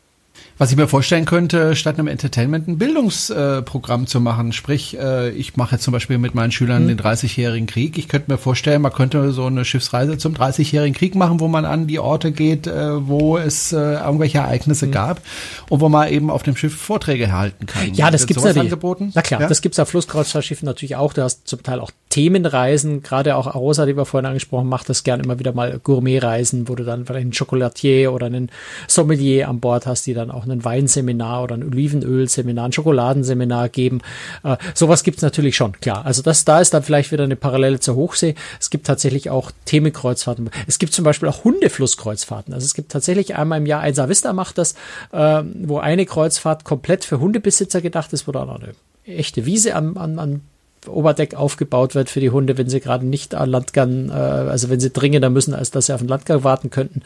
Was 0.56 0.70
ich 0.70 0.76
mir 0.76 0.86
vorstellen 0.86 1.24
könnte, 1.24 1.74
statt 1.74 1.98
einem 1.98 2.06
Entertainment 2.06 2.68
ein 2.68 2.78
Bildungsprogramm 2.78 4.04
äh, 4.04 4.06
zu 4.06 4.20
machen. 4.20 4.52
Sprich, 4.52 4.96
äh, 4.96 5.30
ich 5.30 5.56
mache 5.56 5.74
jetzt 5.74 5.82
zum 5.82 5.92
Beispiel 5.92 6.18
mit 6.18 6.36
meinen 6.36 6.52
Schülern 6.52 6.84
mhm. 6.84 6.88
den 6.88 6.98
30-jährigen 7.00 7.66
Krieg. 7.66 7.98
Ich 7.98 8.06
könnte 8.06 8.30
mir 8.30 8.38
vorstellen, 8.38 8.80
man 8.80 8.92
könnte 8.92 9.32
so 9.32 9.46
eine 9.46 9.64
Schiffsreise 9.64 10.16
zum 10.16 10.34
30-jährigen 10.34 10.94
Krieg 10.94 11.16
machen, 11.16 11.40
wo 11.40 11.48
man 11.48 11.64
an 11.64 11.88
die 11.88 11.98
Orte 11.98 12.30
geht, 12.30 12.68
äh, 12.68 13.08
wo 13.08 13.36
es 13.36 13.72
äh, 13.72 13.76
irgendwelche 13.76 14.38
Ereignisse 14.38 14.86
mhm. 14.86 14.92
gab 14.92 15.22
und 15.70 15.80
wo 15.80 15.88
man 15.88 16.08
eben 16.08 16.30
auf 16.30 16.44
dem 16.44 16.56
Schiff 16.56 16.76
Vorträge 16.76 17.32
halten 17.32 17.66
kann. 17.66 17.92
Ja, 17.94 18.12
das 18.12 18.26
gibt's 18.26 18.44
natürlich. 18.44 18.70
Angeboten? 18.70 19.10
Na 19.12 19.22
klar, 19.22 19.40
ja? 19.40 19.48
das 19.48 19.60
gibt's 19.60 19.80
auf 19.80 19.88
Flusskreuzfahrtschiffen 19.88 20.66
natürlich 20.66 20.94
auch. 20.94 21.12
Du 21.12 21.22
hast 21.22 21.48
zum 21.48 21.64
Teil 21.64 21.80
auch 21.80 21.90
Themenreisen, 22.10 23.02
gerade 23.02 23.34
auch 23.34 23.48
Arosa, 23.48 23.86
die 23.86 23.96
wir 23.96 24.04
vorhin 24.04 24.26
angesprochen, 24.26 24.68
macht 24.68 24.88
das 24.88 25.02
gern 25.02 25.18
immer 25.18 25.40
wieder 25.40 25.52
mal 25.52 25.80
Gourmetreisen, 25.82 26.68
wo 26.68 26.76
du 26.76 26.84
dann 26.84 27.06
vielleicht 27.06 27.24
einen 27.24 27.32
Chocolatier 27.32 28.12
oder 28.12 28.26
einen 28.26 28.52
Sommelier 28.86 29.48
an 29.48 29.58
Bord 29.58 29.86
hast, 29.86 30.06
die 30.06 30.14
dann 30.14 30.30
auch 30.30 30.43
einen 30.44 30.64
Weinseminar 30.64 31.42
oder 31.42 31.56
ein 31.56 31.64
Olivenölseminar, 31.64 32.66
ein 32.66 32.72
Schokoladenseminar 32.72 33.68
geben. 33.68 34.00
Äh, 34.42 34.56
sowas 34.74 35.02
gibt's 35.02 35.22
natürlich 35.22 35.56
schon, 35.56 35.72
klar. 35.72 36.04
Also 36.04 36.22
das, 36.22 36.44
da 36.44 36.60
ist 36.60 36.74
dann 36.74 36.82
vielleicht 36.82 37.12
wieder 37.12 37.24
eine 37.24 37.36
Parallele 37.36 37.80
zur 37.80 37.96
Hochsee. 37.96 38.34
Es 38.60 38.70
gibt 38.70 38.86
tatsächlich 38.86 39.30
auch 39.30 39.50
Themenkreuzfahrten. 39.64 40.50
Es 40.66 40.78
gibt 40.78 40.92
zum 40.92 41.04
Beispiel 41.04 41.28
auch 41.28 41.44
Hundeflusskreuzfahrten. 41.44 42.54
Also 42.54 42.64
es 42.64 42.74
gibt 42.74 42.92
tatsächlich 42.92 43.36
einmal 43.36 43.58
im 43.58 43.66
Jahr, 43.66 43.80
Einsa 43.80 44.08
Vista 44.08 44.32
macht 44.32 44.58
das, 44.58 44.74
äh, 45.12 45.42
wo 45.62 45.78
eine 45.78 46.06
Kreuzfahrt 46.06 46.64
komplett 46.64 47.04
für 47.04 47.20
Hundebesitzer 47.20 47.80
gedacht 47.80 48.12
ist, 48.12 48.28
wo 48.28 48.32
dann 48.32 48.48
auch 48.48 48.60
eine 48.60 48.74
echte 49.04 49.46
Wiese 49.46 49.74
an, 49.74 49.96
an, 49.96 50.18
an 50.18 50.40
Oberdeck 50.88 51.34
aufgebaut 51.34 51.94
wird 51.94 52.10
für 52.10 52.20
die 52.20 52.30
Hunde, 52.30 52.58
wenn 52.58 52.68
sie 52.68 52.80
gerade 52.80 53.06
nicht 53.06 53.34
an 53.34 53.48
Landgang, 53.48 54.10
äh, 54.10 54.12
also 54.12 54.68
wenn 54.70 54.80
sie 54.80 54.90
dringender 54.90 55.30
müssen, 55.30 55.54
als 55.54 55.70
dass 55.70 55.86
sie 55.86 55.94
auf 55.94 56.00
den 56.00 56.08
Landgang 56.08 56.44
warten 56.44 56.70
könnten. 56.70 57.02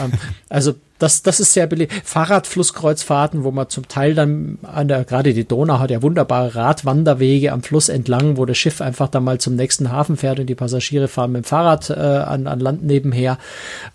Ähm, 0.00 0.12
also 0.48 0.74
das, 0.98 1.22
das 1.22 1.40
ist 1.40 1.52
sehr 1.52 1.66
beliebt. 1.66 1.92
Fahrradflusskreuzfahrten, 2.04 3.42
wo 3.42 3.50
man 3.50 3.68
zum 3.68 3.88
Teil 3.88 4.14
dann 4.14 4.58
an 4.62 4.86
der, 4.86 5.04
gerade 5.04 5.34
die 5.34 5.46
Donau 5.46 5.80
hat 5.80 5.90
ja 5.90 6.02
wunderbare 6.02 6.54
Radwanderwege 6.54 7.52
am 7.52 7.62
Fluss 7.62 7.88
entlang, 7.88 8.36
wo 8.36 8.44
das 8.44 8.56
Schiff 8.58 8.80
einfach 8.80 9.08
dann 9.08 9.24
mal 9.24 9.38
zum 9.38 9.56
nächsten 9.56 9.90
Hafen 9.90 10.16
fährt 10.16 10.38
und 10.38 10.46
die 10.46 10.54
Passagiere 10.54 11.08
fahren 11.08 11.32
mit 11.32 11.44
dem 11.44 11.48
Fahrrad 11.48 11.90
äh, 11.90 11.94
an, 11.94 12.46
an 12.46 12.60
Land 12.60 12.84
nebenher. 12.84 13.38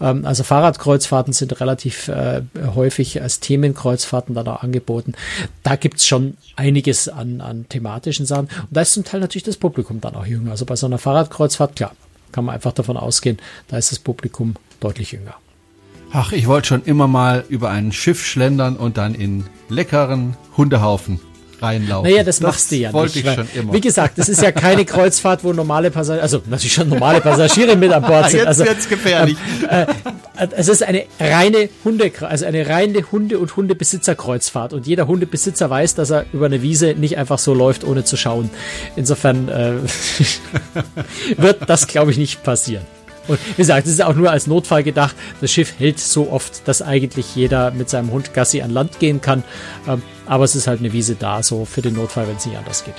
Ähm, 0.01 0.25
also 0.25 0.43
Fahrradkreuzfahrten 0.43 1.31
sind 1.31 1.59
relativ 1.61 2.09
äh, 2.09 2.41
häufig 2.75 3.21
als 3.21 3.39
Themenkreuzfahrten 3.39 4.35
dann 4.35 4.47
auch 4.47 4.61
angeboten. 4.61 5.13
Da 5.63 5.77
gibt's 5.77 6.05
schon 6.05 6.35
einiges 6.57 7.07
an, 7.07 7.39
an 7.39 7.65
thematischen 7.69 8.25
Sachen. 8.25 8.47
Und 8.47 8.67
da 8.71 8.81
ist 8.81 8.93
zum 8.93 9.05
Teil 9.05 9.21
natürlich 9.21 9.43
das 9.43 9.57
Publikum 9.57 10.01
dann 10.01 10.15
auch 10.15 10.25
jünger. 10.25 10.51
Also 10.51 10.65
bei 10.65 10.75
so 10.75 10.85
einer 10.85 10.97
Fahrradkreuzfahrt, 10.97 11.77
klar, 11.77 11.93
kann 12.33 12.43
man 12.43 12.55
einfach 12.55 12.73
davon 12.73 12.97
ausgehen, 12.97 13.37
da 13.69 13.77
ist 13.77 13.91
das 13.91 13.99
Publikum 13.99 14.55
deutlich 14.81 15.13
jünger. 15.13 15.35
Ach, 16.11 16.31
ich 16.31 16.47
wollte 16.47 16.69
schon 16.69 16.83
immer 16.83 17.07
mal 17.07 17.45
über 17.49 17.69
ein 17.69 17.91
Schiff 17.91 18.25
schlendern 18.25 18.77
und 18.77 18.97
dann 18.97 19.13
in 19.13 19.45
leckeren 19.69 20.35
Hundehaufen 20.57 21.19
reinlaufen. 21.61 22.09
Naja, 22.09 22.23
das, 22.23 22.37
das 22.37 22.41
machst 22.41 22.71
du 22.71 22.77
ja 22.77 22.93
wollte 22.93 23.17
nicht. 23.17 23.27
Wollte 23.27 23.41
ich 23.41 23.49
schon 23.51 23.61
immer. 23.61 23.73
Wie 23.73 23.81
gesagt, 23.81 24.17
das 24.17 24.29
ist 24.29 24.41
ja 24.41 24.51
keine 24.51 24.85
Kreuzfahrt, 24.85 25.43
wo 25.43 25.53
normale 25.53 25.91
Passagiere, 25.91 26.23
also 26.23 26.41
natürlich 26.47 26.73
schon 26.73 26.89
normale 26.89 27.21
Passagiere 27.21 27.75
mit 27.75 27.91
an 27.91 28.01
Bord 28.03 28.27
sind. 28.29 28.39
Jetzt 28.39 28.47
also, 28.47 28.65
wird's 28.65 28.89
gefährlich. 28.89 29.37
Äh, 29.69 29.83
äh, 29.83 30.47
es 30.55 30.67
ist 30.67 30.83
eine 30.83 31.05
reine 31.19 31.69
Hunde, 31.83 32.11
also 32.21 32.45
eine 32.45 32.67
reine 32.67 33.11
Hunde- 33.11 33.39
und 33.39 33.55
Hundebesitzerkreuzfahrt 33.55 34.73
und 34.73 34.87
jeder 34.87 35.07
Hundebesitzer 35.07 35.69
weiß, 35.69 35.95
dass 35.95 36.09
er 36.09 36.25
über 36.33 36.45
eine 36.45 36.61
Wiese 36.61 36.95
nicht 36.95 37.17
einfach 37.17 37.39
so 37.39 37.53
läuft, 37.53 37.83
ohne 37.83 38.03
zu 38.03 38.17
schauen. 38.17 38.49
Insofern 38.95 39.49
äh, 39.49 39.73
wird 41.37 41.69
das, 41.69 41.87
glaube 41.87 42.11
ich, 42.11 42.17
nicht 42.17 42.43
passieren. 42.43 42.85
Und 43.29 43.39
wie 43.47 43.55
gesagt, 43.55 43.87
es 43.87 43.93
ist 43.93 44.03
auch 44.03 44.15
nur 44.15 44.29
als 44.29 44.47
Notfall 44.47 44.83
gedacht. 44.83 45.15
Das 45.39 45.51
Schiff 45.51 45.73
hält 45.77 45.99
so 45.99 46.31
oft, 46.31 46.67
dass 46.67 46.81
eigentlich 46.81 47.35
jeder 47.35 47.71
mit 47.71 47.89
seinem 47.89 48.11
Hund 48.11 48.33
Gassi 48.33 48.61
an 48.61 48.71
Land 48.71 48.99
gehen 48.99 49.21
kann. 49.21 49.43
Ähm, 49.87 50.01
aber 50.25 50.43
es 50.43 50.55
ist 50.55 50.67
halt 50.67 50.79
eine 50.79 50.91
Wiese 50.91 51.15
da, 51.15 51.41
so 51.41 51.63
für 51.65 51.81
den 51.81 51.93
Notfall, 51.95 52.27
wenn 52.27 52.35
es 52.35 52.45
nicht 52.45 52.57
anders 52.57 52.83
geht. 52.83 52.95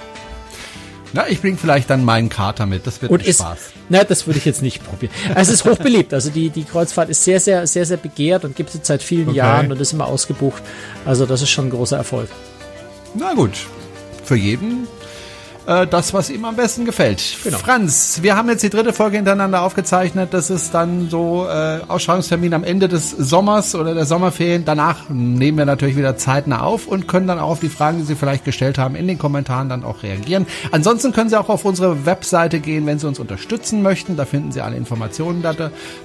Na, 1.13 1.29
ich 1.29 1.41
bringe 1.41 1.57
vielleicht 1.57 1.91
dann 1.91 2.05
meinen 2.05 2.29
Kater 2.29 2.67
mit. 2.67 2.87
Das 2.87 3.03
wird 3.03 3.11
und 3.11 3.27
ist, 3.27 3.41
Spaß. 3.41 3.59
Na, 3.89 4.05
das 4.05 4.27
würde 4.27 4.39
ich 4.39 4.45
jetzt 4.45 4.63
nicht 4.63 4.85
probieren. 4.85 5.13
es 5.35 5.49
ist 5.49 5.65
hochbeliebt. 5.65 6.15
Also 6.15 6.31
die, 6.31 6.51
die 6.51 6.65
Kreuzfahrt 6.65 7.09
ist 7.09 7.25
sehr, 7.25 7.41
sehr, 7.41 7.67
sehr, 7.67 7.85
sehr 7.85 7.97
begehrt 7.97 8.45
und 8.45 8.55
gibt 8.55 8.73
es 8.73 8.81
seit 8.83 9.03
vielen 9.03 9.29
okay. 9.29 9.39
Jahren 9.39 9.73
und 9.73 9.81
ist 9.81 9.93
immer 9.93 10.07
ausgebucht. 10.07 10.63
Also 11.05 11.27
das 11.27 11.43
ist 11.43 11.51
schon 11.51 11.67
ein 11.67 11.71
großer 11.71 11.97
Erfolg. 11.97 12.29
Na 13.15 13.35
gut. 13.35 13.67
Für 14.25 14.37
jeden 14.37 14.87
äh, 15.71 15.87
das, 15.87 16.13
was 16.13 16.31
ihm 16.31 16.45
am 16.45 16.57
besten 16.57 16.85
gefällt. 16.85 17.23
Genau. 17.45 17.59
Franz, 17.59 18.19
wir 18.23 18.37
haben 18.37 18.49
jetzt 18.49 18.63
die 18.63 18.71
dritte 18.71 18.93
Folge 18.93 19.17
hintereinander 19.17 19.63
aufgezeichnet. 19.63 20.35
Das 20.35 20.51
ist 20.51 20.75
dann 20.75 21.09
so 21.09 21.47
äh, 21.49 21.79
Ausstrahlungstermin 21.87 22.53
am 22.55 22.65
Ende 22.65 22.89
des 22.89 23.11
Sommers 23.11 23.77
oder 23.77 23.95
der 23.95 24.05
Sommerferien. 24.05 24.65
Danach 24.65 25.09
nehmen 25.09 25.59
wir 25.59 25.67
natürlich 25.67 25.97
wieder 25.97 26.17
zeitnah 26.17 26.63
auf 26.63 26.89
und 26.89 27.07
können 27.07 27.29
dann 27.29 27.39
auch 27.39 27.51
auf 27.51 27.61
die 27.61 27.69
Fragen, 27.69 27.99
die 27.99 28.05
Sie 28.05 28.17
vielleicht 28.17 28.45
gestellt 28.45 28.79
haben, 28.79 28.97
in 28.97 29.07
den 29.07 29.19
Kommentaren 29.19 29.69
dann 29.69 29.85
auch 29.85 30.03
reagieren. 30.03 30.47
Ansonsten 30.73 31.13
können 31.13 31.31
Sie 31.31 31.39
auch 31.39 31.49
auf 31.49 31.65
unsere 31.65 32.05
Webseite 32.05 32.59
gehen, 32.59 32.85
wenn 32.87 32.99
Sie 32.99 33.07
uns 33.07 33.21
unterstützen 33.21 33.83
möchten. 33.83 34.17
Da 34.17 34.25
finden 34.25 34.51
Sie 34.51 34.61
alle 34.63 34.77
Informationen 34.77 35.41
da, 35.43 35.55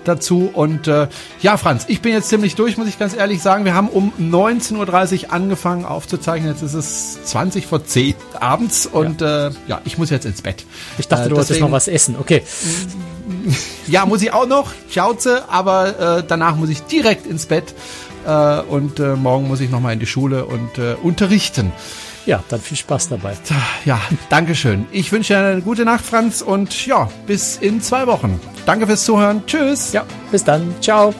dazu. 0.03 0.51
Und 0.53 0.87
äh, 0.87 1.07
ja, 1.41 1.57
Franz, 1.57 1.85
ich 1.87 2.01
bin 2.01 2.13
jetzt 2.13 2.29
ziemlich 2.29 2.53
durch, 2.53 2.77
muss 2.77 2.87
ich 2.87 2.99
ganz 2.99 3.15
ehrlich 3.15 3.41
sagen. 3.41 3.65
Wir 3.65 3.73
haben 3.73 3.87
um 3.87 4.13
19.30 4.19 5.23
Uhr 5.23 5.33
angefangen 5.33 5.85
aufzuzeichnen. 5.85 6.51
Jetzt 6.51 6.61
ist 6.61 6.75
es 6.75 7.23
20 7.23 7.65
vor 7.65 7.83
10 7.83 8.13
abends 8.39 8.85
und 8.85 9.21
ja, 9.21 9.47
äh, 9.47 9.54
ja 9.67 9.81
ich 9.85 9.97
muss 9.97 10.09
jetzt 10.09 10.25
ins 10.25 10.41
Bett. 10.41 10.65
Ich 10.97 11.07
dachte, 11.07 11.25
Äh, 11.25 11.29
du 11.29 11.35
wolltest 11.37 11.59
noch 11.59 11.71
was 11.71 11.87
essen. 11.87 12.15
Okay. 12.19 12.43
Ja, 13.87 14.05
muss 14.05 14.21
ich 14.21 14.31
auch 14.33 14.47
noch, 14.47 14.71
Schauze, 14.89 15.49
aber 15.49 16.17
äh, 16.19 16.23
danach 16.27 16.55
muss 16.55 16.69
ich 16.69 16.81
direkt 16.83 17.25
ins 17.27 17.45
Bett 17.47 17.73
äh, 18.25 18.59
und 18.61 18.99
äh, 18.99 19.15
morgen 19.15 19.47
muss 19.47 19.61
ich 19.61 19.69
nochmal 19.69 19.93
in 19.93 19.99
die 19.99 20.05
Schule 20.07 20.45
und 20.45 20.77
äh, 20.77 20.95
unterrichten. 21.01 21.71
Ja, 22.25 22.43
dann 22.49 22.59
viel 22.59 22.77
Spaß 22.77 23.09
dabei. 23.09 23.35
Ja, 23.85 23.99
Dankeschön. 24.29 24.85
Ich 24.91 25.11
wünsche 25.11 25.33
dir 25.33 25.39
eine 25.39 25.61
gute 25.61 25.85
Nacht, 25.85 26.03
Franz, 26.05 26.41
und 26.41 26.85
ja, 26.87 27.09
bis 27.27 27.57
in 27.57 27.81
zwei 27.81 28.07
Wochen. 28.07 28.39
Danke 28.65 28.87
fürs 28.87 29.05
Zuhören. 29.05 29.43
Tschüss. 29.45 29.93
Ja, 29.93 30.05
bis 30.31 30.43
dann. 30.43 30.73
Ciao. 30.81 31.13